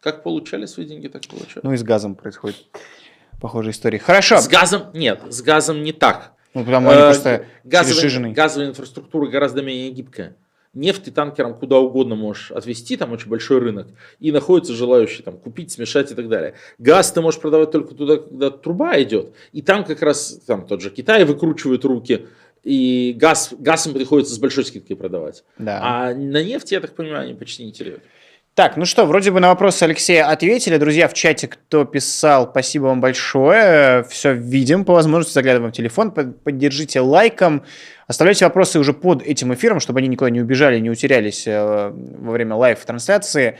как 0.00 0.22
получали 0.24 0.66
свои 0.66 0.84
деньги, 0.84 1.08
так 1.08 1.22
получают. 1.26 1.64
Ну 1.64 1.72
и 1.72 1.76
с 1.78 1.82
газом 1.82 2.14
происходит 2.16 2.56
похожая 3.40 3.72
история. 3.72 3.98
Хорошо. 3.98 4.38
С 4.40 4.48
газом 4.48 4.82
нет, 4.92 5.20
с 5.30 5.40
газом 5.40 5.82
не 5.82 5.92
так. 5.92 6.32
Ну, 6.52 6.64
потому 6.64 6.90
они 6.90 6.98
Э, 7.00 7.04
просто 7.04 7.46
газовая, 7.64 8.32
газовая 8.34 8.68
инфраструктура 8.68 9.28
гораздо 9.28 9.62
менее 9.62 9.90
гибкая. 9.90 10.36
Нефть 10.74 11.04
ты 11.04 11.10
танкером 11.10 11.54
куда 11.54 11.78
угодно 11.78 12.14
можешь 12.14 12.50
отвезти, 12.50 12.96
там 12.96 13.12
очень 13.12 13.28
большой 13.28 13.58
рынок, 13.58 13.88
и 14.20 14.32
находятся 14.32 14.72
желающие 14.72 15.22
там 15.22 15.36
купить, 15.36 15.70
смешать 15.70 16.10
и 16.10 16.14
так 16.14 16.28
далее. 16.28 16.54
Газ 16.78 17.12
ты 17.12 17.20
можешь 17.20 17.40
продавать 17.40 17.70
только 17.70 17.94
туда, 17.94 18.16
когда 18.16 18.50
труба 18.50 19.00
идет, 19.02 19.34
и 19.52 19.60
там 19.60 19.84
как 19.84 20.00
раз 20.00 20.40
там 20.46 20.66
тот 20.66 20.80
же 20.80 20.88
Китай 20.88 21.24
выкручивает 21.26 21.84
руки, 21.84 22.26
и 22.62 23.14
газ, 23.18 23.52
газ 23.58 23.86
им 23.86 23.92
приходится 23.92 24.34
с 24.34 24.38
большой 24.38 24.64
скидкой 24.64 24.96
продавать. 24.96 25.44
Да. 25.58 25.80
А 25.82 26.14
на 26.14 26.42
нефти, 26.42 26.74
я 26.74 26.80
так 26.80 26.94
понимаю, 26.94 27.24
они 27.24 27.34
почти 27.34 27.64
не 27.64 27.72
теряют. 27.72 28.02
Так, 28.54 28.76
ну 28.76 28.84
что, 28.84 29.06
вроде 29.06 29.30
бы 29.30 29.40
на 29.40 29.48
вопросы 29.48 29.82
Алексея 29.84 30.28
ответили. 30.28 30.76
Друзья, 30.76 31.08
в 31.08 31.14
чате, 31.14 31.48
кто 31.48 31.86
писал, 31.86 32.50
спасибо 32.50 32.84
вам 32.84 33.00
большое. 33.00 34.04
Все 34.10 34.34
видим, 34.34 34.84
по 34.84 34.92
возможности 34.92 35.32
заглядываем 35.32 35.72
в 35.72 35.74
телефон. 35.74 36.10
Поддержите 36.10 37.00
лайком. 37.00 37.64
Оставляйте 38.06 38.44
вопросы 38.44 38.78
уже 38.78 38.92
под 38.92 39.22
этим 39.22 39.54
эфиром, 39.54 39.80
чтобы 39.80 40.00
они 40.00 40.08
никуда 40.08 40.28
не 40.28 40.42
убежали, 40.42 40.78
не 40.80 40.90
утерялись 40.90 41.46
э, 41.46 41.92
во 41.92 42.32
время 42.32 42.54
live-трансляции 42.56 43.56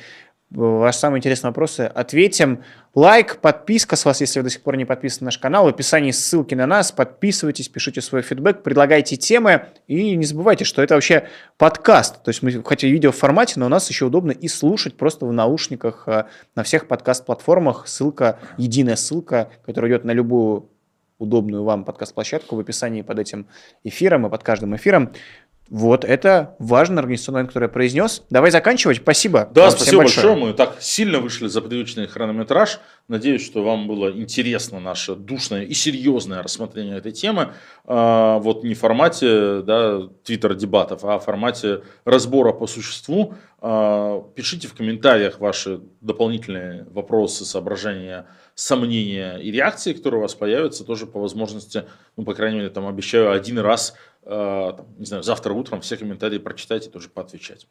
ваши 0.54 0.98
самые 0.98 1.18
интересные 1.18 1.50
вопросы 1.50 1.80
ответим. 1.80 2.62
Лайк, 2.94 3.38
подписка 3.38 3.96
с 3.96 4.04
вас, 4.04 4.20
если 4.20 4.40
вы 4.40 4.44
до 4.44 4.50
сих 4.50 4.62
пор 4.62 4.76
не 4.76 4.84
подписаны 4.84 5.24
на 5.24 5.26
наш 5.26 5.38
канал. 5.38 5.64
В 5.64 5.68
описании 5.68 6.10
ссылки 6.10 6.54
на 6.54 6.66
нас. 6.66 6.92
Подписывайтесь, 6.92 7.68
пишите 7.68 8.00
свой 8.00 8.22
фидбэк, 8.22 8.62
предлагайте 8.62 9.16
темы. 9.16 9.66
И 9.86 10.14
не 10.16 10.24
забывайте, 10.24 10.64
что 10.64 10.82
это 10.82 10.94
вообще 10.94 11.28
подкаст. 11.56 12.22
То 12.22 12.28
есть 12.28 12.42
мы 12.42 12.62
хотя 12.64 12.86
видео 12.88 13.12
в 13.12 13.16
формате, 13.16 13.54
но 13.56 13.66
у 13.66 13.70
нас 13.70 13.88
еще 13.88 14.06
удобно 14.06 14.32
и 14.32 14.48
слушать 14.48 14.96
просто 14.96 15.26
в 15.26 15.32
наушниках 15.32 16.04
э, 16.06 16.24
на 16.54 16.62
всех 16.62 16.86
подкаст-платформах. 16.86 17.88
Ссылка, 17.88 18.38
единая 18.58 18.96
ссылка, 18.96 19.50
которая 19.64 19.90
идет 19.90 20.04
на 20.04 20.12
любую 20.12 20.68
удобную 21.22 21.62
вам 21.62 21.84
подкаст-площадку 21.84 22.56
в 22.56 22.58
описании 22.58 23.02
под 23.02 23.20
этим 23.20 23.46
эфиром 23.84 24.26
и 24.26 24.30
под 24.30 24.42
каждым 24.42 24.76
эфиром. 24.76 25.12
Вот, 25.68 26.04
это 26.04 26.54
важный 26.58 26.98
организационный 26.98 27.38
момент, 27.38 27.50
который 27.50 27.64
я 27.64 27.68
произнес. 27.68 28.24
Давай 28.28 28.50
заканчивать. 28.50 28.98
Спасибо. 28.98 29.48
Да, 29.54 29.70
спасибо 29.70 30.02
большое. 30.02 30.26
большое. 30.26 30.46
Мы 30.48 30.52
так 30.54 30.76
сильно 30.80 31.18
вышли 31.18 31.46
за 31.46 31.62
привычный 31.62 32.06
хронометраж. 32.06 32.78
Надеюсь, 33.08 33.44
что 33.44 33.64
вам 33.64 33.88
было 33.88 34.10
интересно 34.12 34.80
наше 34.80 35.14
душное 35.14 35.62
и 35.62 35.72
серьезное 35.72 36.42
рассмотрение 36.42 36.98
этой 36.98 37.12
темы. 37.12 37.54
А, 37.84 38.38
вот 38.38 38.64
не 38.64 38.74
в 38.74 38.78
формате 38.80 39.62
да, 39.62 40.02
твиттер-дебатов, 40.24 41.04
а 41.04 41.18
в 41.18 41.24
формате 41.24 41.82
разбора 42.04 42.52
по 42.52 42.66
существу. 42.66 43.34
А, 43.60 44.20
пишите 44.34 44.68
в 44.68 44.74
комментариях 44.74 45.40
ваши 45.40 45.80
дополнительные 46.00 46.86
вопросы, 46.90 47.44
соображения, 47.44 48.26
сомнения 48.54 49.36
и 49.36 49.50
реакции, 49.50 49.92
которые 49.92 50.18
у 50.18 50.22
вас 50.22 50.34
появятся, 50.34 50.84
тоже 50.84 51.06
по 51.06 51.20
возможности, 51.20 51.84
ну, 52.16 52.24
по 52.24 52.34
крайней 52.34 52.58
мере, 52.58 52.70
там 52.70 52.86
обещаю 52.86 53.32
один 53.32 53.58
раз 53.58 53.94
там, 54.24 54.86
не 54.98 55.06
знаю, 55.06 55.22
завтра 55.22 55.52
утром 55.52 55.80
все 55.80 55.96
комментарии 55.96 56.38
прочитать 56.38 56.86
и 56.86 56.90
тоже 56.90 57.08
поотвечать. 57.08 57.66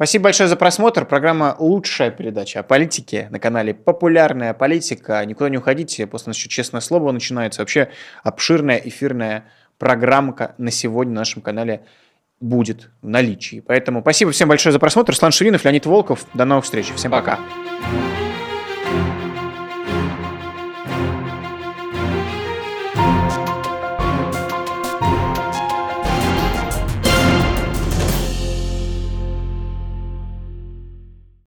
Спасибо 0.00 0.24
большое 0.24 0.48
за 0.48 0.56
просмотр. 0.56 1.04
Программа 1.04 1.56
«Лучшая 1.58 2.10
передача 2.10 2.60
о 2.60 2.62
политике» 2.62 3.28
на 3.30 3.38
канале 3.38 3.74
«Популярная 3.74 4.54
политика». 4.54 5.22
Никуда 5.26 5.50
не 5.50 5.58
уходите, 5.58 6.06
после 6.06 6.30
нас 6.30 6.38
еще 6.38 6.48
«Честное 6.48 6.80
слово» 6.80 7.12
начинается. 7.12 7.60
Вообще 7.60 7.90
обширная 8.22 8.78
эфирная 8.78 9.44
программка 9.76 10.54
на 10.56 10.70
сегодня 10.70 11.12
на 11.12 11.20
нашем 11.20 11.42
канале 11.42 11.84
будет 12.40 12.88
в 13.02 13.08
наличии. 13.08 13.60
Поэтому 13.60 14.00
спасибо 14.00 14.30
всем 14.30 14.48
большое 14.48 14.72
за 14.72 14.78
просмотр. 14.78 15.12
Руслан 15.12 15.32
Ширинов, 15.32 15.64
Леонид 15.64 15.84
Волков. 15.84 16.24
До 16.32 16.46
новых 16.46 16.64
встреч. 16.64 16.90
Всем 16.96 17.10
пока. 17.10 17.36
пока. 17.36 18.19